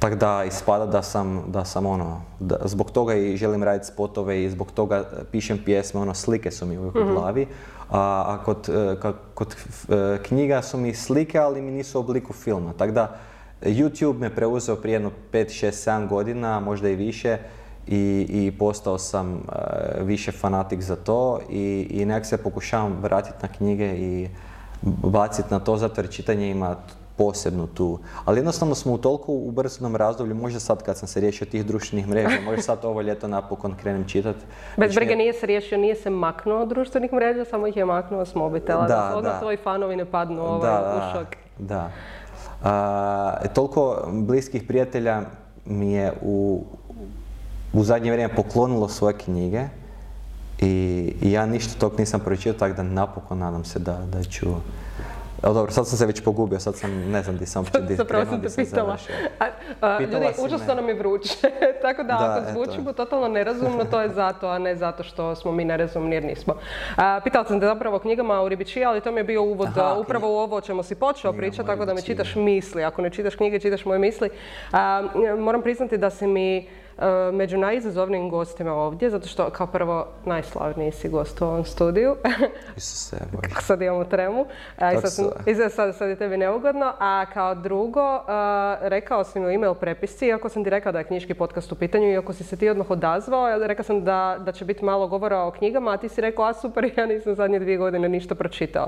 Tako 0.05 0.15
da 0.15 0.43
ispada 0.43 0.85
da 0.85 1.01
sam, 1.01 1.43
da 1.47 1.65
sam 1.65 1.85
ono, 1.85 2.21
da, 2.39 2.57
zbog 2.65 2.91
toga 2.91 3.15
i 3.15 3.37
želim 3.37 3.63
raditi 3.63 3.85
spotove 3.85 4.43
i 4.43 4.49
zbog 4.49 4.71
toga 4.71 4.97
e, 4.97 5.03
pišem 5.31 5.59
pjesme, 5.65 5.99
ono, 5.99 6.13
slike 6.13 6.51
su 6.51 6.65
mi 6.65 6.77
uvijek 6.77 6.95
u 6.95 7.13
glavi. 7.13 7.47
A, 7.89 8.23
a 8.27 8.43
kod, 8.45 8.69
e, 8.69 8.71
ka- 8.71 9.13
kod 9.33 9.55
e, 9.89 10.17
knjiga 10.23 10.61
su 10.61 10.77
mi 10.77 10.93
slike, 10.93 11.39
ali 11.39 11.61
mi 11.61 11.71
nisu 11.71 11.97
u 11.97 12.01
obliku 12.01 12.33
filma. 12.33 12.73
Tako 12.73 12.91
da 12.91 13.17
YouTube 13.61 14.19
me 14.19 14.35
preuzeo 14.35 14.75
prije 14.75 14.95
jedno 14.95 15.11
5, 15.31 15.65
6, 15.65 15.71
7 15.89 16.07
godina, 16.07 16.59
možda 16.59 16.89
i 16.89 16.95
više. 16.95 17.37
I, 17.87 18.25
i 18.29 18.57
postao 18.59 18.97
sam 18.97 19.33
e, 19.33 19.39
više 20.03 20.31
fanatik 20.31 20.81
za 20.81 20.95
to 20.95 21.39
i, 21.49 21.87
i 21.89 22.05
nekak 22.05 22.25
se 22.25 22.37
pokušavam 22.37 22.97
vratiti 23.01 23.37
na 23.41 23.47
knjige 23.47 23.95
i 23.97 24.29
baciti 25.03 25.47
na 25.51 25.59
to 25.59 25.77
zato 25.77 26.01
jer 26.01 26.11
čitanje 26.11 26.51
ima 26.51 26.75
posebnu 27.18 27.68
tu. 27.68 27.99
Ali 28.26 28.39
jednostavno 28.39 28.76
smo 28.76 28.93
u 28.93 28.97
toliko 28.97 29.32
ubrzanom 29.32 29.95
razdoblju, 29.95 30.36
možda 30.36 30.59
sad 30.59 30.84
kad 30.84 30.97
sam 30.97 31.07
se 31.07 31.20
riješio 31.20 31.47
tih 31.47 31.66
društvenih 31.66 32.07
mreža, 32.07 32.38
možda 32.45 32.61
sad 32.61 32.86
ovo 32.86 33.01
ljeto 33.01 33.28
napokon 33.28 33.76
krenem 33.82 34.07
čitati. 34.07 34.39
Bez 34.78 34.95
brige 34.95 35.16
nije 35.16 35.34
se 35.34 35.45
riješio, 35.45 35.78
nije 35.78 35.95
se 35.95 36.09
maknuo 36.09 36.61
od 36.61 36.70
društvenih 36.70 37.13
mreža, 37.13 37.45
samo 37.45 37.68
ih 37.68 37.78
je 37.78 37.86
maknuo 37.86 38.26
s 38.26 38.36
mobitela. 38.36 38.88
Da, 38.88 38.95
Da, 38.95 39.18
odmah 39.18 39.34
da. 39.34 39.39
tvoji 39.39 39.57
fanovi 39.57 39.95
ne 39.95 40.05
padnu 40.05 40.41
ovaj, 40.41 40.72
da, 40.72 40.97
u 40.97 41.13
šok. 41.13 41.36
Da. 41.57 41.91
A, 42.63 43.47
toliko 43.53 44.07
bliskih 44.11 44.63
prijatelja 44.63 45.22
mi 45.66 45.93
je 45.93 46.13
u, 46.22 46.63
u 47.74 47.84
zadnje 47.84 48.11
vrijeme 48.11 48.36
poklonilo 48.36 48.88
svoje 48.88 49.18
knjige 49.18 49.63
i, 50.61 51.13
i 51.22 51.32
ja 51.32 51.45
ništa 51.45 51.80
tog 51.80 51.99
nisam 51.99 52.20
pročitao, 52.20 52.59
tako 52.59 52.76
da 52.76 52.84
napokon 52.84 53.38
nadam 53.38 53.66
se 53.66 53.80
da, 53.80 53.97
da 54.11 54.24
ću... 54.24 54.47
Ali 55.41 55.53
dobro, 55.53 55.71
sad 55.71 55.88
sam 55.88 55.97
se 55.97 56.05
već 56.05 56.23
pogubio, 56.23 56.59
sad 56.59 56.75
sam, 56.75 57.11
ne 57.11 57.23
znam 57.23 57.38
di 57.38 57.45
sam 57.45 57.63
uopće 57.79 57.95
Zapravo 57.95 58.25
sam 58.25 58.41
te 58.41 58.47
pitala. 58.55 58.97
A, 59.39 59.45
a, 59.81 59.97
Pitala 59.97 60.23
ljudi, 60.23 60.36
užasno 60.39 60.67
me. 60.67 60.75
nam 60.75 60.89
je 60.89 60.95
vruće. 60.95 61.33
Tako 61.81 62.03
da, 62.03 62.13
Da, 62.13 62.25
ako 62.25 62.51
zvučimo 62.51 62.93
totalno 62.93 63.27
nerazumno, 63.27 63.83
to 63.83 64.01
je 64.01 64.09
zato, 64.09 64.47
a 64.47 64.59
ne 64.59 64.75
zato 64.75 65.03
što 65.03 65.36
smo 65.36 65.51
mi 65.51 65.65
nerazumni 65.65 66.15
jer 66.15 66.23
nismo. 66.23 66.53
A, 66.95 67.19
pitala 67.23 67.45
sam 67.45 67.59
te 67.59 67.65
zapravo 67.65 67.95
o 67.95 67.99
knjigama 67.99 68.41
u 68.41 68.49
Ribičiji, 68.49 68.83
ali 68.86 69.01
to 69.01 69.11
mi 69.11 69.19
je 69.19 69.23
bio 69.23 69.43
uvod 69.43 69.67
Aha, 69.67 69.93
upravo 69.93 70.33
u 70.33 70.38
ovo 70.38 70.55
o 70.55 70.61
čemu 70.61 70.83
si 70.83 70.95
počeo 70.95 71.33
pričati, 71.33 71.67
tako 71.67 71.86
da 71.86 71.93
mi 71.93 71.97
Ribičiji. 71.97 72.15
čitaš 72.15 72.36
misli. 72.36 72.83
Ako 72.83 73.01
ne 73.01 73.09
čitaš 73.09 73.36
knjige, 73.36 73.59
čitaš 73.59 73.86
moje 73.86 73.99
misli. 73.99 74.29
A, 74.71 75.03
moram 75.39 75.61
priznati 75.61 75.97
da 75.97 76.09
si 76.09 76.27
mi 76.27 76.67
među 77.33 77.57
najizazovnijim 77.57 78.29
gostima 78.29 78.73
ovdje, 78.73 79.09
zato 79.09 79.27
što 79.27 79.49
kao 79.49 79.67
prvo 79.67 80.07
najslavniji 80.25 80.91
si 80.91 81.09
gost 81.09 81.41
u 81.41 81.45
ovom 81.45 81.65
studiju. 81.65 82.15
Isuse, 82.77 83.17
Bože. 83.31 83.61
sad 83.61 83.81
imamo 83.81 84.03
tremu. 84.03 84.45
I 84.77 85.07
sad, 85.07 85.25
i 85.45 85.55
sad- 85.69 85.95
sad, 85.95 86.09
je 86.09 86.15
tebi 86.15 86.37
neugodno. 86.37 86.93
A 86.99 87.25
kao 87.33 87.55
drugo, 87.55 88.01
a, 88.27 88.77
rekao 88.81 89.23
si 89.23 89.39
mi 89.39 89.45
u 89.45 89.49
email 89.49 89.73
prepisci, 89.73 90.25
iako 90.27 90.49
sam 90.49 90.63
ti 90.63 90.69
rekao 90.69 90.91
da 90.91 90.99
je 90.99 91.03
knjiški 91.03 91.33
podcast 91.33 91.71
u 91.71 91.75
pitanju, 91.75 92.11
iako 92.11 92.33
si 92.33 92.43
se 92.43 92.57
ti 92.57 92.69
odmah 92.69 92.91
odazvao, 92.91 93.57
rekao 93.67 93.83
sam 93.83 94.03
da, 94.03 94.37
da 94.39 94.51
će 94.51 94.65
biti 94.65 94.85
malo 94.85 95.07
govora 95.07 95.39
o 95.39 95.51
knjigama, 95.51 95.91
a 95.91 95.97
ti 95.97 96.09
si 96.09 96.21
rekao, 96.21 96.45
a 96.45 96.53
super, 96.53 96.91
ja 96.97 97.05
nisam 97.05 97.35
zadnje 97.35 97.59
dvije 97.59 97.77
godine 97.77 98.09
ništa 98.09 98.35
pročitao. 98.35 98.87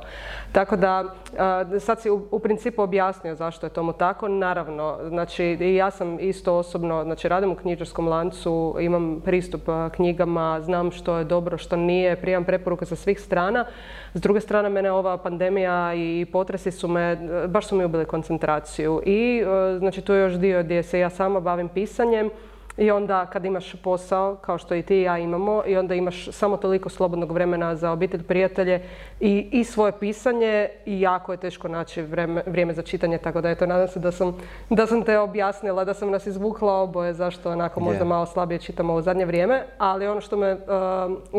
Tako 0.52 0.76
da, 0.76 1.04
a, 1.38 1.66
sad 1.80 2.02
si 2.02 2.10
u, 2.10 2.28
u 2.32 2.40
principu 2.40 2.82
objasnio 2.82 3.36
zašto 3.36 3.66
je 3.66 3.70
tomu 3.70 3.94
tako. 3.94 4.28
Naravno, 4.28 4.98
znači 5.08 5.46
i 5.46 5.76
ja 5.76 5.92
sam 5.92 6.20
isto 6.20 6.58
osobno, 6.58 7.04
znači 7.04 7.28
radim 7.28 7.52
u 7.52 7.56
knjižarskom 7.56 7.97
lancu, 8.06 8.76
imam 8.80 9.22
pristup 9.26 9.70
a, 9.70 9.90
knjigama, 9.90 10.62
znam 10.62 10.92
što 10.92 11.18
je 11.18 11.24
dobro, 11.24 11.58
što 11.58 11.76
nije, 11.76 12.16
primam 12.16 12.46
preporuke 12.46 12.86
sa 12.86 12.96
svih 12.96 13.22
strana. 13.22 13.66
S 14.14 14.22
druge 14.22 14.40
strane, 14.40 14.70
mene 14.70 14.92
ova 14.92 15.18
pandemija 15.18 15.94
i 15.94 16.26
potresi 16.32 16.72
su 16.72 16.88
me, 16.88 17.18
baš 17.48 17.68
su 17.68 17.76
mi 17.76 17.86
ubili 17.86 18.06
koncentraciju. 18.06 19.02
I 19.06 19.40
e, 19.40 19.80
znači 19.80 20.02
tu 20.02 20.14
je 20.14 20.22
još 20.22 20.34
dio 20.34 20.64
gdje 20.64 20.84
se 20.84 21.00
ja 21.00 21.10
sama 21.10 21.40
bavim 21.40 21.70
pisanjem. 21.70 22.30
I 22.78 22.92
onda 22.92 23.26
kad 23.26 23.46
imaš 23.46 23.76
posao, 23.84 24.36
kao 24.36 24.58
što 24.58 24.76
i 24.76 24.82
ti 24.82 24.96
i 24.96 25.02
ja 25.02 25.18
imamo, 25.18 25.64
i 25.66 25.78
onda 25.78 25.96
imaš 25.96 26.30
samo 26.32 26.58
toliko 26.58 26.90
slobodnog 26.90 27.32
vremena 27.32 27.76
za 27.76 27.92
obitelj, 27.92 28.24
prijatelje 28.24 28.82
i, 29.20 29.50
i 29.52 29.64
svoje 29.64 29.92
pisanje 29.92 30.70
i 30.86 31.02
jako 31.02 31.32
je 31.32 31.38
teško 31.38 31.68
naći 31.68 32.02
vreme, 32.02 32.44
vrijeme 32.46 32.74
za 32.74 32.82
čitanje, 32.82 33.18
tako 33.18 33.42
da 33.42 33.50
eto, 33.50 33.66
nadam 33.66 33.88
se 33.88 34.00
da 34.00 34.12
sam, 34.12 34.38
da 34.70 34.88
sam 34.88 35.04
te 35.04 35.20
objasnila, 35.20 35.86
da 35.86 35.94
sam 35.94 36.12
nas 36.12 36.28
izvukla 36.28 36.74
oboje 36.74 37.14
zašto 37.14 37.52
onako 37.52 37.80
možda 37.80 38.04
Je. 38.04 38.06
malo 38.06 38.26
slabije 38.26 38.60
čitamo 38.60 38.94
u 38.94 39.02
zadnje 39.02 39.26
vrijeme, 39.26 39.64
ali 39.78 40.08
ono 40.08 40.22
što 40.22 40.38
me 40.38 40.48
e, 40.48 40.58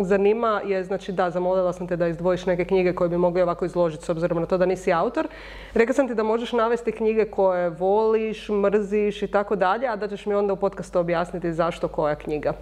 zanima 0.02 0.60
je, 0.66 0.84
znači 0.84 1.12
da, 1.12 1.30
zamolila 1.30 1.72
sam 1.72 1.86
te 1.86 1.96
da 1.96 2.08
izdvojiš 2.08 2.46
neke 2.46 2.64
knjige 2.64 2.94
koje 2.94 3.08
bi 3.08 3.16
mogli 3.16 3.42
ovako 3.42 3.64
izložiti 3.64 4.04
s 4.04 4.08
obzirom 4.08 4.40
na 4.40 4.46
to 4.46 4.58
da 4.58 4.66
nisi 4.66 4.92
autor. 4.92 5.28
Rekla 5.74 5.94
sam 5.94 6.08
ti 6.08 6.14
da 6.14 6.22
možeš 6.22 6.52
navesti 6.52 6.92
knjige 6.92 7.24
koje 7.24 7.70
voliš, 7.70 8.48
mrziš 8.48 9.22
i 9.22 9.26
tako 9.26 9.56
dalje, 9.56 9.88
a 9.88 9.96
da 9.96 10.08
ćeš 10.08 10.26
mi 10.26 10.34
onda 10.34 10.52
u 10.52 10.56
podcastu 10.56 10.98
objasniti 10.98 11.27
zašto 11.44 11.88
koja 11.88 12.14
knjiga. 12.14 12.52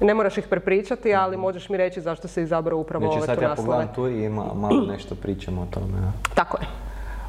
Ne 0.00 0.14
moraš 0.14 0.38
ih 0.38 0.46
prepričati, 0.46 1.14
ali 1.14 1.36
možeš 1.36 1.68
mi 1.68 1.76
reći 1.76 2.00
zašto 2.00 2.28
si 2.28 2.42
izabrao 2.42 2.78
upravo 2.78 3.04
Znači 3.04 3.18
ove 3.18 3.26
sad 3.26 3.36
tu 3.36 3.42
ja 3.42 3.48
naslove. 3.48 3.66
pogledam 3.68 3.94
tu 3.94 4.08
i 4.08 4.28
ma- 4.28 4.54
malo 4.54 4.80
nešto 4.92 5.14
pričamo 5.14 5.62
o 5.62 5.66
tome. 5.66 5.98
ja. 5.98 6.12
Tako 6.34 6.58
je. 6.60 6.66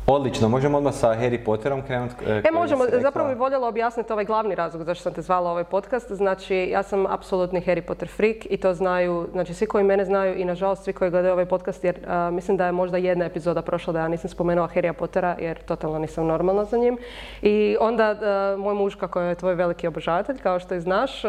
Odlično, 0.07 0.49
možemo 0.49 0.77
odmah 0.77 0.93
sa 0.93 1.15
Harry 1.15 1.43
Potterom 1.45 1.81
krenuti. 1.81 2.15
E, 2.25 2.51
možemo, 2.53 2.83
zapravo 3.01 3.29
bi 3.29 3.35
voljela 3.35 3.67
objasniti 3.67 4.13
ovaj 4.13 4.25
glavni 4.25 4.55
razlog 4.55 4.83
zašto 4.83 5.03
sam 5.03 5.13
te 5.13 5.21
zvala 5.21 5.51
ovaj 5.51 5.63
podcast. 5.63 6.11
Znači, 6.11 6.55
ja 6.55 6.83
sam 6.83 7.05
apsolutni 7.05 7.61
Harry 7.61 7.81
Potter 7.81 8.07
freak 8.07 8.37
i 8.49 8.57
to 8.57 8.73
znaju, 8.73 9.27
znači 9.31 9.53
svi 9.53 9.65
koji 9.65 9.83
mene 9.83 10.05
znaju 10.05 10.35
i 10.35 10.45
nažalost 10.45 10.83
svi 10.83 10.93
koji 10.93 11.11
gledaju 11.11 11.33
ovaj 11.33 11.45
podcast 11.45 11.83
jer 11.83 11.95
mislim 12.31 12.57
da 12.57 12.65
je 12.65 12.71
možda 12.71 12.97
jedna 12.97 13.25
epizoda 13.25 13.61
prošla 13.61 13.93
da 13.93 13.99
ja 13.99 14.07
nisam 14.07 14.29
spomenula 14.29 14.69
Harrya 14.75 14.93
Pottera 14.93 15.35
jer 15.39 15.63
totalno 15.63 15.99
nisam 15.99 16.27
normalna 16.27 16.65
za 16.65 16.77
njim. 16.77 16.97
I 17.41 17.77
onda 17.79 18.15
moj 18.57 18.73
muž, 18.73 18.95
kako 18.95 19.21
je 19.21 19.35
tvoj 19.35 19.55
veliki 19.55 19.87
obožavatelj, 19.87 20.37
kao 20.37 20.59
što 20.59 20.75
i 20.75 20.81
znaš, 20.81 21.21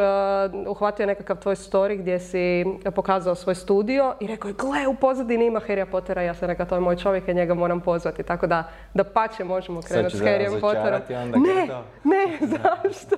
uhvatio 0.68 1.02
je 1.02 1.06
nekakav 1.06 1.36
tvoj 1.36 1.54
story 1.54 1.98
gdje 1.98 2.18
si 2.18 2.64
pokazao 2.94 3.34
svoj 3.34 3.54
studio 3.54 4.14
i 4.20 4.26
rekao 4.26 4.48
je, 4.48 4.54
gle, 4.58 4.86
u 4.86 4.94
pozadini 4.94 5.46
ima 5.46 5.60
Harrya 5.60 5.86
Pottera, 5.90 6.22
ja 6.22 6.34
sam 6.34 6.48
rekao, 6.48 6.66
to 6.66 6.74
je 6.74 6.80
moj 6.80 6.96
čovjek 6.96 7.28
i 7.28 7.34
njega 7.34 7.54
moram 7.54 7.80
pozvati. 7.80 8.22
Tako 8.22 8.46
da 8.46 8.65
da 8.94 9.04
pače 9.04 9.44
možemo 9.44 9.82
krenuti 9.82 10.16
s 10.16 10.20
Harryem 10.20 10.60
Potterom. 10.60 11.00
Ne, 11.30 11.66
ne, 12.04 12.38
zašto? 12.56 13.16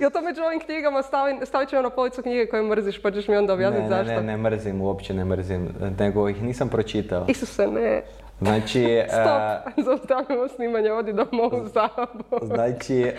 Jel 0.00 0.10
to 0.10 0.20
među 0.20 0.42
ovim 0.42 0.60
knjigama 0.60 1.02
stavit 1.44 1.68
ćemo 1.68 1.82
na 1.82 1.90
policu 1.90 2.22
knjige 2.22 2.46
koje 2.46 2.62
mrziš 2.62 3.02
pa 3.02 3.10
ćeš 3.10 3.28
mi 3.28 3.36
onda 3.36 3.52
objasniti 3.52 3.88
zašto? 3.88 4.14
Ne, 4.14 4.20
ne, 4.20 4.22
ne 4.22 4.36
mrzim, 4.36 4.80
uopće 4.80 5.14
ne 5.14 5.24
mrzim, 5.24 5.68
nego 5.98 6.28
ih 6.28 6.42
nisam 6.42 6.68
pročitao. 6.68 7.24
Isuse, 7.28 7.66
ne. 7.66 8.02
Znači... 8.40 9.02
Stop, 9.08 9.72
zaustavimo 9.86 10.48
snimanje, 10.48 10.92
odi 10.92 11.12
doma 11.12 11.42
u 11.42 11.68
Zaboru. 11.68 12.46
Znači, 12.46 13.12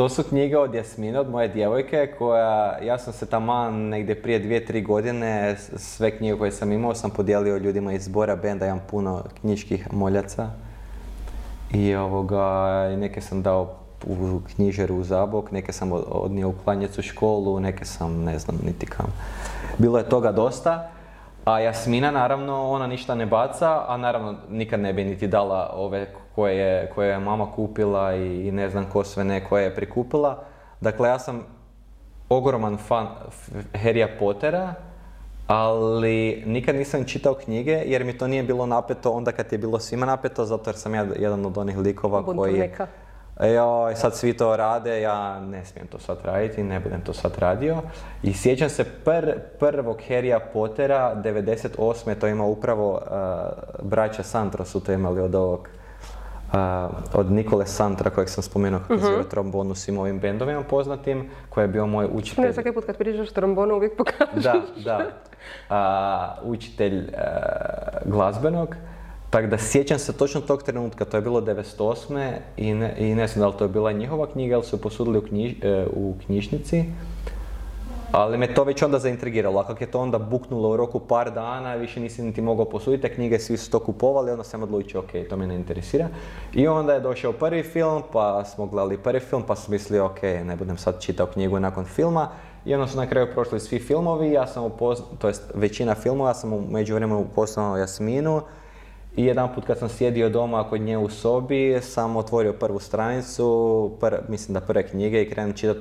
to 0.00 0.08
su 0.08 0.22
knjige 0.22 0.58
od 0.58 0.74
Jasmine, 0.74 1.20
od 1.20 1.30
moje 1.30 1.48
djevojke, 1.48 2.14
koja, 2.18 2.78
ja 2.82 2.98
sam 2.98 3.12
se 3.12 3.26
tamo 3.26 3.70
negdje 3.70 4.22
prije 4.22 4.38
dvije, 4.38 4.66
tri 4.66 4.82
godine, 4.82 5.56
sve 5.76 6.16
knjige 6.16 6.38
koje 6.38 6.52
sam 6.52 6.72
imao 6.72 6.94
sam 6.94 7.10
podijelio 7.10 7.56
ljudima 7.56 7.92
iz 7.92 8.04
zbora 8.04 8.36
benda, 8.36 8.66
imam 8.66 8.80
puno 8.90 9.24
knjiških 9.40 9.92
moljaca. 9.92 10.50
I 11.72 11.94
ovoga, 11.94 12.42
neke 12.96 13.20
sam 13.20 13.42
dao 13.42 13.74
u 14.06 14.40
knjižeru 14.54 14.96
u 14.96 15.04
Zabok, 15.04 15.52
neke 15.52 15.72
sam 15.72 15.92
odnio 15.92 16.48
u 16.48 16.54
klanjecu 16.64 17.02
školu, 17.02 17.60
neke 17.60 17.84
sam 17.84 18.24
ne 18.24 18.38
znam 18.38 18.58
niti 18.66 18.86
kam. 18.86 19.06
Bilo 19.78 19.98
je 19.98 20.08
toga 20.08 20.32
dosta. 20.32 20.90
A 21.44 21.60
Jasmina 21.60 22.10
naravno, 22.10 22.70
ona 22.70 22.86
ništa 22.86 23.14
ne 23.14 23.26
baca, 23.26 23.84
a 23.88 23.96
naravno 23.96 24.34
nikad 24.50 24.80
ne 24.80 24.92
bi 24.92 25.04
niti 25.04 25.26
dala 25.26 25.70
ove 25.74 26.06
koje 26.34 26.56
je, 26.56 26.90
koje 26.94 27.08
je 27.08 27.18
mama 27.18 27.52
kupila 27.52 28.14
i, 28.14 28.52
ne 28.52 28.68
znam 28.68 28.86
ko 28.92 29.04
sve 29.04 29.24
ne 29.24 29.44
koje 29.44 29.64
je 29.64 29.74
prikupila. 29.74 30.42
Dakle, 30.80 31.08
ja 31.08 31.18
sam 31.18 31.46
ogroman 32.28 32.76
fan 32.76 33.06
Harrya 33.72 34.08
Pottera, 34.18 34.74
ali 35.46 36.42
nikad 36.46 36.76
nisam 36.76 37.04
čitao 37.04 37.34
knjige 37.34 37.82
jer 37.86 38.04
mi 38.04 38.18
to 38.18 38.26
nije 38.26 38.42
bilo 38.42 38.66
napeto 38.66 39.10
onda 39.10 39.32
kad 39.32 39.52
je 39.52 39.58
bilo 39.58 39.78
svima 39.78 40.06
napeto, 40.06 40.44
zato 40.44 40.70
jer 40.70 40.76
sam 40.76 40.94
ja 40.94 41.06
jedan 41.18 41.46
od 41.46 41.58
onih 41.58 41.78
likova 41.78 42.24
koji... 42.24 42.70
Joj, 43.42 43.94
sad 43.94 44.16
svi 44.16 44.36
to 44.36 44.56
rade, 44.56 45.00
ja 45.00 45.40
ne 45.40 45.64
smijem 45.64 45.86
to 45.86 45.98
sad 45.98 46.18
raditi, 46.24 46.62
ne 46.62 46.80
budem 46.80 47.00
to 47.00 47.12
sad 47.12 47.38
radio. 47.38 47.76
I 48.22 48.32
sjećam 48.32 48.68
se 48.68 48.84
prvog 49.58 50.00
Harrya 50.08 50.40
Pottera, 50.52 51.16
98. 51.24 52.14
to 52.14 52.26
ima 52.26 52.44
upravo 52.44 52.92
uh, 52.92 53.00
braća 53.82 54.22
Santro 54.22 54.64
su 54.64 54.80
to 54.80 54.92
imali 54.92 55.20
od 55.20 55.34
ovog 55.34 55.68
od 57.14 57.32
Nikole 57.32 57.66
Santra 57.66 58.10
kojeg 58.10 58.28
sam 58.28 58.42
spomenuo 58.42 58.80
kako 58.80 58.94
uh-huh. 58.94 59.28
trombonu 59.30 59.74
svim 59.74 59.98
ovim 59.98 60.18
bendovima 60.18 60.62
poznatim, 60.62 61.30
koji 61.48 61.64
je 61.64 61.68
bio 61.68 61.86
moj 61.86 62.08
učitelj. 62.12 62.44
Ne, 62.44 62.52
svaki 62.52 62.72
put 62.72 62.84
kad 62.84 62.96
pričaš 62.96 63.30
trombonu 63.30 63.74
uvijek 63.74 63.96
pokažeš. 63.96 64.44
Da, 64.44 65.00
da. 65.68 66.38
učitelj 66.44 66.98
e, 66.98 67.08
glazbenog. 68.04 68.76
Tako 69.30 69.46
da 69.46 69.58
sjećam 69.58 69.98
se 69.98 70.12
točno 70.12 70.40
tog 70.40 70.62
trenutka, 70.62 71.04
to 71.04 71.16
je 71.16 71.20
bilo 71.20 71.40
98. 71.40 72.32
i 72.56 72.74
ne, 72.74 72.94
i 72.98 73.14
ne 73.14 73.26
znam 73.26 73.40
da 73.40 73.46
li 73.46 73.54
to 73.58 73.64
je 73.64 73.68
bila 73.68 73.92
njihova 73.92 74.26
knjiga 74.26 74.54
ili 74.54 74.64
su 74.64 74.80
posudili 74.80 75.18
u, 75.18 75.22
e, 75.62 75.86
u 75.92 76.14
knjižnici. 76.26 76.84
Ali 78.12 78.38
me 78.38 78.54
to 78.54 78.64
već 78.64 78.82
onda 78.82 78.98
zaintrigiralo, 78.98 79.60
a 79.60 79.66
kako 79.66 79.84
je 79.84 79.90
to 79.90 80.00
onda 80.00 80.18
buknulo 80.18 80.70
u 80.70 80.76
roku 80.76 80.98
par 80.98 81.30
dana, 81.30 81.74
više 81.74 82.00
nisi 82.00 82.22
niti 82.22 82.42
mogao 82.42 82.64
posuditi 82.64 83.02
te 83.02 83.14
knjige, 83.14 83.38
svi 83.38 83.56
su 83.56 83.70
to 83.70 83.78
kupovali, 83.78 84.30
onda 84.30 84.44
sam 84.44 84.62
odlučio, 84.62 85.00
ok, 85.00 85.28
to 85.28 85.36
me 85.36 85.46
ne 85.46 85.54
interesira. 85.54 86.08
I 86.54 86.68
onda 86.68 86.92
je 86.92 87.00
došao 87.00 87.32
prvi 87.32 87.62
film, 87.62 88.02
pa 88.12 88.44
smo 88.44 88.66
gledali 88.66 88.98
prvi 88.98 89.20
film, 89.20 89.42
pa 89.46 89.56
sam 89.56 89.72
mislio, 89.72 90.04
ok, 90.04 90.22
ne 90.22 90.56
budem 90.56 90.78
sad 90.78 91.00
čitao 91.00 91.26
knjigu 91.26 91.60
nakon 91.60 91.84
filma. 91.84 92.28
I 92.64 92.74
onda 92.74 92.86
su 92.86 92.96
na 92.96 93.06
kraju 93.06 93.26
prošli 93.34 93.60
svi 93.60 93.78
filmovi, 93.78 94.32
ja 94.32 94.46
sam 94.46 94.70
to 95.18 95.28
jest 95.28 95.42
većina 95.54 95.94
filmova, 95.94 96.30
ja 96.30 96.34
sam 96.34 96.52
u 96.52 96.62
međuvremenu 96.70 97.20
upoznao 97.20 97.76
Jasminu, 97.76 98.42
i 99.16 99.24
jedan 99.24 99.54
put 99.54 99.64
kad 99.66 99.78
sam 99.78 99.88
sjedio 99.88 100.28
doma 100.28 100.68
kod 100.68 100.80
nje 100.80 100.98
u 100.98 101.08
sobi, 101.08 101.78
sam 101.82 102.16
otvorio 102.16 102.52
prvu 102.52 102.78
stranicu, 102.78 103.90
mislim 104.28 104.54
da 104.54 104.60
prve 104.60 104.82
knjige 104.82 105.22
i 105.22 105.30
krenuo 105.30 105.52
čitati 105.52 105.80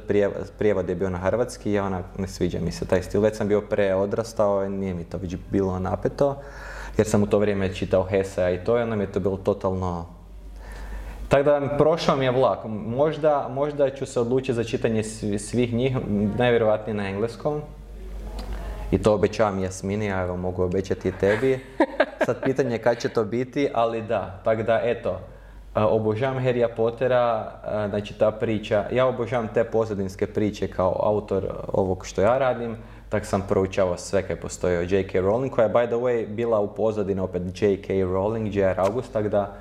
prijevod, 0.57 0.89
je 0.89 0.95
bio 0.95 1.09
na 1.09 1.17
hrvatski 1.17 1.71
i 1.71 1.79
ona 1.79 2.01
ne 2.17 2.27
sviđa 2.27 2.59
mi 2.59 2.71
se 2.71 2.85
taj 2.85 3.01
stil. 3.01 3.21
Već 3.21 3.37
sam 3.37 3.47
bio 3.47 3.61
preodrastao 3.61 4.65
i 4.65 4.69
nije 4.69 4.93
mi 4.93 5.03
to 5.03 5.17
već 5.17 5.35
bilo 5.51 5.79
napeto, 5.79 6.35
jer 6.97 7.07
sam 7.07 7.23
u 7.23 7.27
to 7.27 7.39
vrijeme 7.39 7.75
čitao 7.75 8.03
Hesea 8.03 8.51
i 8.51 8.63
to 8.63 8.77
i 8.79 8.81
onda 8.81 8.95
mi 8.95 9.03
je 9.03 9.11
to 9.11 9.19
bilo 9.19 9.37
totalno 9.37 10.05
tako 11.29 11.43
da 11.43 11.75
prošao 11.77 12.15
mi 12.15 12.25
je 12.25 12.31
vlak. 12.31 12.59
Možda, 12.87 13.47
možda 13.51 13.89
ću 13.89 14.05
se 14.05 14.19
odlučiti 14.19 14.53
za 14.53 14.63
čitanje 14.63 15.03
svih 15.39 15.73
njih, 15.73 15.97
najvjerojatnije 16.37 16.93
na 16.93 17.09
engleskom. 17.09 17.61
I 18.91 18.97
to 18.97 19.13
obećavam 19.13 19.59
Jasmini, 19.59 20.13
a 20.13 20.21
evo 20.21 20.37
mogu 20.37 20.63
obećati 20.63 21.09
i 21.09 21.11
tebi. 21.11 21.59
Sad 22.25 22.43
pitanje 22.43 22.75
je 22.75 22.81
kad 22.81 22.97
će 22.97 23.09
to 23.09 23.23
biti, 23.23 23.69
ali 23.73 24.01
da. 24.01 24.39
Tako 24.43 24.63
da, 24.63 24.81
eto, 24.83 25.19
obožavam 25.75 26.43
Harrya 26.43 26.75
Pottera, 26.75 27.51
znači 27.89 28.19
ta 28.19 28.31
priča, 28.31 28.85
ja 28.91 29.07
obožavam 29.07 29.47
te 29.53 29.63
pozadinske 29.63 30.27
priče 30.27 30.67
kao 30.67 30.99
autor 31.03 31.43
ovog 31.73 32.05
što 32.05 32.21
ja 32.21 32.37
radim, 32.37 32.77
tak 33.09 33.25
sam 33.25 33.45
proučavao 33.49 33.97
sve 33.97 34.21
kaj 34.21 34.35
postoji 34.35 34.77
o 34.77 34.81
J.K. 34.81 35.21
Rowling, 35.21 35.49
koja 35.49 35.65
je 35.65 35.73
by 35.73 35.87
the 35.87 35.95
way 35.95 36.27
bila 36.27 36.59
u 36.59 36.75
pozadini 36.75 37.21
opet 37.21 37.41
J.K. 37.61 37.93
Rowling, 37.93 38.57
J.R. 38.57 38.79
August, 38.79 39.13
tako 39.13 39.29
da 39.29 39.55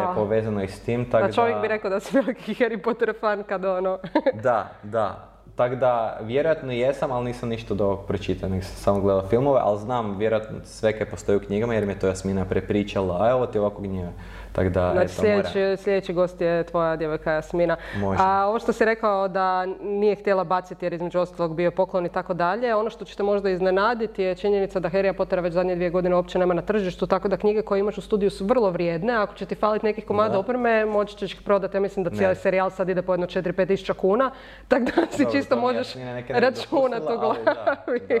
je 0.00 0.14
povezano 0.14 0.62
i 0.62 0.68
s 0.68 0.80
tim. 0.80 1.10
Tak 1.10 1.26
da 1.26 1.32
čovjek 1.32 1.60
bi 1.60 1.68
rekao 1.68 1.90
da 1.90 2.00
si 2.00 2.16
veliki 2.16 2.54
Harry 2.54 2.82
Potter 2.82 3.14
fan 3.20 3.42
kad 3.48 3.64
ono... 3.64 3.98
da, 4.42 4.70
da. 4.82 5.35
Tako 5.56 5.76
da, 5.76 6.18
vjerojatno 6.22 6.72
jesam, 6.72 7.12
ali 7.12 7.24
nisam 7.24 7.48
ništa 7.48 7.74
do 7.74 7.84
ovog 7.84 8.06
pročitao, 8.06 8.50
sam 8.50 8.60
samo 8.62 9.00
gledao 9.00 9.28
filmove, 9.28 9.60
ali 9.62 9.80
znam 9.80 10.18
vjerojatno 10.18 10.58
sve 10.64 10.98
kaj 10.98 11.10
postoji 11.10 11.36
u 11.36 11.40
knjigama 11.40 11.74
jer 11.74 11.86
mi 11.86 11.92
je 11.92 11.98
to 11.98 12.06
Jasmina 12.06 12.44
prepričala, 12.44 13.18
a 13.20 13.30
evo 13.30 13.46
ti 13.46 13.58
ovako 13.58 13.82
knjiga. 13.82 14.12
Tako 14.56 14.68
da, 14.68 14.90
znači, 14.92 15.14
sljedeći, 15.14 15.82
sljedeći 15.82 16.12
gost 16.12 16.40
je 16.40 16.64
tvoja 16.64 16.96
djevojka 16.96 17.32
Jasmina. 17.32 17.76
Može. 17.96 18.18
A 18.22 18.46
ovo 18.48 18.58
što 18.58 18.72
si 18.72 18.84
rekao 18.84 19.28
da 19.28 19.66
nije 19.80 20.14
htjela 20.14 20.44
baciti 20.44 20.84
jer 20.84 20.92
između 20.92 21.18
ostalog 21.18 21.54
bio 21.54 21.70
poklon 21.70 22.06
i 22.06 22.08
tako 22.08 22.34
dalje, 22.34 22.74
ono 22.74 22.90
što 22.90 23.04
ćete 23.04 23.22
možda 23.22 23.50
iznenaditi 23.50 24.22
je 24.22 24.34
činjenica 24.34 24.80
da 24.80 24.90
Harry 24.90 25.12
Pottera 25.12 25.42
već 25.42 25.52
zadnje 25.52 25.74
dvije 25.74 25.90
godine 25.90 26.16
uopće 26.16 26.38
nema 26.38 26.54
na 26.54 26.62
tržištu, 26.62 27.06
tako 27.06 27.28
da 27.28 27.36
knjige 27.36 27.62
koje 27.62 27.80
imaš 27.80 27.98
u 27.98 28.00
studiju 28.00 28.30
su 28.30 28.44
vrlo 28.44 28.70
vrijedne. 28.70 29.14
Ako 29.14 29.34
će 29.34 29.46
ti 29.46 29.54
faliti 29.54 29.86
nekih 29.86 30.04
komada 30.04 30.38
opreme, 30.38 30.84
moći 30.84 31.16
ćeš 31.16 31.44
prodati. 31.44 31.76
Ja 31.76 31.80
mislim 31.80 32.04
da 32.04 32.10
cijeli 32.10 32.36
serijal 32.36 32.70
sad 32.70 32.88
ide 32.88 33.02
po 33.02 33.12
jedno 33.12 33.26
4-5 33.26 33.66
tisuća 33.66 33.94
kuna, 33.94 34.30
tako 34.68 34.84
da 34.84 35.06
si 35.10 35.26
čisto 35.32 35.56
možeš 35.56 35.94
računati 36.28 37.12
u 37.12 37.18
glavi. 37.18 38.20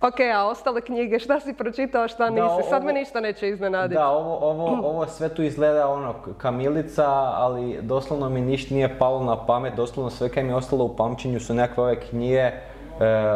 Ok, 0.00 0.20
a 0.34 0.46
ostale 0.46 0.80
knjige, 0.80 1.18
šta 1.18 1.40
si 1.40 1.54
pročitao, 1.54 2.08
šta 2.08 2.30
nisi? 2.30 2.68
Sad 2.68 2.84
me 2.84 2.92
ništa 2.92 3.20
neće 3.20 3.48
iznenaditi. 3.48 3.94
Da, 3.94 4.08
ovo, 4.08 4.50
ovo, 4.50 4.88
ovo 4.88 5.06
sve 5.06 5.28
tu 5.28 5.42
izgleda 5.42 5.88
ono 5.88 6.14
kamilica, 6.38 7.06
ali 7.34 7.78
doslovno 7.82 8.28
mi 8.28 8.40
ništa 8.40 8.74
nije 8.74 8.98
palo 8.98 9.24
na 9.24 9.46
pamet, 9.46 9.74
doslovno 9.74 10.10
sve 10.10 10.28
kaj 10.28 10.42
mi 10.42 10.48
je 10.48 10.54
ostalo 10.54 10.84
u 10.84 10.96
pamćenju 10.96 11.40
su 11.40 11.54
nekakve 11.54 11.82
ove 11.82 12.00
knjige 12.00 12.38
e, 12.40 12.52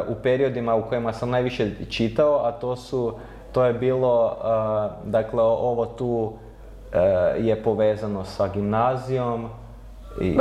u 0.08 0.14
periodima 0.22 0.74
u 0.74 0.82
kojima 0.88 1.12
sam 1.12 1.30
najviše 1.30 1.70
čitao, 1.90 2.40
a 2.44 2.52
to 2.52 2.76
su, 2.76 3.14
to 3.52 3.64
je 3.64 3.72
bilo, 3.72 4.36
e, 4.44 5.10
dakle, 5.10 5.42
ovo 5.42 5.86
tu 5.86 6.32
e, 6.92 6.98
je 7.38 7.62
povezano 7.62 8.24
sa 8.24 8.48
gimnazijom. 8.48 9.48
I, 10.20 10.36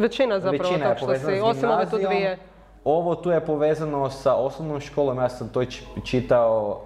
većina 0.00 0.40
zapravo, 0.40 0.70
većina 0.70 0.88
je 0.88 0.96
što 0.96 1.14
si, 1.14 1.40
osim 1.42 1.70
ove 1.70 1.90
tu 1.90 1.98
dvije. 1.98 2.38
Ovo 2.84 3.14
tu 3.14 3.30
je 3.30 3.46
povezano 3.46 4.10
sa 4.10 4.34
osnovnom 4.34 4.80
školom, 4.80 5.18
ja 5.18 5.28
sam 5.28 5.48
to 5.48 5.64
čitao 6.04 6.80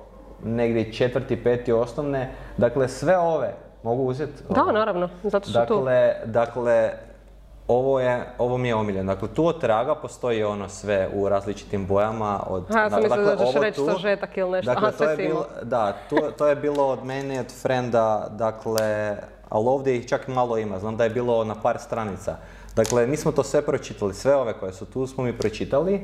negdje 0.44 0.92
četvrti, 0.92 1.44
peti 1.44 1.72
osnovne. 1.72 2.30
Dakle, 2.57 2.88
sve 2.88 3.18
ove 3.18 3.55
mogu 3.82 4.03
uzeti? 4.03 4.42
Da, 4.49 4.72
naravno, 4.72 5.09
zato 5.22 5.47
su 5.47 5.53
dakle, 5.53 5.76
tu. 5.76 5.84
Dakle, 6.30 6.90
ovo, 7.68 8.01
je, 8.01 8.26
ovo 8.38 8.59
mi 8.59 8.68
je 8.68 8.74
omiljeno. 8.74 9.14
Dakle, 9.14 9.28
tu 9.28 9.47
od 9.47 9.61
traga 9.61 9.94
postoji 9.94 10.44
ono 10.44 10.68
sve 10.68 11.09
u 11.14 11.28
različitim 11.28 11.86
bojama. 11.86 12.40
Od, 12.49 12.64
ja 12.74 12.90
sam 12.90 13.03
dakle, 13.03 13.24
da 13.24 13.47
ćeš 13.47 13.55
reći 13.55 13.80
sažetak 13.80 14.36
ili 14.36 14.51
nešto. 14.51 14.74
Dakle, 14.74 14.92
to, 14.92 15.05
je 15.05 15.16
bilo, 15.16 15.47
da, 15.62 15.92
to, 16.11 16.16
to 16.38 16.47
je 16.47 16.57
bilo 16.57 16.86
od 16.88 17.05
mene, 17.05 17.40
od 17.40 17.53
frenda, 17.62 18.28
dakle, 18.30 19.16
ali 19.49 19.66
ovdje 19.66 19.97
ih 19.97 20.09
čak 20.09 20.28
malo 20.28 20.59
ima. 20.59 20.78
Znam 20.78 20.97
da 20.97 21.05
je 21.05 21.11
bilo 21.11 21.44
na 21.44 21.55
par 21.62 21.78
stranica. 21.78 22.36
Dakle, 22.77 23.07
mi 23.07 23.16
smo 23.16 23.33
to 23.33 23.43
sve 23.43 23.62
pročitali, 23.62 24.14
sve 24.14 24.35
ove 24.35 24.53
koje 24.53 24.72
su 24.72 24.87
tu 24.87 25.07
smo 25.07 25.24
mi 25.24 25.33
pročitali, 25.33 26.01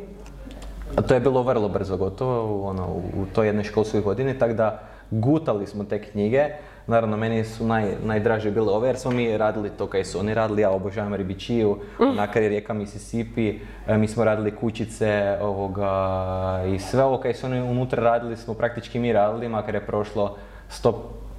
a 0.96 1.02
to 1.02 1.14
je 1.14 1.20
bilo 1.20 1.42
vrlo 1.42 1.68
brzo 1.68 1.96
gotovo 1.96 2.68
ono, 2.68 2.86
u 2.92 3.26
toj 3.34 3.46
jednoj 3.46 3.64
školskoj 3.64 4.00
godini, 4.00 4.38
tako 4.38 4.54
da 4.54 4.82
gutali 5.10 5.66
smo 5.66 5.84
te 5.84 6.02
knjige. 6.02 6.44
Naravno, 6.86 7.16
meni 7.16 7.44
su 7.44 7.66
naj, 7.66 7.94
najdraže 8.04 8.50
bile 8.50 8.72
ove 8.72 8.88
jer 8.88 8.96
smo 8.96 9.10
mi 9.10 9.38
radili 9.38 9.70
to 9.70 9.86
kaj 9.86 10.04
su 10.04 10.18
oni 10.18 10.34
radili, 10.34 10.62
ja 10.62 10.70
obožavam 10.70 11.14
ribičiju, 11.14 11.78
nakar 12.16 12.42
je 12.42 12.48
rijeka 12.48 12.74
Mississippi, 12.74 13.58
e, 13.86 13.98
mi 13.98 14.08
smo 14.08 14.24
radili 14.24 14.56
kućice 14.56 15.38
ovoga, 15.42 16.64
i 16.74 16.78
sve 16.78 17.04
ovo 17.04 17.18
kaj 17.18 17.34
su 17.34 17.46
oni 17.46 17.60
unutra 17.60 18.02
radili 18.02 18.36
smo 18.36 18.54
praktički 18.54 18.98
mi 18.98 19.12
radili, 19.12 19.48
makar 19.48 19.74
je 19.74 19.86
prošlo 19.86 20.36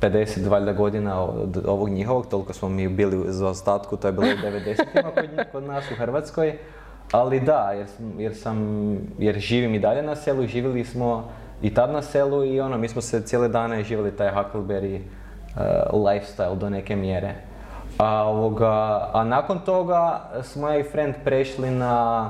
150 0.03 0.47
valjda 0.47 0.73
godina 0.73 1.23
od 1.23 1.63
ovog 1.67 1.89
njihovog, 1.89 2.27
toliko 2.27 2.53
smo 2.53 2.69
mi 2.69 2.87
bili 2.87 3.25
za 3.27 3.47
ostatku, 3.47 3.97
to 3.97 4.07
je 4.07 4.11
bilo 4.11 4.27
u 4.27 4.47
90-ima 4.47 5.11
kod, 5.11 5.45
kod 5.51 5.63
nas 5.63 5.91
u 5.91 5.95
Hrvatskoj. 5.95 6.57
Ali 7.11 7.39
da, 7.39 7.71
jer, 7.71 7.87
jer 8.17 8.35
sam, 8.35 8.57
jer 9.19 9.39
živim 9.39 9.75
i 9.75 9.79
dalje 9.79 10.01
na 10.01 10.15
selu, 10.15 10.47
živjeli 10.47 10.85
smo 10.85 11.29
i 11.61 11.73
tad 11.73 11.91
na 11.91 12.01
selu 12.01 12.45
i 12.45 12.59
ono, 12.59 12.77
mi 12.77 12.87
smo 12.87 13.01
se 13.01 13.21
cijele 13.21 13.47
dane 13.47 13.83
živjeli 13.83 14.11
taj 14.11 14.31
Huckleberry 14.31 14.99
uh, 14.99 15.61
lifestyle 15.93 16.55
do 16.55 16.69
neke 16.69 16.95
mjere. 16.95 17.35
A, 17.97 18.23
ovoga, 18.23 19.09
a 19.13 19.23
nakon 19.23 19.59
toga 19.59 20.21
smo 20.41 20.69
ja 20.69 20.77
i 20.77 20.83
friend 20.83 21.15
prešli 21.23 21.71
na, 21.71 22.29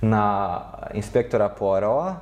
na 0.00 0.58
inspektora 0.94 1.48
Poirova, 1.48 2.14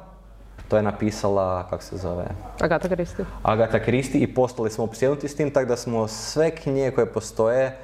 to 0.75 0.79
je 0.79 0.83
napisala, 0.83 1.67
kako 1.71 1.83
se 1.83 1.97
zove, 1.97 2.25
Agata 2.61 2.89
Kristi. 2.89 3.23
Agata 3.43 3.79
Kristi 3.79 4.19
i 4.19 4.35
postali 4.35 4.71
smo 4.71 4.85
opsjednuti 4.85 5.29
s 5.29 5.37
tim, 5.37 5.51
tako 5.51 5.67
da 5.69 5.77
smo 5.77 6.09
sve 6.09 6.51
knjige 6.51 6.91
koje 6.91 7.07
postoje 7.07 7.65
e, 7.65 7.75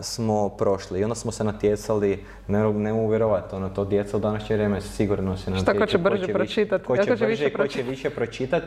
smo 0.00 0.48
prošli. 0.48 1.00
I 1.00 1.04
onda 1.04 1.14
smo 1.14 1.32
se 1.32 1.44
natjecali, 1.44 2.24
ne, 2.48 2.72
ne 2.72 2.92
mogu 2.92 3.08
vjerovati, 3.08 3.54
ono, 3.54 3.68
to 3.68 3.84
djeca 3.84 4.16
u 4.16 4.20
današnje 4.20 4.56
vrijeme 4.56 4.80
sigurno 4.80 5.36
se 5.36 5.56
Šta 5.56 5.78
ko 5.78 5.86
će 5.86 5.98
brže 5.98 6.20
više- 6.20 6.32
pročitat, 6.32 6.82
Ko 6.82 6.96
će 6.96 7.02
ko 7.02 7.06
će 7.06 7.10
brže, 7.10 7.26
više 7.26 7.52
ko 7.52 7.66
će 7.66 7.82
više 7.82 8.10
pročitat 8.10 8.62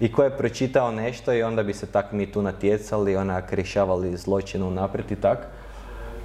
i 0.00 0.12
ko 0.12 0.24
je 0.24 0.36
pročitao 0.36 0.92
nešto 0.92 1.32
i 1.32 1.42
onda 1.42 1.62
bi 1.62 1.74
se 1.74 1.86
tak 1.86 2.12
mi 2.12 2.32
tu 2.32 2.42
natjecali, 2.42 3.16
onak 3.16 3.52
rješavali 3.52 4.16
zločinu 4.16 4.70
naprijed 4.70 5.12
i 5.12 5.16
tak. 5.16 5.38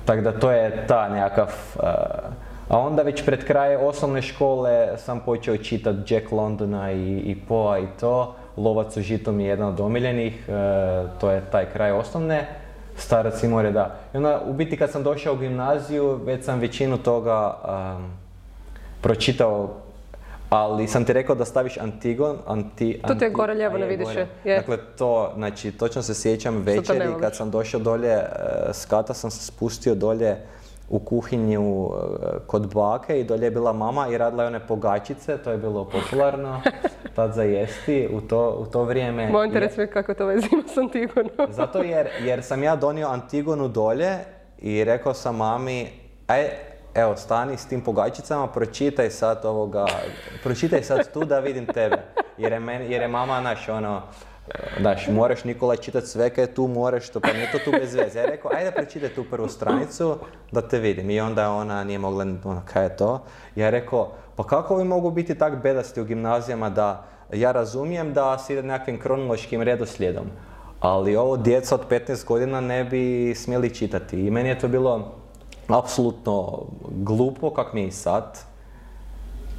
Tako 0.06 0.22
da 0.22 0.40
to 0.40 0.52
je 0.52 0.86
ta 0.88 1.10
nekakav... 1.10 1.50
uh, 1.76 2.49
a 2.70 2.80
onda 2.80 3.02
već 3.02 3.26
pred 3.26 3.46
kraj 3.46 3.76
osnovne 3.76 4.22
škole 4.22 4.98
sam 4.98 5.20
počeo 5.26 5.58
čitati 5.58 6.14
Jack 6.14 6.32
Londona 6.32 6.92
i, 6.92 7.18
i 7.18 7.36
Poa 7.48 7.80
i 7.80 7.88
to. 8.00 8.36
Lovac 8.58 8.98
u 8.98 9.02
žitu 9.02 9.32
mi 9.32 9.44
je 9.44 9.50
jedan 9.50 9.68
od 9.68 9.80
omiljenih, 9.80 10.46
uh, 10.48 11.20
to 11.20 11.32
je 11.32 11.42
taj 11.52 11.66
kraj 11.74 11.92
osnovne. 11.92 12.48
Starac 12.96 13.44
i 13.44 13.48
more, 13.48 13.72
da. 13.72 13.96
I 14.14 14.18
onda, 14.18 14.42
u 14.46 14.54
biti 14.54 14.78
kad 14.78 14.92
sam 14.92 15.04
došao 15.04 15.34
u 15.34 15.38
gimnaziju, 15.38 16.20
već 16.26 16.46
sam 16.46 16.60
većinu 16.60 16.98
toga 16.98 17.56
um, 17.98 18.12
pročitao, 19.02 19.70
ali 20.50 20.88
sam 20.88 21.06
ti 21.06 21.14
rekao 21.14 21.36
da 21.36 21.46
staviš 21.46 21.78
Antigon, 21.78 22.38
anti, 22.48 23.02
Tu 23.08 23.16
ti 23.16 23.26
je 23.26 23.30
gore 23.30 23.54
lijevo, 23.54 23.78
ne 23.78 23.88
vidiš 23.88 24.16
je, 24.16 24.28
je. 24.44 24.58
Dakle, 24.58 24.78
to, 24.98 25.32
znači, 25.36 25.72
točno 25.72 26.02
se 26.02 26.14
sjećam 26.14 26.58
večeri 26.58 27.08
kad 27.22 27.36
sam 27.36 27.52
došao 27.52 27.80
dolje 27.80 28.14
e, 28.14 28.26
s 28.74 28.86
kata, 28.86 29.14
sam 29.14 29.32
se 29.32 29.46
spustio 29.46 29.96
dolje 29.96 30.38
u 30.90 31.00
kuhinju 31.00 31.86
e, 31.86 31.98
kod 32.48 32.74
bake 32.74 33.20
i 33.20 33.24
dolje 33.24 33.44
je 33.44 33.52
bila 33.52 33.74
mama 33.74 34.08
i 34.08 34.18
radila 34.18 34.44
je 34.44 34.48
one 34.48 34.68
pogačice, 34.68 35.38
to 35.38 35.52
je 35.52 35.58
bilo 35.58 35.86
popularno 35.86 36.62
tad 37.16 37.34
za 37.34 37.44
jesti 37.44 38.10
u 38.14 38.22
to, 38.22 38.50
u 38.52 38.66
to 38.66 38.84
vrijeme. 38.84 39.30
Moj 39.30 39.46
interes 39.48 39.78
Je- 39.78 39.88
kako 39.88 40.14
to 40.14 40.26
vezi 40.26 40.48
s 40.74 40.78
Antigonom. 40.78 41.32
zato 41.52 41.80
jer, 41.80 42.08
jer 42.22 42.44
sam 42.44 42.64
ja 42.64 42.76
donio 42.76 43.08
Antigonu 43.08 43.68
dolje 43.68 44.18
i 44.58 44.84
rekao 44.84 45.14
sam 45.14 45.36
mami, 45.36 45.88
aj, 46.28 46.50
evo 46.94 47.16
stani 47.16 47.58
s 47.58 47.66
tim 47.66 47.82
pogačicama, 47.82 48.48
pročitaj 48.48 49.10
sad 49.10 49.46
ovoga, 49.46 49.86
pročitaj 50.44 50.84
sad 50.84 51.14
tu 51.14 51.26
da 51.26 51.40
vidim 51.40 51.66
tebe. 51.66 51.98
Jer 52.38 52.52
je, 52.52 52.60
meni, 52.60 52.92
jer 52.92 53.02
je 53.02 53.08
mama 53.08 53.42
naš 53.42 53.70
ono, 53.70 54.02
Daš, 54.80 55.08
moraš 55.08 55.44
Nikola 55.44 55.76
čitati 55.76 56.08
sve 56.08 56.30
kaj 56.30 56.44
je 56.44 56.54
tu, 56.54 56.68
moraš 56.68 57.10
to, 57.10 57.20
pa 57.20 57.34
nije 57.34 57.52
to 57.52 57.60
tu 57.66 57.72
bez 57.72 57.96
veze. 57.96 58.20
Ja 58.20 58.24
je 58.24 58.30
rekao, 58.30 58.52
ajde 58.56 58.72
pročitaj 58.72 59.10
tu 59.10 59.24
prvu 59.24 59.48
stranicu 59.48 60.16
da 60.52 60.62
te 60.62 60.80
vidim. 60.80 61.10
I 61.10 61.20
onda 61.20 61.52
ona 61.52 61.84
nije 61.84 62.00
mogla, 62.00 62.26
ono, 62.44 62.62
kaj 62.66 62.84
je 62.84 62.98
to? 62.98 63.24
Ja 63.56 63.66
je 63.66 63.72
rekao, 63.72 64.12
pa 64.36 64.44
kako 64.44 64.76
vi 64.76 64.84
mogu 64.84 65.12
biti 65.12 65.36
tak 65.36 65.64
bedasti 65.64 66.02
u 66.02 66.06
gimnazijama 66.06 66.70
da 66.70 67.06
ja 67.34 67.52
razumijem 67.52 68.14
da 68.14 68.38
se 68.38 68.54
ide 68.54 68.64
nekakvim 68.64 69.00
kronološkim 69.00 69.62
redoslijedom, 69.62 70.26
ali 70.80 71.16
ovo 71.16 71.38
djeca 71.38 71.76
od 71.76 71.82
15 71.90 72.26
godina 72.26 72.62
ne 72.62 72.84
bi 72.84 73.36
smjeli 73.36 73.76
čitati. 73.76 74.20
I 74.20 74.32
meni 74.32 74.50
je 74.50 74.60
to 74.60 74.68
bilo 74.68 75.12
apsolutno 75.68 76.66
glupo, 76.90 77.54
kak 77.54 77.74
mi 77.74 77.82
je 77.82 77.88
i 77.88 77.92
sad. 77.92 78.49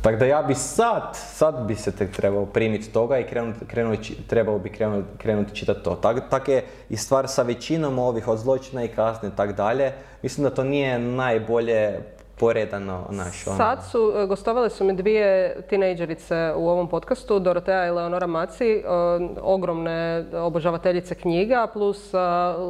Tako 0.02 0.16
da 0.16 0.24
ja 0.24 0.42
bi 0.42 0.54
sad, 0.54 1.02
sad 1.12 1.66
bi 1.66 1.74
se 1.74 1.92
tek 1.92 2.10
trebao 2.16 2.46
primiti 2.46 2.92
toga 2.92 3.18
i 3.18 3.24
krenut, 3.24 3.56
krenut, 3.66 3.98
trebao 4.26 4.58
bi 4.58 4.68
krenut, 4.68 5.04
krenuti 5.18 5.54
čitati 5.54 5.84
to. 5.84 5.94
Tak, 5.94 6.30
tak 6.30 6.48
je 6.48 6.64
i 6.88 6.96
stvar 6.96 7.28
sa 7.28 7.42
većinom 7.42 7.98
ovih 7.98 8.28
od 8.28 8.38
zločina 8.38 8.84
i 8.84 8.88
kazne 8.88 9.28
i 9.28 9.36
tak 9.36 9.52
dalje. 9.52 9.92
Mislim 10.22 10.44
da 10.44 10.54
to 10.54 10.64
nije 10.64 10.98
najbolje 10.98 12.00
poredano 12.40 13.06
naš 13.10 13.46
ono. 13.46 13.56
Sad 13.56 13.84
su, 13.90 14.12
e, 14.16 14.26
gostovale 14.26 14.70
su 14.70 14.84
mi 14.84 14.94
dvije 14.96 15.56
tinejdžerice 15.68 16.52
u 16.56 16.68
ovom 16.68 16.88
podcastu, 16.88 17.38
Dorotea 17.38 17.86
i 17.86 17.90
Leonora 17.90 18.26
Maci, 18.26 18.70
e, 18.70 18.82
ogromne 19.42 20.24
obožavateljice 20.32 21.14
knjiga, 21.14 21.66
plus 21.72 22.14
e, 22.14 22.18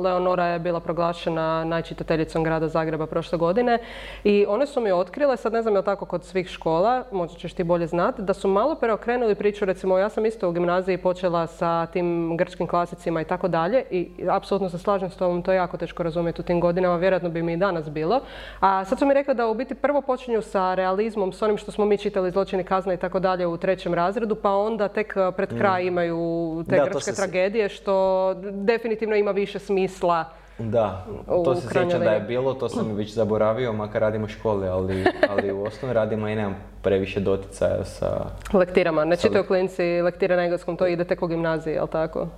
Leonora 0.03 0.47
je 0.47 0.59
bila 0.59 0.81
proglašena 0.81 1.65
najčitateljicom 1.65 2.45
grada 2.45 2.69
Zagreba 2.69 3.07
prošle 3.07 3.39
godine 3.39 3.79
i 4.25 4.45
one 4.49 4.67
su 4.67 4.81
mi 4.81 4.93
otkrile, 4.93 5.37
sad 5.37 5.53
ne 5.53 5.63
znam 5.63 5.77
je 5.77 5.83
tako 5.85 6.07
kod 6.07 6.25
svih 6.25 6.49
škola, 6.49 7.05
možda 7.13 7.39
ćeš 7.39 7.53
ti 7.53 7.65
bolje 7.65 7.87
znati, 7.87 8.23
da 8.23 8.35
su 8.35 8.49
malo 8.49 8.75
preokrenuli 8.75 9.35
priču, 9.35 9.65
recimo 9.65 9.99
ja 9.99 10.09
sam 10.09 10.27
isto 10.27 10.49
u 10.49 10.53
gimnaziji 10.53 10.99
počela 10.99 11.47
sa 11.47 11.87
tim 11.87 12.37
grčkim 12.37 12.67
klasicima 12.67 13.21
i 13.21 13.25
tako 13.25 13.49
dalje 13.49 13.85
i 13.91 14.11
apsolutno 14.31 14.69
se 14.69 14.79
slažem 14.79 15.11
s 15.11 15.17
tobom, 15.17 15.43
to 15.43 15.53
je 15.53 15.57
jako 15.57 15.77
teško 15.77 16.03
razumjeti 16.03 16.41
u 16.41 16.45
tim 16.45 16.61
godinama, 16.61 16.97
vjerojatno 16.97 17.29
bi 17.29 17.43
mi 17.43 17.53
i 17.53 17.57
danas 17.57 17.91
bilo. 17.91 18.21
A 18.61 18.85
sad 18.85 18.99
su 18.99 19.07
mi 19.07 19.15
rekli 19.15 19.35
da 19.35 19.47
u 19.47 19.60
biti 19.61 19.75
prvo 19.75 20.01
počinju 20.01 20.43
sa 20.43 20.75
realizmom, 20.75 21.33
s 21.33 21.43
onim 21.43 21.57
što 21.57 21.73
smo 21.73 21.85
mi 21.85 21.99
čitali 21.99 22.31
zločini 22.31 22.65
kazna 22.65 22.95
i 22.95 22.97
tako 22.97 23.21
dalje 23.21 23.47
u 23.47 23.57
trećem 23.57 23.95
razredu, 23.95 24.35
pa 24.35 24.51
onda 24.51 24.89
tek 24.89 25.17
eh, 25.17 25.33
pred 25.37 25.59
kraj 25.59 25.85
imaju 25.85 26.65
te 26.69 26.77
Mm. 26.77 26.79
Da, 26.79 26.85
grčke 26.85 27.13
tragedije 27.13 27.69
što 27.69 28.35
definitivno 28.53 29.17
ima 29.17 29.31
više 29.31 29.59
smisla. 29.59 30.25
Da, 30.59 31.07
to 31.27 31.55
se 31.55 31.69
sjećam 31.69 32.01
da 32.01 32.11
je 32.11 32.21
bilo, 32.21 32.55
to 32.55 32.69
sam 32.69 32.93
već 32.93 33.15
zaboravio, 33.15 33.73
makar 33.73 34.01
radim 34.01 34.25
u 34.25 34.29
školi, 34.29 34.69
ali, 34.69 35.05
ali 35.31 35.53
u 35.53 35.63
osnovi 35.63 35.95
radimo 35.95 36.29
i 36.29 36.35
nemam 36.35 36.57
previše 36.83 37.21
doticaja 37.21 37.85
sa... 37.85 38.27
Lektirama, 38.53 39.05
ne 39.05 39.17
čitaju 39.17 39.45
klinci 39.45 39.83
lektire 39.83 40.37
na 40.37 40.43
engleskom, 40.43 40.77
to 40.77 40.87
ide 40.87 41.05
tek 41.05 41.23
u 41.23 41.27
gimnaziji, 41.27 41.75
jel 41.75 41.87
tako? 41.87 42.29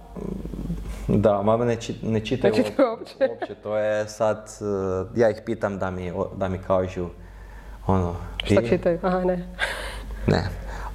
Da, 1.09 1.43
mama 1.43 1.65
ne, 1.65 1.77
či- 1.77 1.99
ne 2.03 2.21
čitaju 2.21 2.55
Ne 2.55 2.85
uopće. 2.91 3.15
uopće, 3.31 3.55
to 3.55 3.77
je 3.77 4.09
sad, 4.09 4.51
eh, 4.61 5.21
ja 5.21 5.31
ih 5.31 5.43
pitam 5.47 5.79
da 5.79 5.91
mi, 5.91 6.13
da 6.37 6.49
mi 6.49 6.59
kažu, 6.59 7.07
ono... 7.87 8.15
Šta 8.45 8.63
čitaju? 8.63 8.99
Aha, 9.03 9.21
ne. 9.21 9.49
Ne. 10.27 10.45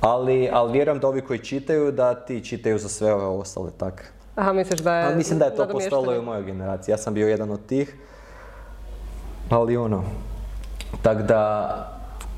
Ali, 0.01 0.49
ali 0.53 0.71
vjerujem 0.71 0.99
da 0.99 1.07
ovi 1.07 1.21
koji 1.21 1.39
čitaju, 1.39 1.91
da 1.91 2.25
ti 2.25 2.43
čitaju 2.45 2.77
za 2.77 2.89
sve 2.89 3.13
ove 3.13 3.25
ostale, 3.25 3.71
tak. 3.77 4.13
Aha, 4.35 4.53
misliš 4.53 4.79
da 4.79 4.95
je 4.95 5.05
Ali 5.05 5.15
mislim 5.15 5.39
da 5.39 5.45
je 5.45 5.55
to 5.55 5.67
postalo 5.69 6.15
i 6.15 6.19
u 6.19 6.21
mojoj 6.21 6.43
generaciji. 6.43 6.93
Ja 6.93 6.97
sam 6.97 7.13
bio 7.13 7.27
jedan 7.27 7.51
od 7.51 7.65
tih. 7.65 7.95
Ali 9.49 9.77
ono, 9.77 10.03
tak 11.01 11.21
da... 11.21 11.93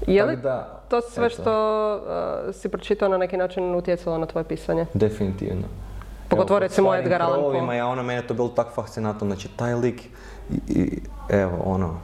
Je 0.08 0.22
tak 0.22 0.30
li 0.30 0.38
da, 0.38 0.82
to 0.90 1.02
sve 1.02 1.26
eto, 1.26 1.36
što 1.36 1.96
uh, 2.48 2.56
si 2.56 2.70
pročitao 2.70 3.10
na 3.10 3.18
neki 3.18 3.38
način 3.38 3.76
utjecalo 3.76 4.18
na 4.18 4.26
tvoje 4.26 4.44
pisanje? 4.44 4.86
Definitivno. 4.94 5.64
Pogotovo 6.30 6.60
recimo 6.60 6.96
Edgar 6.96 7.22
Allan 7.22 7.42
Poe. 7.42 7.78
Ja 7.78 7.88
ono, 7.88 8.04
mene 8.04 8.20
je 8.20 8.28
to 8.28 8.34
bilo 8.34 8.48
tako 8.48 8.72
fascinantno, 8.72 9.28
znači 9.28 9.48
taj 9.48 9.74
lik, 9.76 10.02
i, 10.52 10.60
i- 10.70 11.02
evo 11.30 11.58
ono, 11.66 12.00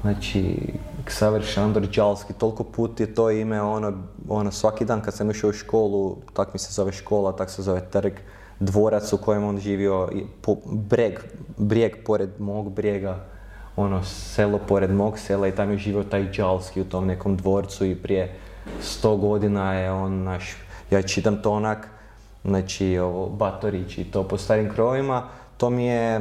znači, 0.00 0.56
Ksaver 1.04 1.42
Šandor 1.42 1.86
Đalski, 1.86 2.32
toliko 2.32 2.64
put 2.64 3.00
je 3.00 3.14
to 3.14 3.30
ime, 3.30 3.62
ono, 3.62 3.92
ono, 4.28 4.50
svaki 4.50 4.84
dan 4.84 5.00
kad 5.00 5.14
sam 5.14 5.30
išao 5.30 5.50
u 5.50 5.52
školu, 5.52 6.16
tak 6.32 6.52
mi 6.52 6.58
se 6.58 6.72
zove 6.72 6.92
škola, 6.92 7.32
tak 7.32 7.50
se 7.50 7.62
zove 7.62 7.80
trg, 7.80 8.12
dvorac 8.60 9.12
u 9.12 9.18
kojem 9.18 9.44
on 9.44 9.58
živio, 9.58 10.08
i 10.12 10.24
po, 10.42 10.56
breg, 10.66 11.18
brijeg 11.56 12.04
pored 12.04 12.30
mog 12.38 12.72
brijega, 12.72 13.24
ono, 13.76 14.04
selo 14.04 14.58
pored 14.58 14.90
mog 14.90 15.18
sela 15.18 15.48
i 15.48 15.52
tam 15.52 15.70
je 15.70 15.78
živio 15.78 16.02
taj 16.02 16.24
Đalski 16.36 16.80
u 16.80 16.84
tom 16.84 17.06
nekom 17.06 17.36
dvorcu 17.36 17.84
i 17.84 17.94
prije 17.96 18.34
sto 18.80 19.16
godina 19.16 19.74
je 19.74 19.92
on 19.92 20.22
naš, 20.22 20.56
ja 20.90 21.02
čitam 21.02 21.42
to 21.42 21.50
onak, 21.52 21.88
znači 22.44 22.98
ovo, 22.98 23.28
Batorić 23.28 23.98
i 23.98 24.04
to 24.04 24.22
po 24.22 24.38
starim 24.38 24.70
krovima, 24.74 25.22
to 25.56 25.70
mi 25.70 25.86
je, 25.86 26.20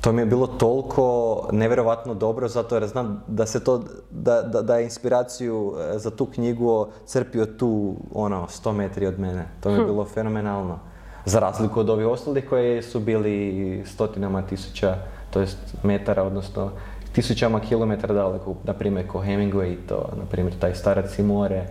to 0.00 0.12
mi 0.12 0.22
je 0.22 0.26
bilo 0.26 0.46
toliko 0.46 1.48
nevjerovatno 1.52 2.14
dobro 2.14 2.48
zato 2.48 2.76
jer 2.76 2.86
znam 2.86 3.24
da 3.26 3.46
se 3.46 3.64
to, 3.64 3.82
da, 4.10 4.42
da, 4.42 4.62
da 4.62 4.76
je 4.76 4.84
inspiraciju 4.84 5.74
e, 5.78 5.98
za 5.98 6.10
tu 6.10 6.26
knjigu 6.26 6.86
crpio 7.06 7.46
tu, 7.46 7.96
ono, 8.14 8.46
100 8.46 8.72
metri 8.72 9.06
od 9.06 9.20
mene. 9.20 9.48
To 9.60 9.70
mi 9.70 9.78
je 9.78 9.84
bilo 9.84 10.04
fenomenalno. 10.04 10.78
Za 11.24 11.38
razliku 11.38 11.80
od 11.80 11.90
ovih 11.90 12.06
ostalih 12.06 12.48
koji 12.48 12.82
su 12.82 13.00
bili 13.00 13.84
stotinama 13.86 14.42
tisuća, 14.42 14.96
to 15.30 15.40
jest 15.40 15.58
metara, 15.82 16.22
odnosno 16.22 16.70
tisućama 17.12 17.60
kilometara 17.60 18.14
daleko, 18.14 18.54
na 18.64 18.72
primjer 18.72 19.08
ko 19.08 19.18
Hemingway 19.18 19.72
i 19.72 19.86
to, 19.88 20.08
na 20.18 20.24
primjer 20.30 20.58
taj 20.58 20.74
Starac 20.74 21.18
i 21.18 21.22
more 21.22 21.66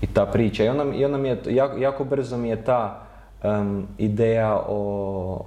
i 0.00 0.06
ta 0.06 0.26
priča. 0.26 0.64
I 0.64 0.68
onda, 0.68 0.84
i 0.94 1.04
onda 1.04 1.18
mi 1.18 1.28
je, 1.28 1.40
jako, 1.46 1.76
jako 1.76 2.04
brzo 2.04 2.36
mi 2.36 2.48
je 2.48 2.64
ta 2.64 3.02
ideja 3.98 4.60
o, 4.68 5.44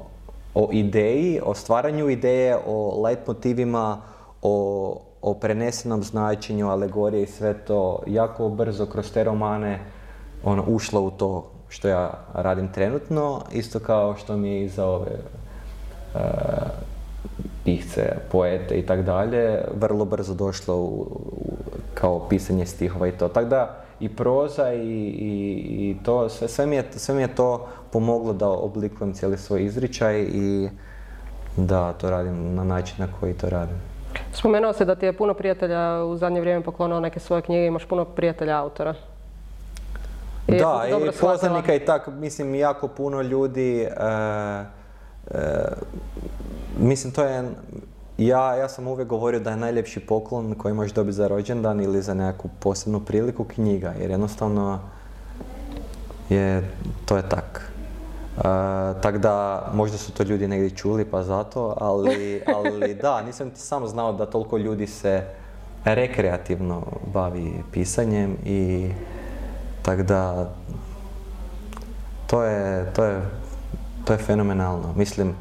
o 0.54 0.70
ideji, 0.72 1.40
o 1.46 1.54
stvaranju 1.54 2.10
ideje, 2.10 2.58
o 2.68 3.06
motivima, 3.28 4.02
o, 4.42 5.02
o 5.22 5.34
prenesenom 5.34 6.04
značenju, 6.04 6.70
alegorije 6.70 7.24
i 7.24 7.28
sve 7.28 7.54
to 7.54 8.00
jako 8.08 8.50
brzo 8.50 8.86
kroz 8.86 9.12
te 9.12 9.24
romane 9.24 9.80
ono, 10.44 10.64
ušlo 10.68 11.02
u 11.02 11.12
to 11.12 11.52
što 11.70 11.88
ja 11.88 12.12
radim 12.34 12.72
trenutno, 12.72 13.42
isto 13.52 13.80
kao 13.80 14.16
što 14.16 14.38
mi 14.38 14.50
je 14.50 14.64
i 14.64 14.70
za 14.70 14.86
ove 14.86 15.20
uh, 16.16 16.22
pisce, 17.66 18.18
poete 18.32 18.80
i 18.80 18.86
tak 18.86 19.02
dalje, 19.02 19.62
vrlo 19.80 20.06
brzo 20.06 20.34
došlo 20.34 20.76
u, 20.78 21.08
kao 21.94 22.28
pisanje 22.30 22.66
stihova 22.66 23.08
i 23.08 23.12
to. 23.12 23.28
Tako 23.28 23.50
da 23.50 23.84
i 24.00 24.10
proza 24.10 24.74
i, 24.74 24.78
i, 24.78 25.90
i 25.90 25.98
to, 26.04 26.30
sve, 26.30 26.48
sve, 26.48 26.66
mi 26.66 26.76
je, 26.76 26.84
sve 26.96 27.16
mi 27.16 27.22
je 27.22 27.36
to 27.36 27.68
pomoglo 27.92 28.34
da 28.34 28.50
oblikujem 28.50 29.14
cijeli 29.14 29.38
svoj 29.38 29.64
izričaj 29.66 30.22
i 30.22 30.70
da 31.58 31.94
to 31.94 32.10
radim 32.10 32.56
na 32.56 32.64
način 32.64 32.96
na 33.00 33.08
koji 33.20 33.34
to 33.34 33.50
radim. 33.50 33.76
Spomenuo 34.34 34.74
se 34.74 34.86
da 34.86 34.96
ti 34.96 35.06
je 35.06 35.14
puno 35.14 35.34
prijatelja 35.34 36.04
u 36.04 36.16
zadnje 36.18 36.42
vrijeme 36.42 36.64
poklonao 36.64 37.00
neke 37.00 37.20
svoje 37.20 37.42
knjige, 37.42 37.66
imaš 37.66 37.86
puno 37.86 38.06
prijatelja 38.06 38.58
autora. 38.58 38.94
da, 40.48 40.84
i 40.88 41.12
poznanika 41.22 41.74
i 41.74 41.86
tako, 41.86 42.12
mislim, 42.12 42.56
jako 42.56 42.88
puno 42.88 43.22
ljudi, 43.22 43.82
e, 43.82 43.88
e, 45.32 45.66
mislim, 46.80 47.14
to 47.14 47.24
je, 47.24 47.44
ja, 48.20 48.56
ja 48.56 48.70
sam 48.70 48.88
uvijek 48.88 49.08
govorio 49.08 49.40
da 49.40 49.50
je 49.50 49.58
najljepši 49.58 50.00
poklon 50.00 50.56
koji 50.56 50.74
možeš 50.74 50.94
dobiti 50.94 51.16
za 51.16 51.28
rođendan 51.28 51.82
ili 51.82 52.02
za 52.02 52.14
nekakvu 52.14 52.50
posebnu 52.60 53.00
priliku 53.00 53.44
knjiga, 53.44 53.94
jer 54.00 54.12
jednostavno 54.12 54.80
je, 56.30 56.72
to 57.06 57.18
je 57.18 57.30
tak. 57.30 57.72
Uh, 58.38 58.44
Tako 59.02 59.18
da, 59.18 59.68
možda 59.74 59.98
su 59.98 60.12
to 60.12 60.24
ljudi 60.24 60.48
negdje 60.48 60.70
čuli 60.70 61.06
pa 61.06 61.24
zato, 61.24 61.76
ali, 61.78 62.42
ali 62.56 62.94
da, 62.94 63.22
nisam 63.22 63.50
ti 63.50 63.60
samo 63.60 63.88
znao 63.88 64.14
da 64.14 64.26
toliko 64.26 64.58
ljudi 64.58 64.88
se 64.88 65.24
rekreativno 65.86 66.84
bavi 67.14 67.54
pisanjem 67.72 68.38
i 68.46 68.90
tako 69.82 70.04
da 70.04 70.50
to 72.28 72.44
je, 72.44 72.92
to 72.94 73.04
je, 73.04 73.22
to 74.06 74.14
je 74.14 74.20
fenomenalno. 74.20 74.94
Mislim, 74.96 75.36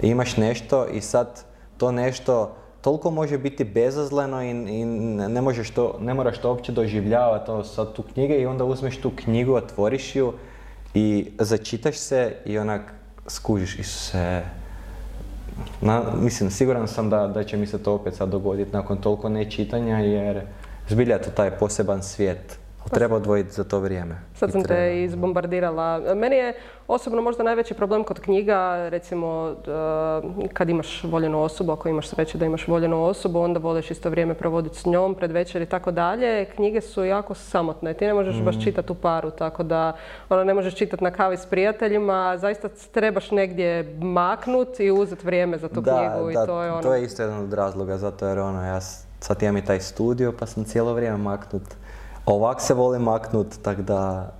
imaš 0.00 0.36
nešto 0.36 0.86
i 0.86 1.00
sad 1.00 1.47
to 1.78 1.92
nešto 1.92 2.54
toliko 2.80 3.10
može 3.10 3.38
biti 3.38 3.64
bezazleno 3.64 4.42
i, 4.42 4.50
i 4.50 4.84
ne, 5.28 5.40
možeš 5.40 5.70
to, 5.70 5.98
ne 6.00 6.14
moraš 6.14 6.38
to 6.38 6.48
uopće 6.48 6.72
doživljavati 6.72 7.46
to 7.46 7.64
sad 7.64 7.92
tu 7.92 8.02
knjige 8.02 8.34
i 8.34 8.46
onda 8.46 8.64
uzmeš 8.64 9.00
tu 9.00 9.10
knjigu, 9.16 9.54
otvoriš 9.54 10.16
ju 10.16 10.32
i 10.94 11.30
začitaš 11.38 11.96
se 11.96 12.36
i 12.44 12.58
onak 12.58 12.92
skužiš 13.26 13.84
se. 13.84 14.42
Na, 15.80 16.02
mislim, 16.20 16.50
siguran 16.50 16.88
sam 16.88 17.10
da, 17.10 17.26
da 17.26 17.44
će 17.44 17.56
mi 17.56 17.66
se 17.66 17.82
to 17.82 17.94
opet 17.94 18.14
sad 18.14 18.28
dogoditi 18.28 18.72
nakon 18.72 19.00
toliko 19.00 19.28
nečitanja 19.28 19.98
jer 19.98 20.42
zbilja 20.88 21.18
to 21.18 21.30
taj 21.30 21.50
poseban 21.50 22.02
svijet 22.02 22.58
Treba 22.90 23.16
odvojiti 23.16 23.52
za 23.52 23.64
to 23.64 23.80
vrijeme. 23.80 24.20
Sad 24.34 24.52
sam 24.52 24.64
te 24.64 25.02
izbombardirala. 25.02 26.14
Meni 26.14 26.36
je 26.36 26.54
osobno 26.88 27.22
možda 27.22 27.42
najveći 27.42 27.74
problem 27.74 28.04
kod 28.04 28.20
knjiga, 28.20 28.88
recimo 28.88 29.56
eh, 29.66 30.48
kad 30.52 30.68
imaš 30.68 31.04
voljenu 31.04 31.42
osobu, 31.42 31.72
ako 31.72 31.88
imaš 31.88 32.08
sreće 32.08 32.38
da 32.38 32.44
imaš 32.44 32.68
voljenu 32.68 33.04
osobu, 33.04 33.40
onda 33.40 33.60
voliš 33.60 33.90
isto 33.90 34.10
vrijeme 34.10 34.34
provoditi 34.34 34.78
s 34.78 34.86
njom, 34.86 35.14
pred 35.14 35.32
večer 35.32 35.62
i 35.62 35.66
tako 35.66 35.90
dalje. 35.90 36.44
Knjige 36.44 36.80
su 36.80 37.04
jako 37.04 37.34
samotne, 37.34 37.94
ti 37.94 38.06
ne 38.06 38.14
možeš 38.14 38.40
baš 38.40 38.56
mm. 38.56 38.60
čitati 38.60 38.92
u 38.92 38.94
paru, 38.94 39.30
tako 39.30 39.62
da 39.62 39.96
ono, 40.28 40.44
ne 40.44 40.54
možeš 40.54 40.74
čitati 40.74 41.04
na 41.04 41.10
kavi 41.10 41.36
s 41.36 41.46
prijateljima, 41.46 42.38
zaista 42.38 42.68
trebaš 42.92 43.30
negdje 43.30 43.98
maknut 44.00 44.80
i 44.80 44.90
uzeti 44.90 45.26
vrijeme 45.26 45.58
za 45.58 45.68
tu 45.68 45.82
knjigu. 45.82 46.30
i 46.30 46.34
to, 46.46 46.62
je 46.62 46.72
ono... 46.72 46.82
to 46.82 46.94
je 46.94 47.04
isto 47.04 47.22
jedan 47.22 47.38
od 47.38 47.52
razloga, 47.52 47.98
zato 47.98 48.26
jer 48.26 48.38
ono, 48.38 48.64
ja 48.64 48.80
sad 49.20 49.42
imam 49.42 49.56
i 49.56 49.64
taj 49.64 49.80
studio 49.80 50.32
pa 50.38 50.46
sam 50.46 50.64
cijelo 50.64 50.94
vrijeme 50.94 51.16
maknut 51.16 51.62
Ovak 52.28 52.60
se 52.60 52.74
voli 52.74 52.98
maknut, 52.98 53.46
tak 53.62 53.80
da... 53.80 54.30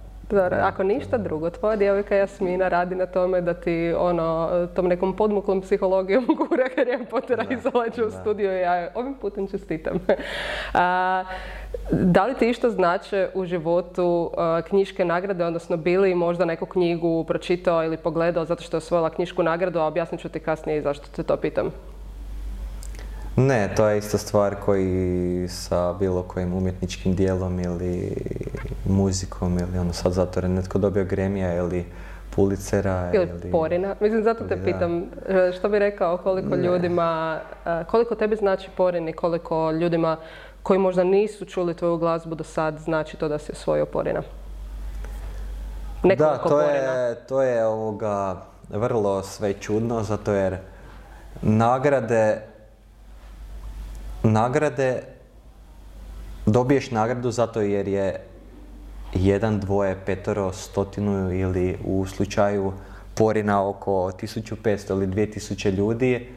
ako 0.63 0.83
ništa 0.83 1.19
drugo, 1.19 1.51
tvoja 1.51 1.77
djevojka 1.77 2.15
Jasmina 2.15 2.69
radi 2.69 2.95
na 2.95 3.07
tome 3.07 3.41
da 3.41 3.55
ti 3.55 3.95
ono, 3.99 4.51
tom 4.75 4.87
nekom 4.87 5.17
podmuklom 5.17 5.61
psihologijom 5.61 6.27
gura 6.39 6.65
Harry 6.77 7.05
Pottera 7.11 7.45
izađe 7.51 8.05
u 8.05 8.11
studiju 8.11 8.57
i 8.57 8.61
ja 8.61 8.89
ovim 8.95 9.15
putem 9.15 9.47
čestitam. 9.47 9.99
A, 10.75 11.25
da 11.91 12.27
li 12.27 12.35
ti 12.35 12.49
išto 12.49 12.71
znače 12.71 13.29
u 13.35 13.45
životu 13.45 14.31
knjiške 14.69 15.05
nagrade, 15.05 15.45
odnosno 15.45 15.77
bili 15.77 16.15
možda 16.15 16.45
neku 16.45 16.67
knjigu 16.67 17.25
pročitao 17.25 17.85
ili 17.85 17.97
pogledao 17.97 18.45
zato 18.45 18.63
što 18.63 18.77
je 18.77 18.79
osvojila 18.79 19.11
knjišku 19.11 19.43
nagradu, 19.43 19.79
a 19.79 19.87
objasnit 19.87 20.21
ću 20.21 20.29
ti 20.29 20.41
kasnije 20.41 20.83
zašto 20.83 21.07
te 21.17 21.23
to 21.23 21.37
pitam. 21.37 21.71
Ne, 23.39 23.71
to 23.77 23.89
je 23.89 23.99
ista 23.99 24.19
stvar 24.19 24.55
koji 24.65 25.49
sa 25.49 25.93
bilo 25.93 26.23
kojim 26.23 26.55
umjetničkim 26.55 27.15
dijelom 27.15 27.61
ili 27.61 28.13
muzikom 28.85 29.59
ili 29.59 29.79
ono 29.79 29.93
sad 29.93 30.13
zato 30.13 30.41
je 30.41 30.49
netko 30.49 30.79
dobio 30.79 31.05
gremija 31.05 31.55
ili 31.55 31.85
Pulicera 32.37 33.11
ili, 33.15 33.29
ili 33.43 33.51
Porina. 33.51 33.95
Mislim, 34.01 34.23
zato 34.23 34.45
te 34.45 34.65
pitam, 34.65 35.03
e, 35.29 35.53
što 35.59 35.69
bi 35.69 35.79
rekao 35.79 36.17
koliko 36.17 36.57
ljudima, 36.57 37.41
e, 37.67 37.85
koliko 37.85 38.15
tebi 38.15 38.37
znači 38.37 38.69
Porin 38.77 39.09
i 39.09 39.13
koliko 39.13 39.71
ljudima 39.71 40.17
koji 40.63 40.79
možda 40.79 41.05
nisu 41.05 41.45
čuli 41.45 41.75
tvoju 41.75 41.97
glazbu 41.97 42.35
do 42.35 42.45
sad 42.45 42.79
znači 42.79 43.17
to 43.17 43.29
da 43.29 43.39
si 43.39 43.53
osvojio 43.53 43.87
Porina? 43.87 44.23
da, 46.03 46.39
to 46.39 46.61
je, 46.61 47.15
to 47.29 47.43
je 47.43 47.67
ovoga 47.67 48.37
vrlo 48.71 49.23
sve 49.23 49.53
čudno, 49.53 50.03
zato 50.03 50.33
jer 50.33 50.57
nagrade 51.43 52.48
nagrade, 54.23 55.03
dobiješ 56.47 56.91
nagradu 56.91 57.31
zato 57.31 57.61
jer 57.61 57.89
je 57.89 58.21
jedan, 59.15 59.61
dvoje, 59.61 59.97
petoro, 60.07 60.53
stotinu 60.53 61.33
ili 61.33 61.79
u 61.85 62.07
slučaju 62.07 62.73
porina 63.15 63.69
oko 63.69 63.91
1500 63.91 64.91
ili 64.91 65.07
2000 65.07 65.71
ljudi, 65.71 66.29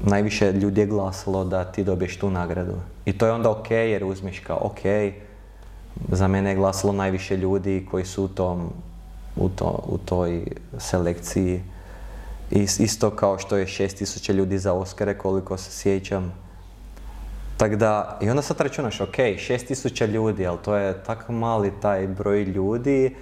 najviše 0.00 0.52
ljudi 0.52 0.80
je 0.80 0.86
glasalo 0.86 1.44
da 1.44 1.64
ti 1.64 1.84
dobiješ 1.84 2.18
tu 2.18 2.30
nagradu. 2.30 2.74
I 3.04 3.18
to 3.18 3.26
je 3.26 3.32
onda 3.32 3.50
ok 3.50 3.70
jer 3.70 4.04
uzmeš 4.04 4.40
kao 4.40 4.58
ok, 4.62 4.80
za 6.08 6.28
mene 6.28 6.50
je 6.50 6.56
glasalo 6.56 6.92
najviše 6.92 7.36
ljudi 7.36 7.86
koji 7.90 8.04
su 8.04 8.24
u, 8.24 8.28
tom, 8.28 8.72
u, 9.36 9.48
to, 9.48 9.84
u 9.86 9.98
toj 9.98 10.44
selekciji. 10.78 11.62
isto 12.78 13.10
kao 13.10 13.38
što 13.38 13.56
je 13.56 13.66
6000 13.66 14.32
ljudi 14.32 14.58
za 14.58 14.72
Oscare 14.72 15.18
koliko 15.18 15.56
se 15.56 15.70
sjećam. 15.70 16.32
Tako 17.60 17.76
da, 17.76 18.18
i 18.22 18.30
onda 18.30 18.42
sad 18.42 18.60
računaš, 18.60 19.00
ok, 19.00 19.16
6000 19.16 20.06
ljudi, 20.06 20.46
ali 20.46 20.58
to 20.64 20.76
je 20.76 21.02
tako 21.04 21.32
mali 21.32 21.72
taj 21.82 22.06
broj 22.06 22.42
ljudi. 22.42 23.16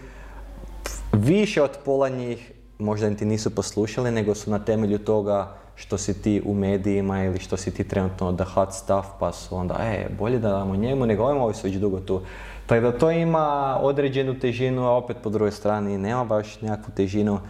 Više 1.12 1.62
od 1.62 1.78
pola 1.84 2.08
njih 2.08 2.52
možda 2.78 3.14
ti 3.14 3.24
nisu 3.24 3.54
poslušali, 3.54 4.10
nego 4.10 4.34
su 4.34 4.50
na 4.50 4.58
temelju 4.58 4.98
toga 4.98 5.54
što 5.74 5.98
si 5.98 6.22
ti 6.22 6.42
u 6.44 6.54
medijima 6.54 7.24
ili 7.24 7.38
što 7.38 7.56
si 7.56 7.74
ti 7.74 7.88
trenutno 7.88 8.32
the 8.32 8.44
hot 8.44 8.72
stuff, 8.72 9.08
pa 9.20 9.32
su 9.32 9.56
onda, 9.56 9.74
e, 9.80 10.06
bolje 10.18 10.38
da 10.38 10.48
damo 10.48 10.76
njemu, 10.76 11.06
nego 11.06 11.24
ovim 11.24 11.42
ovi 11.42 11.54
su 11.54 11.66
već 11.66 11.76
dugo 11.76 12.00
tu. 12.00 12.20
Tako 12.66 12.80
da 12.80 12.98
to 12.98 13.10
ima 13.10 13.78
određenu 13.82 14.38
težinu, 14.38 14.86
a 14.86 14.96
opet 14.96 15.16
po 15.22 15.30
drugoj 15.30 15.52
strani 15.52 15.98
nema 15.98 16.24
baš 16.24 16.60
nekakvu 16.60 16.92
težinu. 16.96 17.40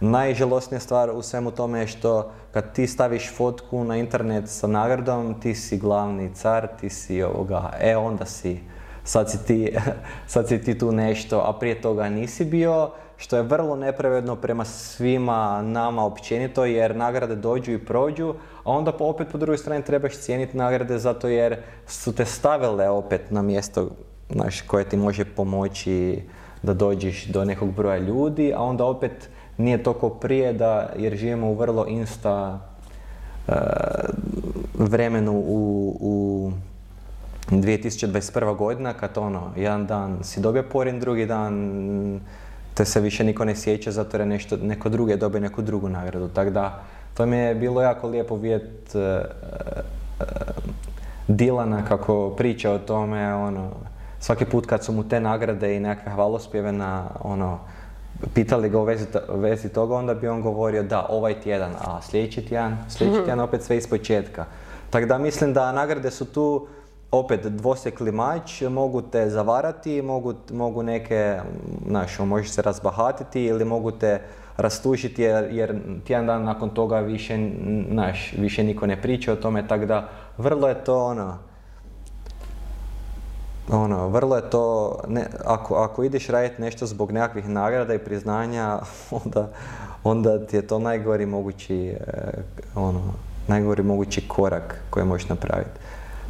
Najžalosnija 0.00 0.80
stvar 0.80 1.10
u 1.10 1.22
svemu 1.22 1.50
tome 1.50 1.80
je 1.80 1.86
što 1.86 2.30
kad 2.52 2.72
ti 2.72 2.86
staviš 2.86 3.34
fotku 3.36 3.84
na 3.84 3.96
internet 3.96 4.48
sa 4.48 4.66
nagradom, 4.66 5.40
ti 5.40 5.54
si 5.54 5.78
glavni 5.78 6.34
car, 6.34 6.68
ti 6.80 6.90
si 6.90 7.22
ovoga, 7.22 7.70
e 7.80 7.96
onda 7.96 8.24
si, 8.24 8.60
sad 9.04 9.30
si 9.30 9.46
ti, 9.46 9.76
sad 10.26 10.48
si 10.48 10.62
ti 10.62 10.78
tu 10.78 10.92
nešto, 10.92 11.42
a 11.46 11.52
prije 11.58 11.80
toga 11.80 12.08
nisi 12.08 12.44
bio, 12.44 12.90
što 13.16 13.36
je 13.36 13.42
vrlo 13.42 13.76
nepravedno 13.76 14.36
prema 14.36 14.64
svima 14.64 15.62
nama 15.62 16.04
općenito, 16.04 16.64
jer 16.64 16.96
nagrade 16.96 17.36
dođu 17.36 17.72
i 17.72 17.84
prođu, 17.84 18.34
a 18.64 18.70
onda 18.70 18.92
opet 18.98 19.28
po 19.32 19.38
drugoj 19.38 19.58
strani 19.58 19.84
trebaš 19.84 20.18
cijeniti 20.18 20.56
nagrade 20.56 20.98
zato 20.98 21.28
jer 21.28 21.56
su 21.86 22.14
te 22.14 22.24
stavile 22.24 22.88
opet 22.88 23.30
na 23.30 23.42
mjesto 23.42 23.88
znaš, 24.30 24.60
koje 24.60 24.88
ti 24.88 24.96
može 24.96 25.24
pomoći 25.24 26.22
da 26.62 26.74
dođeš 26.74 27.26
do 27.26 27.44
nekog 27.44 27.74
broja 27.74 27.98
ljudi, 27.98 28.52
a 28.56 28.62
onda 28.62 28.84
opet 28.84 29.30
nije 29.58 29.82
toliko 29.82 30.08
prije 30.08 30.52
da, 30.52 30.90
jer 30.96 31.16
živimo 31.16 31.50
u 31.50 31.54
vrlo 31.54 31.86
insta 31.86 32.60
uh, 33.48 33.54
vremenu 34.74 35.32
u, 35.32 35.96
u 36.00 36.52
2021. 37.50 38.56
godina 38.56 38.92
kad 38.92 39.18
ono, 39.18 39.52
jedan 39.56 39.86
dan 39.86 40.18
si 40.22 40.40
dobio 40.40 40.62
porin, 40.62 41.00
drugi 41.00 41.26
dan 41.26 42.20
te 42.74 42.84
se 42.84 43.00
više 43.00 43.24
niko 43.24 43.44
ne 43.44 43.56
sjeća 43.56 43.90
zato 43.90 44.16
jer 44.16 44.20
je 44.20 44.26
nešto, 44.26 44.56
neko 44.56 44.88
drugi 44.88 45.16
dobio 45.16 45.40
neku 45.40 45.62
drugu 45.62 45.88
nagradu. 45.88 46.28
Tako 46.28 46.50
da, 46.50 46.82
to 47.14 47.26
mi 47.26 47.36
je 47.36 47.54
bilo 47.54 47.82
jako 47.82 48.08
lijepo 48.08 48.36
vidjeti 48.36 48.98
uh, 48.98 49.04
uh, 50.20 50.26
Dilana 51.28 51.84
kako 51.84 52.30
priča 52.30 52.70
o 52.70 52.78
tome, 52.78 53.34
ono, 53.34 53.70
svaki 54.20 54.44
put 54.44 54.66
kad 54.66 54.84
su 54.84 54.92
mu 54.92 55.08
te 55.08 55.20
nagrade 55.20 55.76
i 55.76 55.80
nekakve 55.80 56.12
hvalospjeve 56.12 56.72
na, 56.72 57.04
ono, 57.20 57.58
pitali 58.34 58.68
ga 58.68 58.78
u 58.78 58.84
vezi, 58.84 59.06
vezi 59.28 59.68
toga, 59.68 59.94
onda 59.94 60.14
bi 60.14 60.28
on 60.28 60.42
govorio 60.42 60.82
da, 60.82 61.06
ovaj 61.08 61.40
tjedan, 61.40 61.72
a 61.80 62.02
sljedeći 62.02 62.46
tjedan, 62.46 62.78
sljedeći 62.88 63.18
tjedan 63.18 63.40
opet 63.40 63.62
sve 63.62 63.76
iz 63.76 63.88
početka. 63.88 64.44
Tako 64.90 65.06
da 65.06 65.18
mislim 65.18 65.52
da 65.52 65.72
nagrade 65.72 66.10
su 66.10 66.24
tu 66.24 66.66
opet 67.10 67.46
dvosekli 67.46 68.12
mač, 68.12 68.62
mogu 68.62 69.02
te 69.02 69.30
zavarati, 69.30 70.02
mogu, 70.02 70.34
mogu 70.52 70.82
neke, 70.82 71.40
znaš, 71.86 72.18
možeš 72.18 72.50
se 72.50 72.62
razbahatiti 72.62 73.44
ili 73.44 73.64
mogu 73.64 73.90
te 73.90 74.20
rastužiti 74.56 75.22
jer, 75.22 75.48
jer 75.50 75.80
tjedan 76.06 76.26
dan 76.26 76.42
nakon 76.42 76.70
toga 76.70 77.00
više, 77.00 77.50
znaš, 77.90 78.32
više 78.38 78.62
niko 78.64 78.86
ne 78.86 79.02
priča 79.02 79.32
o 79.32 79.36
tome, 79.36 79.68
tako 79.68 79.86
da 79.86 80.08
vrlo 80.38 80.68
je 80.68 80.84
to 80.84 81.04
ono, 81.04 81.38
ono, 83.70 84.08
vrlo 84.08 84.36
je 84.36 84.50
to, 84.50 84.96
ne, 85.08 85.26
ako, 85.44 85.74
ako 85.74 86.04
ideš 86.04 86.26
raditi 86.26 86.62
nešto 86.62 86.86
zbog 86.86 87.12
nekakvih 87.12 87.48
nagrada 87.48 87.94
i 87.94 87.98
priznanja, 87.98 88.78
onda, 89.24 89.48
onda 90.04 90.46
ti 90.46 90.56
je 90.56 90.66
to 90.66 90.78
najgori 90.78 91.26
mogući, 91.26 91.88
eh, 91.88 92.42
ono, 92.74 93.02
najgori 93.48 93.82
mogući 93.82 94.28
korak 94.28 94.80
koji 94.90 95.06
možeš 95.06 95.28
napraviti. 95.28 95.80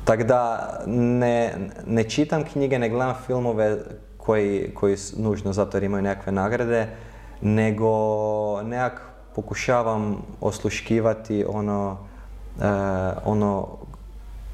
Tako 0.04 0.24
da 0.24 0.68
ne, 0.86 1.54
ne 1.86 2.04
čitam 2.04 2.44
knjige, 2.44 2.78
ne 2.78 2.88
gledam 2.88 3.14
filmove 3.26 3.78
koji, 4.16 4.70
koji 4.74 4.96
nužno 5.16 5.52
zato 5.52 5.76
jer 5.76 5.84
imaju 5.84 6.02
nekakve 6.02 6.32
nagrade, 6.32 6.88
nego 7.42 8.62
nekak 8.62 9.02
pokušavam 9.34 10.22
osluškivati 10.40 11.44
ono, 11.48 11.96
uh, 12.56 12.64
ono 13.24 13.68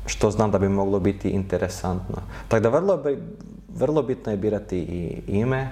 što 0.07 0.31
znam 0.31 0.51
da 0.51 0.59
bi 0.59 0.69
moglo 0.69 1.01
biti 1.01 1.29
interesantno. 1.29 2.17
Tako 2.49 2.63
da 2.63 2.69
vrlo, 2.69 3.03
vrlo 3.75 4.03
bitno 4.03 4.33
je 4.33 4.39
birati 4.39 4.79
i 4.79 5.23
ime, 5.27 5.71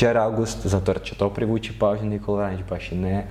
Jer 0.00 0.18
August, 0.18 0.66
zato 0.66 0.94
će 0.94 1.14
to 1.14 1.30
privući 1.30 1.78
pažnju, 1.78 2.10
Nikola 2.10 2.38
Vranić 2.38 2.60
baš 2.68 2.92
i 2.92 2.96
ne. 2.96 3.26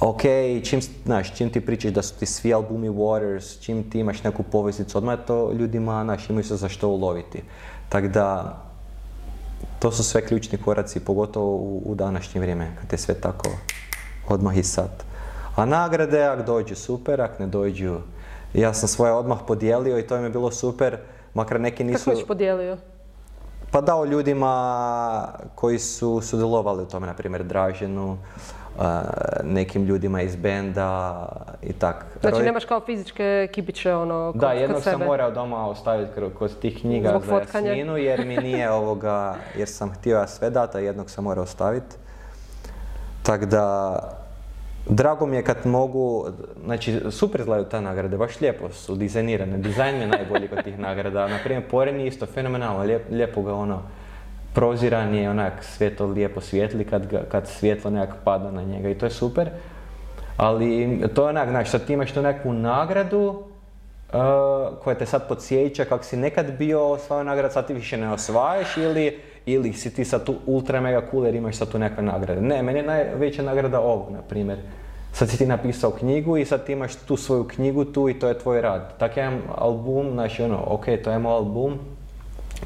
Ok, 0.00 0.20
čim, 0.64 0.80
znaš, 1.04 1.36
čim 1.36 1.50
ti 1.50 1.60
pričaš 1.60 1.92
da 1.92 2.02
su 2.02 2.14
ti 2.18 2.26
svi 2.26 2.54
albumi 2.54 2.88
Waters, 2.88 3.60
čim 3.60 3.90
ti 3.90 4.00
imaš 4.00 4.22
neku 4.22 4.42
poveznicu, 4.42 4.98
odmah 4.98 5.18
to 5.26 5.52
ljudima, 5.52 6.04
znaš, 6.04 6.30
imaju 6.30 6.44
se 6.44 6.56
za 6.56 6.68
što 6.68 6.88
uloviti. 6.88 7.42
Tako 7.88 8.08
da, 8.08 8.58
to 9.78 9.92
su 9.92 10.04
sve 10.04 10.26
ključni 10.26 10.58
koraci, 10.58 11.00
pogotovo 11.00 11.56
u, 11.56 11.82
u 11.86 11.94
današnje 11.94 12.40
vrijeme, 12.40 12.70
kad 12.80 12.92
je 12.92 12.98
sve 12.98 13.14
tako 13.14 13.50
odmah 14.28 14.56
i 14.56 14.62
sad. 14.62 15.04
A 15.56 15.64
nagrade, 15.64 16.22
ak 16.22 16.46
dođu 16.46 16.74
super, 16.74 17.20
ak 17.20 17.38
ne 17.38 17.46
dođu, 17.46 17.98
ja 18.54 18.74
sam 18.74 18.88
svoje 18.88 19.12
odmah 19.12 19.38
podijelio 19.46 19.98
i 19.98 20.06
to 20.06 20.16
im 20.16 20.24
je 20.24 20.30
bilo 20.30 20.50
super, 20.50 20.96
makar 21.34 21.60
neki 21.60 21.84
nisu... 21.84 22.10
Kako 22.10 22.26
podijelio? 22.26 22.76
Pa 23.70 23.80
dao 23.80 24.04
ljudima 24.04 25.28
koji 25.54 25.78
su 25.78 26.20
sudjelovali 26.20 26.82
u 26.82 26.86
tome, 26.86 27.06
na 27.06 27.14
primjer 27.14 27.44
Draženu, 27.44 28.18
nekim 29.44 29.84
ljudima 29.84 30.22
iz 30.22 30.36
benda 30.36 31.28
i 31.62 31.72
tak. 31.72 32.06
Znači 32.20 32.42
nemaš 32.42 32.64
kao 32.64 32.80
fizičke 32.80 33.48
kipiće 33.52 33.94
ono 33.94 34.32
kod, 34.32 34.40
Da, 34.40 34.52
jednog 34.52 34.82
sam 34.82 35.00
morao 35.00 35.30
doma 35.30 35.66
ostaviti 35.66 36.12
kod 36.38 36.58
tih 36.60 36.80
knjiga 36.80 37.08
Zbog 37.08 37.24
za 37.24 37.58
Jasminu 37.58 37.96
jer 37.96 38.26
mi 38.26 38.36
nije 38.36 38.70
ovoga, 38.80 39.34
jer 39.56 39.68
sam 39.68 39.92
htio 39.92 40.16
ja 40.16 40.26
sve 40.26 40.50
data, 40.50 40.78
jednog 40.78 41.10
sam 41.10 41.24
morao 41.24 41.44
ostaviti. 41.44 41.96
Tako 43.22 43.46
da, 43.46 43.98
Drago 44.88 45.26
mi 45.26 45.36
je 45.36 45.44
kad 45.44 45.66
mogu, 45.66 46.26
znači 46.64 47.00
super 47.10 47.40
izgledaju 47.40 47.68
ta 47.68 47.80
nagrade, 47.80 48.16
baš 48.16 48.40
lijepo 48.40 48.68
su 48.70 48.94
dizajnirane, 48.94 49.58
dizajn 49.58 49.94
mi 49.96 50.00
je 50.00 50.06
najbolji 50.06 50.48
kod 50.48 50.64
tih 50.64 50.78
nagrada. 50.78 51.28
Naprimjer, 51.28 51.68
Poren 51.70 52.00
je 52.00 52.06
isto 52.06 52.26
fenomenalno, 52.26 52.98
lijepo 53.10 53.42
ga 53.42 53.54
ono, 53.54 53.82
proziran 54.54 55.14
je 55.14 55.30
onak 55.30 55.64
svjetlo 55.64 56.06
lijepo 56.06 56.40
svijetli 56.40 56.84
kad, 56.84 57.28
kad 57.28 57.48
svjetlo 57.48 57.90
nekak 57.90 58.16
pada 58.24 58.50
na 58.50 58.62
njega 58.62 58.88
i 58.88 58.94
to 58.94 59.06
je 59.06 59.10
super. 59.10 59.50
Ali 60.36 61.00
to 61.14 61.22
je 61.22 61.28
onak, 61.28 61.48
znači 61.48 61.70
sad 61.70 61.86
ti 61.86 61.92
imaš 61.92 62.12
tu 62.12 62.22
nekakvu 62.22 62.52
nagradu 62.52 63.42
uh, 64.12 64.18
koja 64.84 64.94
te 64.98 65.06
sad 65.06 65.28
podsjeća 65.28 65.84
kako 65.84 66.04
si 66.04 66.16
nekad 66.16 66.52
bio 66.58 66.90
osvajao 66.90 67.24
nagradu, 67.24 67.54
sad 67.54 67.66
ti 67.66 67.74
više 67.74 67.96
ne 67.96 68.12
osvajaš 68.12 68.76
ili, 68.76 69.20
ili 69.46 69.72
si 69.72 69.94
ti 69.94 70.04
sad 70.04 70.24
tu 70.24 70.34
ultra 70.46 70.80
mega 70.80 71.02
cool 71.10 71.26
jer 71.26 71.34
imaš 71.34 71.56
sad 71.56 71.68
tu 71.68 71.78
nekakve 71.78 72.02
nagrade. 72.02 72.40
Ne, 72.40 72.62
meni 72.62 72.78
je 72.78 72.86
najveća 72.86 73.42
nagrada 73.42 73.80
ovo, 73.80 74.10
na 74.10 74.22
primjer. 74.22 74.58
Sad 75.12 75.30
si 75.30 75.38
ti 75.38 75.46
napisao 75.46 75.90
knjigu 75.90 76.36
i 76.36 76.44
sad 76.44 76.66
ti 76.66 76.72
imaš 76.72 76.96
tu 76.96 77.16
svoju 77.16 77.44
knjigu 77.44 77.84
tu 77.84 78.08
i 78.08 78.18
to 78.18 78.28
je 78.28 78.38
tvoj 78.38 78.60
rad. 78.60 78.98
Tak 78.98 79.16
jedan 79.16 79.40
album, 79.56 80.10
znači 80.12 80.42
ono, 80.42 80.64
ok, 80.66 80.84
to 81.04 81.10
je 81.10 81.18
moj 81.18 81.32
album, 81.32 81.78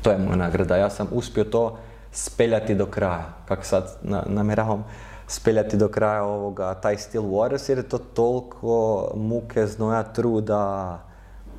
to 0.02 0.10
je 0.10 0.18
moja 0.18 0.36
nagrada. 0.36 0.76
Ja 0.76 0.90
sam 0.90 1.08
uspio 1.12 1.44
to 1.44 1.78
speljati 2.12 2.74
do 2.74 2.86
kraja, 2.86 3.24
kako 3.48 3.64
sad 3.64 3.98
na, 4.02 4.22
namjeravam 4.26 4.84
speljati 5.26 5.76
do 5.76 5.88
kraja 5.88 6.24
ovoga, 6.24 6.74
taj 6.74 6.96
Still 6.96 7.24
Waters, 7.24 7.68
jer 7.70 7.78
je 7.78 7.88
to 7.88 7.98
toliko 7.98 9.08
muke, 9.16 9.66
znoja, 9.66 10.02
truda, 10.02 10.98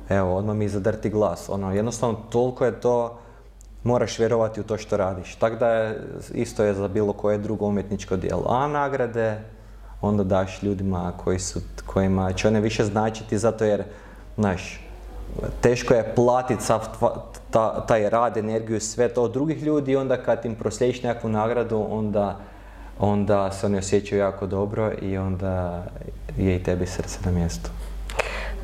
evo, 0.08 0.36
odmah 0.36 0.56
mi 0.56 0.68
zadrti 0.68 1.10
glas. 1.10 1.48
Ono, 1.48 1.74
jednostavno, 1.74 2.16
toliko 2.30 2.64
je 2.64 2.80
to, 2.80 3.18
moraš 3.84 4.18
vjerovati 4.18 4.60
u 4.60 4.64
to 4.64 4.78
što 4.78 4.96
radiš. 4.96 5.34
Tako 5.34 5.56
da 5.56 5.68
je, 5.68 6.00
isto 6.32 6.64
je 6.64 6.74
za 6.74 6.88
bilo 6.88 7.12
koje 7.12 7.38
drugo 7.38 7.66
umjetničko 7.66 8.16
djelo. 8.16 8.46
A 8.48 8.68
nagrade 8.68 9.40
onda 10.00 10.24
daš 10.24 10.62
ljudima 10.62 11.12
koji 11.24 11.38
su, 11.38 11.60
kojima 11.86 12.32
će 12.32 12.48
one 12.48 12.60
više 12.60 12.84
značiti 12.84 13.38
zato 13.38 13.64
jer, 13.64 13.84
znaš, 14.36 14.80
teško 15.60 15.94
je 15.94 16.12
platiti 16.14 16.64
sav 16.64 16.80
ta, 17.50 17.86
taj 17.86 18.10
rad, 18.10 18.36
energiju, 18.36 18.80
sve 18.80 19.08
to 19.08 19.22
od 19.22 19.32
drugih 19.32 19.62
ljudi 19.62 19.92
i 19.92 19.96
onda 19.96 20.16
kad 20.16 20.44
im 20.44 20.54
proslijediš 20.54 21.02
nekakvu 21.02 21.30
nagradu, 21.30 21.86
onda, 21.90 22.38
onda 22.98 23.52
se 23.52 23.66
oni 23.66 23.78
osjećaju 23.78 24.20
jako 24.20 24.46
dobro 24.46 24.92
i 25.02 25.18
onda 25.18 25.84
je 26.36 26.56
i 26.56 26.62
tebi 26.62 26.86
srce 26.86 27.18
na 27.24 27.30
mjestu. 27.30 27.70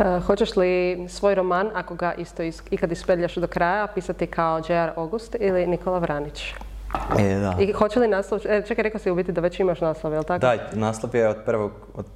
Uh, 0.00 0.24
hoćeš 0.24 0.56
li 0.56 1.04
svoj 1.08 1.34
roman, 1.34 1.70
ako 1.74 1.94
ga 1.94 2.12
isto 2.14 2.42
is, 2.42 2.62
ikad 2.70 2.92
ispeljaš 2.92 3.34
do 3.34 3.46
kraja, 3.46 3.86
pisati 3.86 4.26
kao 4.26 4.58
J.R. 4.68 4.92
August 4.96 5.36
ili 5.40 5.66
Nikola 5.66 5.98
Vranić? 5.98 6.54
E, 7.18 7.34
da. 7.34 7.56
I 7.60 7.72
hoće 7.72 8.00
li 8.00 8.08
naslov, 8.08 8.40
e, 8.44 8.62
čekaj, 8.66 8.82
rekao 8.82 9.00
si 9.00 9.10
u 9.10 9.14
biti 9.14 9.32
da 9.32 9.40
već 9.40 9.60
imaš 9.60 9.80
naslov, 9.80 10.12
jel 10.12 10.22
tako? 10.22 10.40
Da, 10.40 10.56
naslov 10.72 11.16
je 11.16 11.28
od 11.28 11.36
prvog, 11.46 11.72
od, 11.94 12.06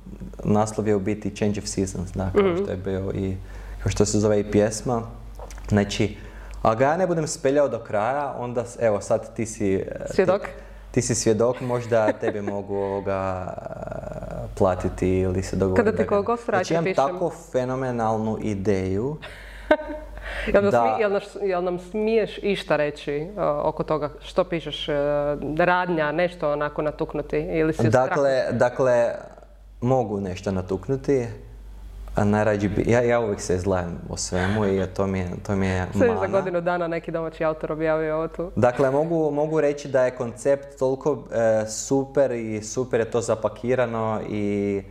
naslov 0.45 0.89
je 0.89 0.95
u 0.95 1.01
biti 1.01 1.37
Change 1.37 1.61
of 1.61 1.66
Seasons, 1.66 2.12
da, 2.12 2.30
kao 2.32 2.43
mm-hmm. 2.43 2.57
što 2.57 2.70
je 2.70 2.76
bio 2.76 3.12
i, 3.14 3.37
kao 3.82 3.91
što 3.91 4.05
se 4.05 4.18
zove 4.18 4.41
i 4.41 4.51
pjesma. 4.51 5.03
Znači, 5.68 6.16
a 6.62 6.74
ga 6.74 6.85
ja 6.85 6.97
ne 6.97 7.07
budem 7.07 7.26
speljao 7.26 7.68
do 7.68 7.78
kraja, 7.78 8.35
onda, 8.39 8.64
evo, 8.80 9.01
sad 9.01 9.35
ti 9.35 9.47
si... 9.47 9.74
E, 9.74 10.07
svjedok? 10.14 10.43
Ti, 10.91 11.03
si 11.03 11.14
svjedok, 11.14 11.61
možda 11.61 12.12
tebi 12.12 12.43
mogu 12.43 12.76
ovoga 12.76 13.53
platiti 14.59 15.19
ili 15.19 15.43
se 15.43 15.57
dogovoriti. 15.57 15.85
Kada 15.85 16.03
ti 16.03 16.09
kogo 16.09 16.37
Znači, 16.45 16.75
imam 16.75 16.95
tako 16.95 17.31
fenomenalnu 17.53 18.39
ideju 18.43 19.17
Jel, 20.55 20.71
da... 20.71 20.97
jel, 21.01 21.21
jel 21.43 21.65
nam 21.65 21.79
smiješ 21.79 22.39
išta 22.43 22.77
reći 22.77 23.29
uh, 23.37 23.43
oko 23.63 23.83
toga 23.83 24.11
što 24.21 24.45
pišeš, 24.45 24.89
uh, 24.89 24.95
radnja, 25.59 26.13
nešto 26.13 26.53
onako 26.53 26.83
natuknuti 26.83 27.37
ili 27.37 27.73
si 27.73 27.89
dakle, 27.89 28.43
dakle, 28.51 29.11
mogu 29.81 30.21
nešto 30.21 30.51
natuknuti, 30.51 31.27
najrađi 32.17 32.69
bi, 32.69 32.85
ja, 32.87 33.01
ja 33.01 33.21
uvijek 33.21 33.41
se 33.41 33.55
izlajem 33.55 33.99
o 34.09 34.17
svemu 34.17 34.67
i 34.67 34.87
to 34.97 35.07
mi 35.07 35.19
je, 35.19 35.31
to 35.47 35.57
mi 35.57 35.67
je 35.67 35.87
mana. 35.95 36.21
za 36.21 36.27
godinu 36.27 36.61
dana 36.61 36.89
neki 36.89 37.11
domaći 37.11 37.45
autor 37.45 37.73
objavio 37.73 38.17
ovo 38.17 38.29
tu. 38.29 38.51
Dakle, 38.57 38.91
mogu, 38.91 39.31
mogu 39.31 39.61
reći 39.61 39.89
da 39.89 40.05
je 40.05 40.11
koncept 40.11 40.79
toliko 40.79 41.25
e, 41.33 41.67
super 41.69 42.31
i 42.31 42.62
super 42.62 43.01
je 43.01 43.11
to 43.11 43.21
zapakirano 43.21 44.21
i 44.29 44.83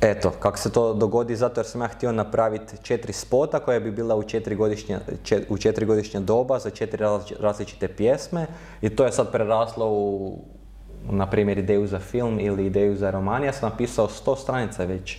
Eto, 0.00 0.32
kako 0.40 0.58
se 0.58 0.72
to 0.72 0.94
dogodi, 0.94 1.36
zato 1.36 1.60
jer 1.60 1.66
sam 1.66 1.80
ja 1.80 1.88
htio 1.88 2.12
napraviti 2.12 2.76
četiri 2.82 3.12
spota 3.12 3.58
koja 3.58 3.80
bi 3.80 3.90
bila 3.90 4.16
u 4.16 4.22
četiri 4.22 4.54
godišnje, 4.54 4.98
u 5.48 5.58
četiri 5.58 5.86
doba 6.20 6.58
za 6.58 6.70
četiri 6.70 7.04
različite 7.40 7.88
pjesme 7.88 8.46
i 8.80 8.96
to 8.96 9.04
je 9.04 9.12
sad 9.12 9.32
preraslo 9.32 9.90
u, 9.90 10.38
na 11.10 11.30
primjer, 11.30 11.58
ideju 11.58 11.86
za 11.86 11.98
film 11.98 12.40
ili 12.40 12.66
ideju 12.66 12.96
za 12.96 13.10
roman. 13.10 13.44
Ja 13.44 13.52
sam 13.52 13.70
napisao 13.70 14.08
sto 14.08 14.36
stranica 14.36 14.84
već 14.84 15.18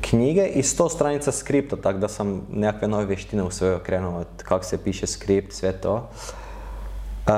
knjige 0.00 0.46
i 0.46 0.62
sto 0.62 0.88
stranica 0.88 1.32
skripta, 1.32 1.76
tako 1.76 1.98
da 1.98 2.08
sam 2.08 2.46
nekakve 2.52 2.88
nove 2.88 3.04
vještine 3.04 3.42
u 3.42 3.50
sve 3.50 3.74
okrenuo, 3.74 4.24
kako 4.36 4.64
se 4.64 4.84
piše 4.84 5.06
skript, 5.06 5.52
sve 5.52 5.72
to. 5.72 5.94
Uh, 5.94 7.32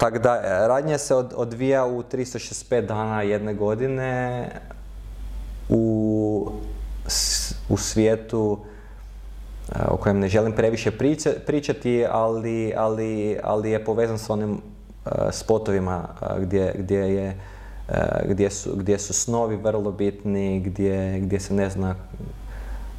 tako 0.00 0.18
da, 0.18 0.66
radnja 0.66 0.98
se 0.98 1.14
od, 1.14 1.32
odvija 1.36 1.86
u 1.86 2.02
365 2.02 2.86
dana 2.86 3.22
jedne 3.22 3.54
godine, 3.54 4.48
u, 5.68 6.50
u 7.68 7.76
svijetu 7.76 8.58
e, 9.72 9.78
o 9.88 9.96
kojem 9.96 10.18
ne 10.18 10.28
želim 10.28 10.52
previše 10.52 10.90
pričati, 11.46 12.06
ali, 12.10 12.72
ali, 12.76 13.38
ali 13.42 13.70
je 13.70 13.84
povezan 13.84 14.18
s 14.18 14.30
onim 14.30 14.60
spotovima 15.30 16.08
uh, 16.22 16.38
gdje, 16.38 16.74
gdje, 16.78 17.14
je, 17.14 17.36
gdje, 18.24 18.50
su, 18.50 18.70
gdje 18.76 18.98
su 18.98 19.12
snovi 19.12 19.56
vrlo 19.56 19.92
bitni, 19.92 20.60
gdje, 20.60 21.18
gdje 21.20 21.40
se 21.40 21.54
ne 21.54 21.70
zna 21.70 21.94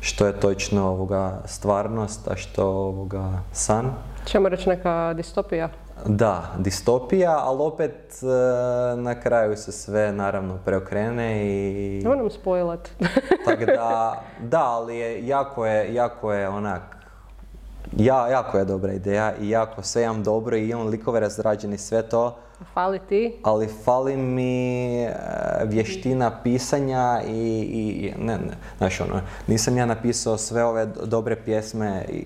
što 0.06 0.28
je 0.28 0.40
točno 0.40 0.88
ovoga 0.88 1.42
stvarnost, 1.46 2.28
a 2.28 2.36
što 2.36 2.68
ovoga 2.68 3.30
san. 3.52 3.94
Čemo 4.26 4.50
reći 4.50 4.70
neka 4.70 5.14
distopija? 5.14 5.70
Da, 6.06 6.44
distopija, 6.58 7.40
ali 7.44 7.62
opet 7.62 8.20
na 8.98 9.20
kraju 9.20 9.58
se 9.58 9.72
sve 9.72 10.12
naravno 10.12 10.58
preokrene 10.66 11.46
i... 11.46 12.00
Nemoj 12.04 12.18
nam 12.18 12.30
spojilat. 12.30 12.90
Tako 13.46 13.66
da, 13.66 14.22
da, 14.52 14.64
ali 14.64 14.98
je, 14.98 15.28
jako 15.28 15.66
je, 15.66 15.94
jako 15.94 16.34
je 16.34 16.50
onak, 16.50 16.95
ja, 17.98 18.28
jako 18.28 18.58
je 18.58 18.66
dobra 18.66 18.94
ideja 18.94 19.34
i 19.42 19.50
jako 19.50 19.84
sve 19.84 20.04
imam 20.04 20.24
dobro 20.24 20.58
i 20.58 20.70
imam 20.70 20.88
likove 20.88 21.20
razrađeni 21.20 21.78
sve 21.78 22.02
to, 22.02 22.38
Fali 22.74 23.00
ti? 23.00 23.40
ali 23.44 23.68
fali 23.84 24.18
mi 24.18 25.04
e, 25.04 25.12
vještina 25.64 26.32
pisanja 26.44 27.22
i, 27.28 27.32
i 27.62 28.14
ne, 28.20 28.38
ne, 28.38 28.54
znaš 28.78 29.02
ono, 29.02 29.22
nisam 29.48 29.78
ja 29.78 29.86
napisao 29.86 30.38
sve 30.38 30.64
ove 30.64 30.86
do- 30.86 31.06
dobre 31.06 31.36
pjesme 31.36 32.06
i, 32.10 32.26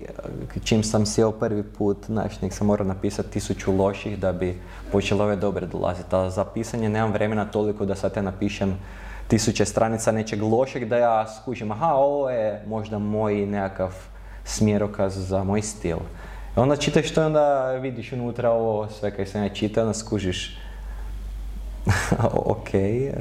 e, 0.56 0.60
čim 0.64 0.82
sam 0.82 1.06
sjeo 1.06 1.30
prvi 1.32 1.62
put, 1.62 1.96
znaš, 2.06 2.40
nek 2.40 2.52
sam 2.52 2.66
morao 2.66 2.86
napisati 2.86 3.30
tisuću 3.30 3.72
loših 3.72 4.18
da 4.18 4.32
bi 4.32 4.60
počele 4.92 5.24
ove 5.24 5.36
dobre 5.36 5.66
dolaziti, 5.66 6.16
a 6.16 6.30
za 6.30 6.44
pisanje 6.44 6.88
nemam 6.88 7.12
vremena 7.12 7.44
toliko 7.44 7.84
da 7.84 7.94
sad 7.94 8.12
ja 8.16 8.22
napišem 8.22 8.78
tisuće 9.28 9.64
stranica 9.64 10.12
nečeg 10.12 10.42
lošeg 10.42 10.84
da 10.88 10.96
ja 10.96 11.26
skužim, 11.28 11.72
aha, 11.72 11.94
ovo 11.94 12.30
je 12.30 12.64
možda 12.66 12.98
moj 12.98 13.46
nekakav 13.46 13.94
smjerokaz 14.50 15.28
za 15.28 15.44
moj 15.44 15.62
stil. 15.62 15.96
Onda 16.56 16.76
čitaš 16.76 17.10
to 17.10 17.22
i 17.22 17.24
onda 17.24 17.72
vidiš 17.72 18.12
unutra 18.12 18.50
ovo 18.50 18.88
sve 18.88 19.10
kaj 19.10 19.26
sam 19.26 19.42
ja 19.42 19.48
čitao, 19.48 19.82
onda 19.84 19.94
skužiš 19.94 20.58
ok, 22.44 22.74
e, 22.74 23.12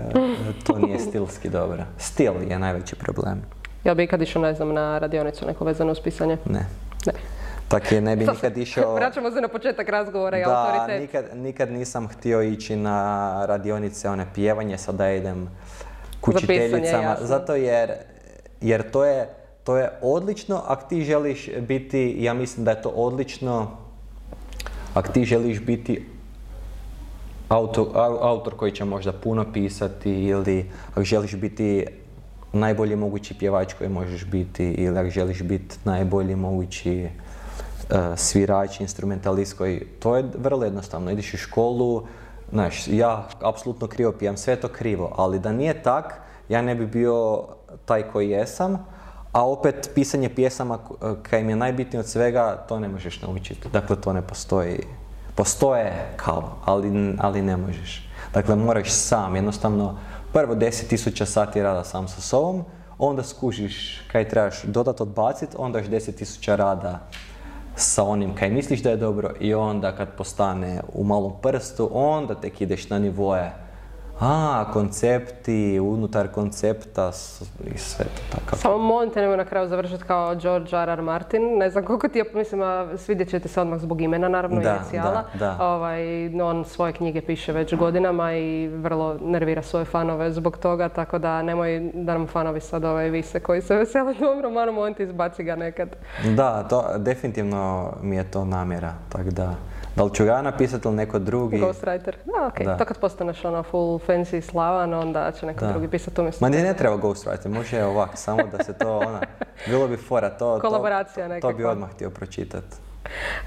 to 0.64 0.78
nije 0.80 1.00
stilski 1.10 1.50
dobro. 1.50 1.84
Stil 1.98 2.34
je 2.50 2.60
najveći 2.60 2.96
problem. 2.96 3.42
Jel 3.84 3.96
bi 3.96 4.04
ikad 4.04 4.22
išao, 4.22 4.42
ne 4.42 4.54
znam, 4.54 4.74
na 4.74 4.98
radionicu 4.98 5.46
neko 5.46 5.66
vezano 5.66 5.92
uz 5.92 6.00
pisanje? 6.04 6.38
Ne. 6.46 6.66
Ne. 7.06 7.14
Tak 7.68 7.92
je 7.92 8.02
ne 8.02 8.16
bi 8.16 8.26
nikad 8.34 8.58
išao... 8.58 8.96
Vraćamo 8.96 9.32
se 9.32 9.42
na 9.42 9.48
početak 9.48 9.90
razgovora 9.90 10.38
i 10.38 10.44
Da, 10.44 10.66
autoritet. 10.72 11.02
nikad, 11.02 11.38
nikad 11.38 11.72
nisam 11.72 12.08
htio 12.08 12.42
ići 12.42 12.76
na 12.76 12.96
radionice, 13.46 14.10
one 14.10 14.26
pjevanje, 14.36 14.78
sada 14.78 15.12
idem 15.12 15.50
k 16.22 16.26
Za 16.26 16.40
pisanje, 16.40 16.60
učiteljicama, 16.66 17.04
jasno. 17.04 17.26
zato 17.26 17.56
jer, 17.56 17.92
jer 18.62 18.92
to, 18.92 19.06
je, 19.06 19.30
to 19.70 19.78
je 19.78 19.90
odlično 20.02 20.62
ako 20.68 20.90
ti 20.90 21.04
želiš 21.04 21.50
biti, 21.60 22.16
ja 22.20 22.34
mislim 22.34 22.66
da 22.66 22.72
je 22.72 22.82
to 22.82 22.90
odlično 22.90 23.68
ako 24.94 25.12
ti 25.12 25.26
želiš 25.26 25.60
biti 25.62 26.06
autor, 27.50 27.86
au- 27.94 28.18
autor 28.22 28.56
koji 28.56 28.72
će 28.72 28.86
možda 28.86 29.14
puno 29.14 29.46
pisati 29.54 30.12
ili 30.12 30.72
ako 30.92 31.04
želiš 31.04 31.36
biti 31.36 31.86
najbolji 32.54 32.96
mogući 32.96 33.38
pjevač 33.38 33.74
koji 33.74 33.90
možeš 33.90 34.26
biti 34.26 34.66
ili 34.66 35.00
ako 35.00 35.10
želiš 35.10 35.44
biti 35.44 35.76
najbolji 35.86 36.36
mogući 36.36 37.08
uh, 37.90 37.98
svirač, 38.16 38.80
instrumentalist 38.80 39.58
koji, 39.58 39.86
to 40.00 40.18
je 40.18 40.26
vrlo 40.38 40.64
jednostavno, 40.64 41.12
ideš 41.12 41.34
u 41.34 41.38
školu, 41.38 42.08
znaš, 42.52 42.88
ja 42.88 43.28
apsolutno 43.42 43.88
krivo 43.88 44.12
pijem, 44.12 44.38
sve 44.38 44.56
to 44.56 44.68
krivo, 44.68 45.14
ali 45.16 45.40
da 45.40 45.52
nije 45.52 45.84
tak, 45.84 46.22
ja 46.50 46.62
ne 46.62 46.76
bi 46.76 46.88
bio 46.88 47.44
taj 47.86 48.04
koji 48.04 48.30
jesam, 48.30 48.86
a 49.32 49.48
opet 49.48 49.90
pisanje 49.96 50.30
pjesama 50.30 50.78
k- 50.78 51.16
kaj 51.22 51.44
mi 51.44 51.52
je 51.52 51.56
najbitnije 51.56 52.00
od 52.00 52.08
svega, 52.08 52.66
to 52.70 52.80
ne 52.80 52.88
možeš 52.88 53.22
naučiti, 53.22 53.70
dakle 53.74 54.02
to 54.02 54.14
ne 54.14 54.22
postoji. 54.22 54.80
Postoje 55.36 55.94
kao, 56.16 56.56
ali, 56.66 57.16
ali 57.20 57.42
ne 57.42 57.58
možeš. 57.58 58.10
Dakle, 58.34 58.56
moraš 58.56 58.92
sam, 58.92 59.36
jednostavno, 59.36 59.98
prvo 60.34 60.56
10.000 60.56 61.26
sati 61.26 61.62
rada 61.62 61.84
sam 61.84 62.08
sa 62.08 62.22
sobom, 62.22 62.64
onda 62.98 63.24
skužiš 63.24 64.02
kaj 64.12 64.30
trebaš 64.30 64.64
dodat 64.64 65.02
odbacit, 65.02 65.50
onda 65.58 65.80
još 65.80 65.88
10.000 65.88 66.56
rada 66.56 67.00
sa 67.76 68.04
onim 68.04 68.36
kaj 68.36 68.50
misliš 68.50 68.84
da 68.84 68.90
je 68.90 68.98
dobro 68.98 69.34
i 69.40 69.54
onda 69.54 69.96
kad 69.96 70.08
postane 70.18 70.82
u 70.94 71.04
malom 71.04 71.34
prstu, 71.42 71.90
onda 71.94 72.36
tek 72.36 72.62
ideš 72.62 72.90
na 72.90 73.00
nivoje 73.00 73.54
a, 74.20 74.66
koncepti, 74.74 75.80
unutar 75.80 76.28
koncepta 76.28 77.12
i 77.76 77.78
sve 77.78 78.06
to 78.06 78.22
tako. 78.38 78.56
Samo 78.56 78.78
molim 78.78 79.10
te 79.10 79.22
nemoj 79.22 79.38
na 79.38 79.46
kraju 79.46 79.68
završiti 79.68 80.04
kao 80.04 80.36
George 80.36 80.76
R. 80.78 80.90
R. 80.90 81.02
Martin. 81.02 81.58
Ne 81.58 81.70
znam 81.70 81.84
koliko 81.86 82.08
ti 82.08 82.20
je, 82.20 82.26
mislim, 82.34 82.62
a 82.62 82.98
svidjet 82.98 83.30
će 83.30 83.40
ti 83.40 83.48
se 83.48 83.62
odmah 83.62 83.80
zbog 83.80 84.02
imena, 84.02 84.28
naravno, 84.30 84.62
Da, 84.62 84.76
inicijala. 84.76 85.24
da, 85.34 85.56
da. 85.58 85.66
Ovaj, 85.66 86.02
on 86.42 86.66
svoje 86.66 86.94
knjige 86.94 87.22
piše 87.22 87.52
već 87.54 87.76
godinama 87.76 88.34
i 88.34 88.68
vrlo 88.68 89.18
nervira 89.22 89.62
svoje 89.62 89.86
fanove 89.86 90.32
zbog 90.32 90.58
toga, 90.58 90.90
tako 90.90 91.20
da 91.20 91.42
nemoj 91.42 91.92
da 91.94 92.14
nam 92.14 92.28
fanovi 92.28 92.60
sad 92.60 92.84
ovaj 92.86 93.10
vise 93.10 93.40
koji 93.40 93.62
se 93.62 93.76
vesele 93.76 94.14
tom 94.20 94.42
romanu, 94.42 94.72
molim 94.72 94.94
ti 94.94 95.04
izbaci 95.04 95.44
ga 95.44 95.56
nekad. 95.56 95.90
Da, 96.36 96.64
to, 96.64 96.86
definitivno 96.98 97.94
mi 98.02 98.16
je 98.16 98.32
to 98.32 98.46
namjera, 98.46 98.94
tako 99.10 99.30
da, 99.30 99.56
da 100.00 100.04
li 100.06 100.14
ću 100.14 100.26
ga 100.26 100.32
ja 100.32 100.42
napisati 100.42 100.88
ili 100.88 100.98
neko 100.98 101.20
drugi, 101.20 101.58
Ghostwriter. 101.60 102.16
Da, 102.26 102.48
okej. 102.48 102.66
To 102.78 102.86
kad 102.86 102.98
postaneš 103.00 103.46
ono 103.46 103.64
full 103.64 104.00
fancy 104.08 104.38
i 104.38 104.42
slavan, 104.42 104.94
onda 104.94 105.32
će 105.32 105.46
neko 105.46 105.66
Da. 105.66 105.72
drugi 105.72 105.88
pisati 105.88 106.22
umjesto. 106.22 106.46
Ma 106.46 106.50
ne, 106.50 106.64
ne 106.64 106.74
treba 106.74 106.98
ghostwriter, 106.98 107.52
može 107.52 107.84
ovak, 107.84 108.10
samo 108.14 108.44
da 108.58 108.64
se 108.64 108.74
to, 108.74 108.98
ona, 108.98 109.20
bilo 109.68 109.88
bi 109.88 109.98
fora, 109.98 110.30
to, 110.30 110.56
to, 110.56 110.62
Kolaboracija 110.62 111.40
to 111.40 111.54
bi 111.54 111.66
odmah 111.66 111.90
htio 111.90 112.10
pročitati. 112.10 112.76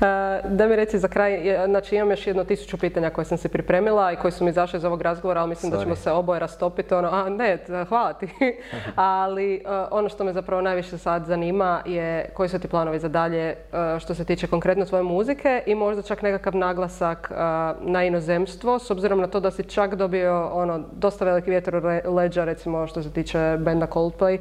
E, 0.01 0.41
Da 0.49 0.67
mi 0.67 0.77
reci 0.77 0.99
za 0.99 1.09
kraj, 1.09 1.57
znači 1.67 1.97
imam 1.97 2.11
još 2.11 2.27
jedno 2.27 2.45
tisuću 2.45 2.79
pitanja 2.79 3.11
koje 3.11 3.25
sam 3.25 3.39
se 3.39 3.49
pripremila 3.49 4.13
i 4.13 4.17
koji 4.17 4.33
su 4.33 4.45
mi 4.45 4.51
izašli 4.51 4.77
iz 4.77 4.85
ovog 4.85 5.03
razgovora, 5.03 5.41
ali 5.41 5.49
mislim 5.49 5.73
da 5.73 5.79
ćemo 5.79 5.97
se 5.97 6.11
oboje 6.11 6.41
rastopiti. 6.41 6.95
Ono, 6.95 7.09
a 7.09 7.29
ne, 7.29 7.59
hvala 7.89 8.13
ti. 8.13 8.29
ali 8.97 9.55
e, 9.55 9.61
ono 9.91 10.09
što 10.09 10.25
me 10.25 10.33
zapravo 10.33 10.63
najviše 10.63 10.99
sad 10.99 11.25
zanima 11.27 11.83
je 11.87 12.31
koji 12.35 12.49
su 12.49 12.59
ti 12.59 12.69
planovi 12.69 12.99
za 12.99 13.09
dalje 13.09 13.49
e, 13.49 13.57
što 13.99 14.15
se 14.15 14.25
tiče 14.25 14.47
konkretno 14.47 14.85
tvoje 14.85 15.03
muzike 15.03 15.63
i 15.67 15.75
možda 15.75 16.03
čak 16.03 16.23
nekakav 16.23 16.57
naglasak 16.57 17.33
na 17.81 18.05
inozemstvo, 18.05 18.79
s 18.79 18.91
obzirom 18.91 19.21
na 19.21 19.27
to 19.27 19.41
da 19.41 19.51
si 19.51 19.65
čak 19.65 19.95
dobio 19.95 20.49
ono, 20.49 20.81
dosta 20.93 21.25
veliki 21.25 21.51
vjetar 21.51 21.83
leđa, 22.05 22.45
recimo 22.45 22.87
što 22.87 23.03
se 23.03 23.13
tiče 23.13 23.57
benda 23.59 23.87
Coldplay. 23.87 24.39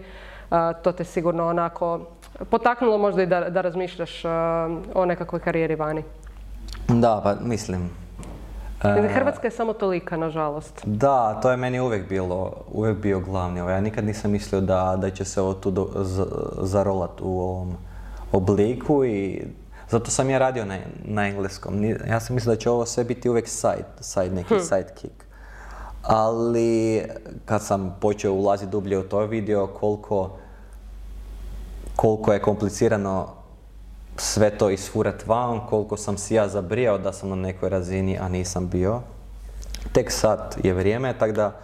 To 0.83 0.91
te 0.91 1.03
sigurno 1.03 1.47
onako 1.47 1.99
potaknulo 2.41 2.97
možda 2.97 3.23
i 3.23 3.27
da, 3.27 3.49
da 3.49 3.61
razmišljaš 3.61 4.25
a, 4.25 4.29
o 4.93 5.05
nekakvoj 5.05 5.41
karijeri 5.41 5.75
vani. 5.75 6.03
Da, 6.87 7.21
pa 7.23 7.35
mislim. 7.41 7.89
e, 8.83 9.07
Hrvatska 9.09 9.47
je 9.47 9.51
samo 9.51 9.73
tolika, 9.73 10.17
nažalost. 10.17 10.81
Da, 10.83 11.39
to 11.41 11.51
je 11.51 11.57
meni 11.57 11.79
uvijek 11.79 12.09
bilo, 12.09 12.51
uvijek 12.67 12.97
bio 12.97 13.19
glavni. 13.19 13.59
Ja 13.59 13.81
nikad 13.81 14.05
nisam 14.05 14.31
mislio 14.31 14.61
da, 14.61 14.97
da 14.97 15.09
će 15.09 15.25
se 15.25 15.41
ovo 15.41 15.53
tu 15.53 15.71
do- 15.71 15.89
z- 15.95 16.25
zarolat 16.57 17.21
u 17.21 17.39
ovom 17.39 17.75
obliku 18.31 19.05
i 19.05 19.43
zato 19.89 20.11
sam 20.11 20.29
ja 20.29 20.37
radio 20.37 20.65
na, 20.65 20.77
na 21.05 21.27
engleskom. 21.27 21.83
Ja 21.83 22.19
sam 22.19 22.35
mislio 22.35 22.55
da 22.55 22.59
će 22.59 22.69
ovo 22.69 22.85
sve 22.85 23.03
biti 23.03 23.29
uvijek 23.29 23.47
side, 23.47 23.85
side 23.99 24.29
neki 24.29 24.59
sidekick. 24.59 25.23
Ali 26.03 27.01
kad 27.45 27.61
sam 27.63 27.97
počeo 28.01 28.33
ulaziti 28.33 28.71
dublje 28.71 28.99
u 28.99 29.03
to 29.03 29.19
vidio 29.19 29.67
koliko, 29.69 30.37
koliko 31.95 32.33
je 32.33 32.41
komplicirano 32.41 33.27
sve 34.17 34.57
to 34.57 34.69
isfurat 34.69 35.27
van, 35.27 35.67
koliko 35.69 35.97
sam 35.97 36.17
si 36.17 36.35
ja 36.35 36.47
zabrijao 36.47 36.97
da 36.97 37.13
sam 37.13 37.29
na 37.29 37.35
nekoj 37.35 37.69
razini, 37.69 38.17
a 38.19 38.29
nisam 38.29 38.69
bio. 38.69 39.01
Tek 39.91 40.11
sad 40.11 40.55
je 40.63 40.73
vrijeme, 40.73 41.17
tako 41.19 41.33
da 41.33 41.59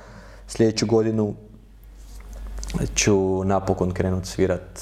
sljedeću 0.47 0.85
godinu 0.85 1.33
ću 2.95 3.43
napokon 3.43 3.91
krenut 3.91 4.25
svirat 4.25 4.79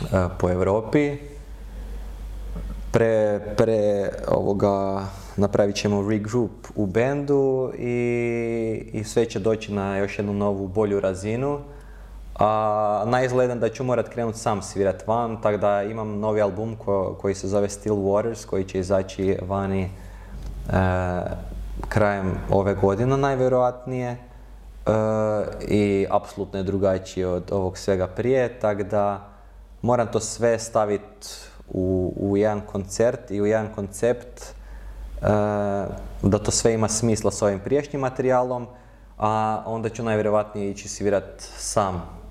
e, 0.00 0.28
po 0.38 0.50
Europi. 0.50 1.16
Pre, 2.92 3.40
pre 3.56 4.08
ovoga 4.28 5.06
napravit 5.36 5.76
ćemo 5.76 6.10
regroup 6.10 6.66
u 6.74 6.86
bendu 6.86 7.72
i, 7.78 8.90
i 8.92 9.04
sve 9.04 9.24
će 9.24 9.38
doći 9.38 9.72
na 9.72 9.96
još 9.96 10.18
jednu 10.18 10.32
novu 10.32 10.68
bolju 10.68 11.00
razinu. 11.00 11.60
A 12.38 13.04
najizgledan 13.06 13.60
da 13.60 13.68
ću 13.68 13.84
morat 13.84 14.08
krenut 14.08 14.36
sam 14.36 14.62
svirat 14.62 15.06
van, 15.06 15.40
tako 15.42 15.56
da 15.56 15.82
imam 15.82 16.18
novi 16.18 16.40
album 16.40 16.76
ko- 16.76 17.14
koji 17.20 17.34
se 17.34 17.48
zove 17.48 17.68
Still 17.68 17.96
Waters, 17.96 18.46
koji 18.46 18.64
će 18.64 18.78
izaći 18.78 19.38
vani 19.48 19.82
e, 19.82 19.90
krajem 21.88 22.34
ove 22.50 22.74
godine 22.74 23.16
najvjerojatnije. 23.16 24.10
E, 24.10 24.18
I 25.68 26.06
apsolutno 26.10 26.58
je 26.58 26.62
drugačiji 26.62 27.24
od 27.24 27.52
ovog 27.52 27.78
svega 27.78 28.06
prije, 28.06 28.60
tako 28.60 28.82
da 28.82 29.28
moram 29.82 30.06
to 30.06 30.20
sve 30.20 30.58
staviti 30.58 31.28
u, 31.68 32.12
u 32.16 32.36
jedan 32.36 32.60
koncert 32.60 33.30
i 33.30 33.40
u 33.40 33.46
jedan 33.46 33.68
koncept 33.74 34.42
e, 34.42 35.26
da 36.22 36.38
to 36.44 36.50
sve 36.50 36.74
ima 36.74 36.88
smisla 36.88 37.30
s 37.30 37.42
ovim 37.42 37.60
priješnjim 37.60 38.00
materijalom, 38.00 38.66
a 39.18 39.62
onda 39.66 39.88
ću 39.88 40.02
najvjerojatnije 40.02 40.70
ići 40.70 40.88
svirat 40.88 41.40
sam 41.56 42.21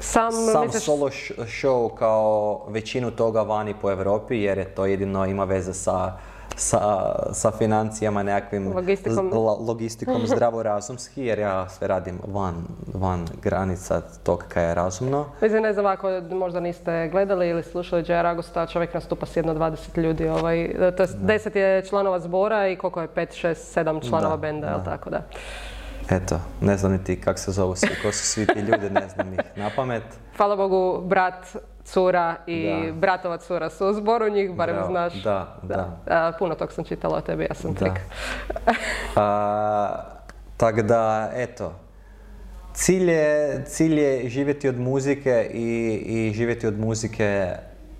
Sam, 0.00 0.32
sam 0.32 0.64
misliš, 0.66 0.84
solo 0.84 1.08
show 1.38 1.94
kao 1.94 2.60
većinu 2.68 3.10
toga 3.10 3.42
vani 3.42 3.74
po 3.82 3.90
Europi 3.90 4.42
jer 4.42 4.58
je 4.58 4.64
to 4.64 4.86
jedino 4.86 5.26
ima 5.26 5.44
veze 5.44 5.74
sa, 5.74 6.12
sa, 6.56 7.12
sa 7.32 7.50
financijama, 7.50 8.22
nekakvim 8.22 8.72
Logistikom. 8.74 9.30
logistikom 9.60 10.26
zdravorazumski, 10.32 11.24
jer 11.24 11.38
ja 11.38 11.68
sve 11.68 11.88
radim 11.88 12.18
van, 12.26 12.54
van 12.94 13.26
granica 13.42 14.00
tog 14.22 14.44
kaj 14.48 14.68
je 14.68 14.74
razumno. 14.74 15.26
Mislim, 15.42 15.62
ne 15.62 15.72
znam 15.72 15.86
ako 15.86 16.20
možda 16.30 16.60
niste 16.60 17.08
gledali 17.08 17.48
ili 17.48 17.62
slušali 17.62 18.02
Džeja 18.02 18.22
Ragusta, 18.22 18.66
čovjek 18.66 18.94
nastupa 18.94 19.26
s 19.26 19.36
jedno 19.36 19.54
20 19.54 19.98
ljudi, 19.98 20.28
ovaj, 20.28 20.74
to 20.96 21.02
je 21.02 21.08
10 21.08 21.56
je 21.56 21.84
članova 21.84 22.18
zbora 22.20 22.68
i 22.68 22.76
koliko 22.76 23.00
je, 23.00 23.08
5, 23.08 23.46
6, 23.46 23.80
7 23.80 24.08
članova 24.08 24.36
Da, 24.36 24.40
benda, 24.40 24.66
jel 24.66 24.84
tako 24.84 25.10
da. 25.10 25.22
Eto, 26.10 26.40
ne 26.60 26.76
znam 26.76 26.92
niti 26.92 27.20
kak 27.20 27.38
se 27.38 27.52
zovu 27.52 27.76
svi, 27.76 27.88
ko 28.02 28.12
su 28.12 28.26
svi 28.26 28.46
ti 28.46 28.60
ljudi, 28.60 28.90
ne 28.90 29.08
znam 29.08 29.32
ih 29.32 29.40
na 29.56 29.70
pamet. 29.76 30.02
Hvala 30.36 30.56
Bogu, 30.56 31.02
brat, 31.06 31.46
cura 31.84 32.36
i 32.46 32.66
Da. 32.86 32.92
bratova 32.92 33.36
cura 33.38 33.70
su 33.70 33.86
u 33.88 33.92
zboru, 33.92 34.28
njih 34.28 34.54
barem 34.54 34.76
Bravo, 34.76 34.90
znaš. 34.90 35.22
Da, 35.22 35.56
da. 35.62 36.00
A, 36.06 36.32
puno 36.38 36.54
tog 36.54 36.72
sam 36.72 36.84
čitala 36.84 37.16
o 37.16 37.20
tebi, 37.20 37.46
ja 37.50 37.54
sam 37.54 37.72
Da. 37.72 37.78
trik. 37.78 37.92
Tako 40.56 40.82
da, 40.82 41.30
eto, 41.34 41.72
cilj 42.74 43.10
je, 43.10 43.64
cilj 43.66 43.98
je 44.00 44.28
živjeti 44.28 44.68
od 44.68 44.78
muzike 44.80 45.50
i, 45.54 45.94
i 46.06 46.32
živjeti 46.34 46.66
od 46.66 46.78
muzike 46.78 47.52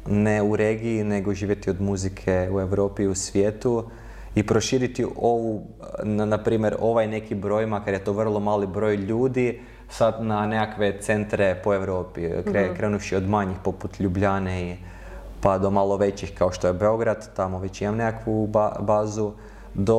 ne 0.06 0.42
u 0.42 0.56
regiji, 0.56 1.04
nego 1.04 1.34
živjeti 1.34 1.70
od 1.70 1.80
muzike 1.80 2.48
u 2.52 2.60
Europi 2.60 3.02
i 3.02 3.08
u 3.08 3.14
svijetu 3.14 3.90
i 4.38 4.46
proširiti 4.46 5.06
ovu, 5.16 5.66
na, 6.02 6.24
na 6.24 6.38
primjer, 6.38 6.76
ovaj 6.80 7.06
neki 7.06 7.34
broj, 7.34 7.66
makar 7.66 7.94
je 7.94 8.04
to 8.04 8.12
vrlo 8.12 8.40
mali 8.40 8.66
broj 8.66 8.96
ljudi, 8.96 9.60
sad 9.88 10.24
na 10.24 10.46
nekakve 10.46 11.00
centre 11.00 11.60
po 11.64 11.74
Europi, 11.74 12.28
kre, 12.44 12.74
krenuši 12.76 13.16
od 13.16 13.28
manjih 13.28 13.56
poput 13.64 14.00
Ljubljane 14.00 14.70
i 14.70 14.76
pa 15.40 15.58
do 15.58 15.70
malo 15.70 15.96
većih 15.96 16.34
kao 16.38 16.52
što 16.52 16.66
je 16.66 16.72
Beograd, 16.72 17.34
tamo 17.36 17.58
već 17.58 17.80
imam 17.80 17.96
nekakvu 17.96 18.46
ba- 18.46 18.76
bazu, 18.80 19.32
do 19.74 19.98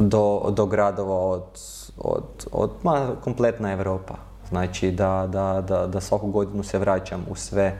do, 0.00 0.50
do 0.50 0.66
gradova 0.66 1.14
od, 1.14 1.60
od, 1.98 2.46
od 2.52 2.70
ma, 2.82 3.10
kompletna 3.24 3.72
Europa. 3.72 4.14
Znači 4.48 4.90
da, 4.90 5.28
da, 5.32 5.64
da, 5.68 5.86
da 5.86 6.00
svaku 6.00 6.30
godinu 6.30 6.62
se 6.62 6.78
vraćam 6.78 7.24
u 7.30 7.34
sve 7.34 7.78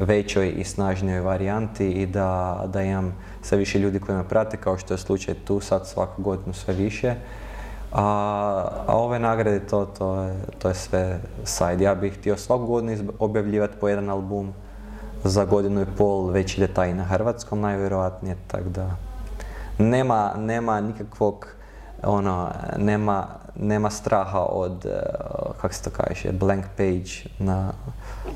većoj 0.00 0.52
i 0.56 0.64
snažnijoj 0.64 1.20
varijanti 1.20 1.90
i 1.90 2.06
da, 2.06 2.64
da 2.72 2.82
imam 2.82 3.16
sve 3.48 3.58
više 3.58 3.78
ljudi 3.78 4.00
koji 4.00 4.18
me 4.18 4.28
prate, 4.28 4.56
kao 4.56 4.78
što 4.78 4.94
je 4.94 4.98
slučaj 4.98 5.34
tu 5.34 5.60
sad 5.60 5.86
svaku 5.86 6.22
godinu 6.22 6.52
sve 6.54 6.74
više. 6.74 7.14
A, 7.92 8.04
a 8.86 8.96
ove 8.96 9.18
nagrade, 9.18 9.60
to, 9.60 9.86
to, 9.98 10.14
je, 10.22 10.34
to 10.58 10.68
je 10.68 10.74
sve 10.74 11.20
side. 11.44 11.84
Ja 11.84 11.94
bih 11.94 12.18
htio 12.18 12.36
svaku 12.36 12.66
godinu 12.66 13.12
objavljivati 13.18 13.74
po 13.80 13.88
jedan 13.88 14.10
album 14.10 14.52
za 15.24 15.44
godinu 15.44 15.82
i 15.82 15.86
pol, 15.98 16.26
već 16.26 16.58
ide 16.58 16.66
taj 16.66 16.94
na 16.94 17.04
hrvatskom 17.04 17.60
najvjerojatnije, 17.60 18.36
tako 18.46 18.68
da 18.68 18.96
nema, 19.78 20.32
nema 20.36 20.80
nikakvog 20.80 21.46
ono, 22.02 22.50
nema, 22.76 23.26
nema 23.56 23.90
straha 23.90 24.40
od, 24.40 24.86
eh, 24.86 24.90
kak 25.60 25.74
se 25.74 25.82
to 25.82 25.90
kaže, 25.90 26.32
blank 26.32 26.64
page 26.76 27.10
na, 27.38 27.72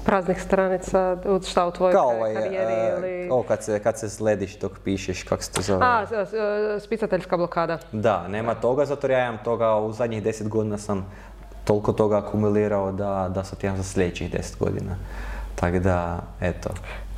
Praznih 0.04 0.42
stranica, 0.42 1.16
u- 1.24 1.42
šta 1.42 1.66
u 1.66 1.70
tvojoj 1.70 1.92
kao 1.92 2.08
ovaj, 2.08 2.34
karijeri 2.34 2.72
eh, 2.72 2.94
ili... 2.98 3.28
o, 3.30 3.42
kad 3.42 3.64
se, 3.64 3.78
kad 3.78 3.98
se 3.98 4.10
slediš 4.10 4.58
dok 4.58 4.72
pišeš, 4.84 5.22
kako 5.22 5.42
se 5.42 5.52
to 5.52 5.62
zove? 5.62 5.80
A, 5.86 6.06
spisateljska 6.80 7.36
blokada. 7.36 7.78
Da, 7.92 8.28
nema 8.28 8.54
toga, 8.54 8.84
zato 8.84 9.06
ja 9.06 9.24
imam 9.28 9.38
toga, 9.44 9.74
u 9.76 9.92
zadnjih 9.92 10.22
deset 10.22 10.48
godina 10.48 10.78
sam 10.78 11.06
toliko 11.64 11.92
toga 11.92 12.18
akumulirao 12.18 12.92
da, 12.92 13.30
da 13.34 13.44
sad 13.44 13.64
imam 13.64 13.76
za 13.76 13.82
sljedećih 13.82 14.32
deset 14.32 14.58
godina. 14.58 14.96
Tako 15.54 15.78
da, 15.78 16.18
eto. 16.40 16.70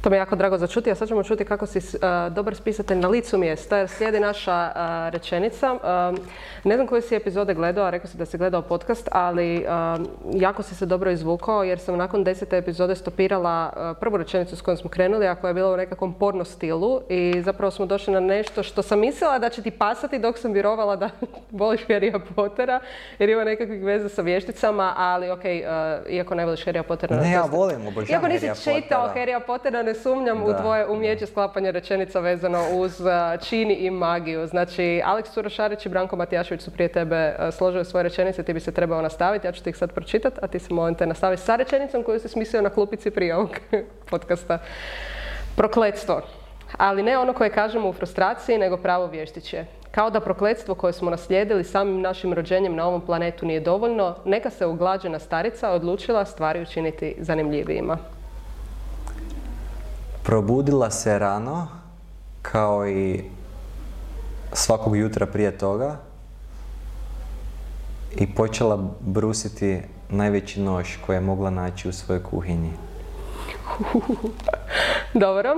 To 0.04 0.10
mi 0.10 0.16
je 0.16 0.18
jako 0.18 0.36
drago 0.36 0.58
za 0.58 0.66
čuti, 0.66 0.90
a 0.90 0.94
sad 0.94 1.08
ćemo 1.08 1.22
čuti 1.22 1.44
kako 1.44 1.66
si 1.66 1.98
a, 2.02 2.28
dobar 2.28 2.54
spisatelj 2.54 2.98
na 2.98 3.08
licu 3.08 3.38
mjesta, 3.38 3.76
jer 3.76 3.88
slijedi 3.88 4.20
naša 4.20 4.72
rečenica. 5.10 5.78
Ne 6.64 6.74
znam 6.74 6.86
koje 6.86 7.02
si 7.02 7.14
epizode 7.14 7.54
gledao, 7.54 7.84
a 7.84 7.90
rekao 7.90 8.10
si 8.10 8.16
da 8.16 8.26
si 8.26 8.38
gledao 8.38 8.62
podcast, 8.62 9.08
ali 9.12 9.66
jako 10.34 10.62
si 10.62 10.74
se 10.74 10.86
dobro 10.86 11.10
izvukao, 11.10 11.64
jer 11.64 11.78
sam 11.78 11.96
nakon 11.96 12.24
desete 12.24 12.58
epizode 12.58 12.94
stopirala 12.94 13.72
prvu 14.00 14.16
rečenicu 14.16 14.56
s 14.56 14.60
kojom 14.60 14.76
smo 14.76 14.90
krenuli, 14.90 15.26
a 15.26 15.34
koja 15.34 15.48
je 15.48 15.54
bila 15.54 15.72
u 15.72 15.76
nekakvom 15.76 16.14
porno 16.14 16.44
stilu 16.44 17.00
i 17.08 17.42
zapravo 17.44 17.70
smo 17.70 17.86
došli 17.86 18.12
na 18.12 18.20
nešto 18.20 18.62
što 18.62 18.82
sam 18.82 19.00
mislila 19.00 19.38
da 19.38 19.48
će 19.48 19.62
ti 19.62 19.70
pasati 19.70 20.18
dok 20.18 20.38
sam 20.38 20.52
vjerovala 20.52 20.96
da 20.96 21.10
voliš 21.50 21.86
Harrya 21.86 22.20
Pottera, 22.36 22.80
jer 23.18 23.28
ima 23.28 23.44
nekakvih 23.44 23.84
veza 23.84 24.08
sa 24.08 24.22
vješticama, 24.22 24.94
ali 24.96 25.30
a, 25.30 25.98
iako 26.08 26.34
ne 26.34 26.44
voliš 26.44 26.64
Harrya 26.64 26.82
Pottera... 26.82 27.16
Ne, 27.16 27.32
ja 27.32 27.44
volim, 27.44 27.86
obožavam 27.86 28.10
Iako 28.10 28.28
nisi 28.28 28.64
čitao. 28.64 29.08
Harrya 29.14 29.40
Pottera, 29.46 29.82
ne 29.82 29.93
sumnjam 29.94 30.42
u 30.42 30.52
Da, 30.52 30.58
tvoje 30.58 30.86
umjeće 30.88 31.26
sklapanja 31.26 31.70
rečenica 31.70 32.20
vezano 32.20 32.62
uz 32.72 33.00
uh, 33.00 33.06
čini 33.48 33.74
i 33.74 33.90
magiju. 33.90 34.46
Znači, 34.46 35.02
Aleks 35.04 35.30
Surašarić 35.30 35.86
i 35.86 35.88
Branko 35.88 36.16
Matijašević 36.16 36.62
su 36.62 36.70
prije 36.70 36.88
tebe 36.88 37.36
uh, 37.38 37.54
složili 37.54 37.84
svoje 37.84 38.02
rečenice, 38.02 38.42
ti 38.42 38.52
bi 38.52 38.60
se 38.60 38.72
trebao 38.72 39.02
nastaviti, 39.02 39.46
ja 39.46 39.52
ću 39.52 39.62
ti 39.62 39.70
ih 39.70 39.76
sad 39.76 39.92
pročitati, 39.92 40.38
a 40.42 40.46
ti 40.46 40.58
se 40.58 40.74
molim 40.74 40.94
te 40.94 41.06
nastavi 41.06 41.36
sa 41.36 41.56
rečenicom 41.56 42.02
koju 42.02 42.20
si 42.20 42.28
smislio 42.28 42.62
na 42.62 42.70
klupici 42.70 43.10
prije 43.10 43.36
ovog 43.36 43.50
podcasta. 44.10 44.58
Prokletstvo. 45.56 46.22
Ali 46.76 47.02
ne 47.02 47.18
ono 47.18 47.32
koje 47.32 47.50
kažemo 47.50 47.88
u 47.88 47.92
frustraciji, 47.92 48.58
nego 48.58 48.76
pravo 48.76 49.06
vještiće. 49.06 49.64
Kao 49.90 50.10
da 50.10 50.20
prokletstvo 50.20 50.74
koje 50.74 50.92
smo 50.92 51.10
naslijedili 51.10 51.64
samim 51.64 52.00
našim 52.00 52.32
rođenjem 52.32 52.74
na 52.74 52.86
ovom 52.86 53.00
planetu 53.00 53.46
nije 53.46 53.60
dovoljno, 53.60 54.16
neka 54.24 54.50
se 54.50 54.66
uglađena 54.66 55.18
starica 55.18 55.70
odlučila 55.70 56.24
stvari 56.24 56.62
učiniti 56.62 57.14
zanimljivijima. 57.18 57.98
Probudila 60.24 60.90
se 60.90 61.18
rano, 61.18 61.68
kao 62.42 62.88
i 62.88 63.24
svakog 64.52 64.96
jutra 64.96 65.26
prije 65.26 65.58
toga 65.58 65.96
i 68.16 68.34
počela 68.34 68.90
brusiti 69.00 69.82
najveći 70.08 70.60
nož 70.60 70.88
koji 71.06 71.16
je 71.16 71.20
mogla 71.20 71.50
naći 71.50 71.88
u 71.88 71.92
svojoj 71.92 72.22
kuhinji. 72.22 72.72
Dobro. 75.24 75.56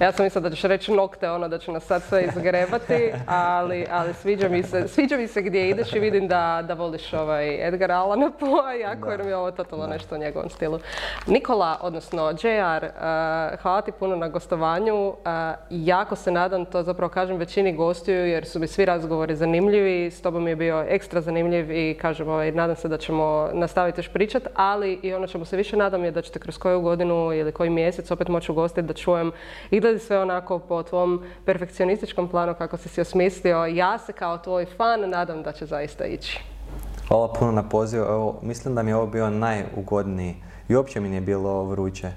Ja 0.00 0.12
sam 0.12 0.24
mislila 0.24 0.48
da 0.48 0.54
ćeš 0.54 0.62
reći 0.62 0.92
nokte, 0.92 1.30
ono 1.30 1.48
da 1.48 1.58
će 1.58 1.72
nas 1.72 1.84
sad 1.84 2.02
sve 2.02 2.24
izgrebati, 2.24 3.12
ali, 3.26 3.86
ali 3.90 4.14
sviđa, 4.14 4.48
mi 4.48 4.62
se, 4.62 4.88
sviđa 4.88 5.16
mi 5.16 5.28
se 5.28 5.42
gdje 5.42 5.70
ideš 5.70 5.92
i 5.92 5.98
vidim 5.98 6.28
da, 6.28 6.64
da 6.68 6.74
voliš 6.74 7.12
ovaj 7.12 7.68
Edgar 7.68 7.92
Allana 7.92 8.30
Poe, 8.40 8.78
jako 8.80 9.10
jer 9.10 9.24
mi 9.24 9.30
je 9.30 9.36
ovo 9.36 9.50
totalno 9.50 9.86
nešto 9.86 10.14
u 10.14 10.18
njegovom 10.18 10.50
stilu. 10.50 10.78
Nikola, 11.26 11.78
odnosno 11.80 12.30
JR, 12.30 12.84
uh, 12.84 13.60
hvala 13.62 13.80
ti 13.80 13.92
puno 13.92 14.16
na 14.16 14.28
gostovanju. 14.28 15.08
Uh, 15.08 15.14
jako 15.70 16.16
se 16.16 16.30
nadam, 16.30 16.64
to 16.64 16.82
zapravo 16.82 17.10
kažem 17.10 17.36
većini 17.36 17.76
gostiju 17.76 18.26
jer 18.26 18.46
su 18.46 18.58
mi 18.58 18.66
svi 18.66 18.84
razgovori 18.84 19.36
zanimljivi, 19.36 20.10
s 20.10 20.22
tobom 20.22 20.48
je 20.48 20.56
bio 20.56 20.84
ekstra 20.88 21.20
zanimljiv 21.20 21.70
i 21.70 21.98
kažem, 22.00 22.28
ovaj, 22.28 22.52
nadam 22.52 22.76
se 22.76 22.88
da 22.88 22.98
ćemo 22.98 23.48
nastaviti 23.52 23.98
još 23.98 24.08
pričat, 24.08 24.42
ali 24.54 24.98
i 25.02 25.14
ono 25.14 25.26
čemu 25.26 25.44
se 25.44 25.56
više 25.56 25.76
nadam 25.76 26.04
je 26.04 26.10
da 26.10 26.22
ćete 26.22 26.38
kroz 26.38 26.58
koju 26.58 26.80
godinu 26.80 27.32
ili 27.32 27.52
koji 27.52 27.70
mjesec 27.70 28.10
opet 28.10 28.28
moći 28.28 28.52
ugostiti 28.52 28.86
da 28.86 28.94
čujem 28.94 29.32
izgledi 29.86 29.98
sve 30.00 30.18
onako 30.18 30.58
po 30.58 30.82
tvom 30.82 31.22
perfekcionističkom 31.44 32.28
planu 32.28 32.54
kako 32.54 32.76
si 32.76 32.88
si 32.88 33.00
osmislio. 33.00 33.64
Ja 33.64 33.98
se 33.98 34.12
kao 34.12 34.38
tvoj 34.38 34.66
fan 34.66 35.00
nadam 35.02 35.42
da 35.42 35.52
će 35.52 35.66
zaista 35.66 36.04
ići. 36.04 36.40
Hvala 37.08 37.28
puno 37.30 37.52
na 37.52 37.62
pozivu. 37.62 38.04
Evo, 38.04 38.38
mislim 38.42 38.74
da 38.74 38.82
mi 38.82 38.90
je 38.90 38.96
ovo 38.96 39.06
bio 39.06 39.30
najugodniji 39.30 40.34
i 40.68 40.76
uopće 40.76 41.00
mi 41.00 41.08
nije 41.08 41.20
bilo 41.20 41.64
vruće. 41.64 42.10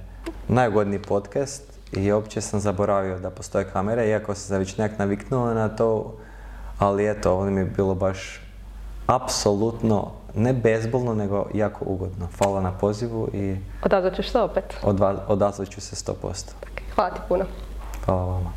Najugodniji 0.48 1.00
podcast 1.00 1.64
i 1.92 2.12
uopće 2.12 2.42
sam 2.42 2.60
zaboravio 2.60 3.20
da 3.20 3.30
postoje 3.30 3.66
kamere, 3.66 4.08
iako 4.08 4.36
sam 4.36 4.58
već 4.58 4.78
nekak 4.78 5.00
naviknuo 5.00 5.54
na 5.54 5.70
to, 5.70 6.18
ali 6.80 7.10
eto, 7.10 7.32
ovo 7.32 7.46
mi 7.46 7.60
je 7.60 7.66
bilo 7.68 7.96
baš 7.96 8.42
apsolutno, 9.08 10.12
ne 10.36 10.54
bezbolno, 10.54 11.14
nego 11.14 11.46
jako 11.54 11.86
ugodno. 11.86 12.28
Hvala 12.38 12.62
na 12.62 12.72
pozivu 12.72 13.30
i 13.34 13.56
Odazvat 13.84 14.16
ćeš 14.16 14.32
se 14.32 14.40
opet. 14.40 14.76
odva- 14.84 15.24
odazvat 15.28 15.70
ću 15.70 15.82
se 15.82 15.96
100%. 15.96 16.14
Hvala 16.89 16.89
vaatipuna. 17.00 17.46
Kaavaama. 18.06 18.52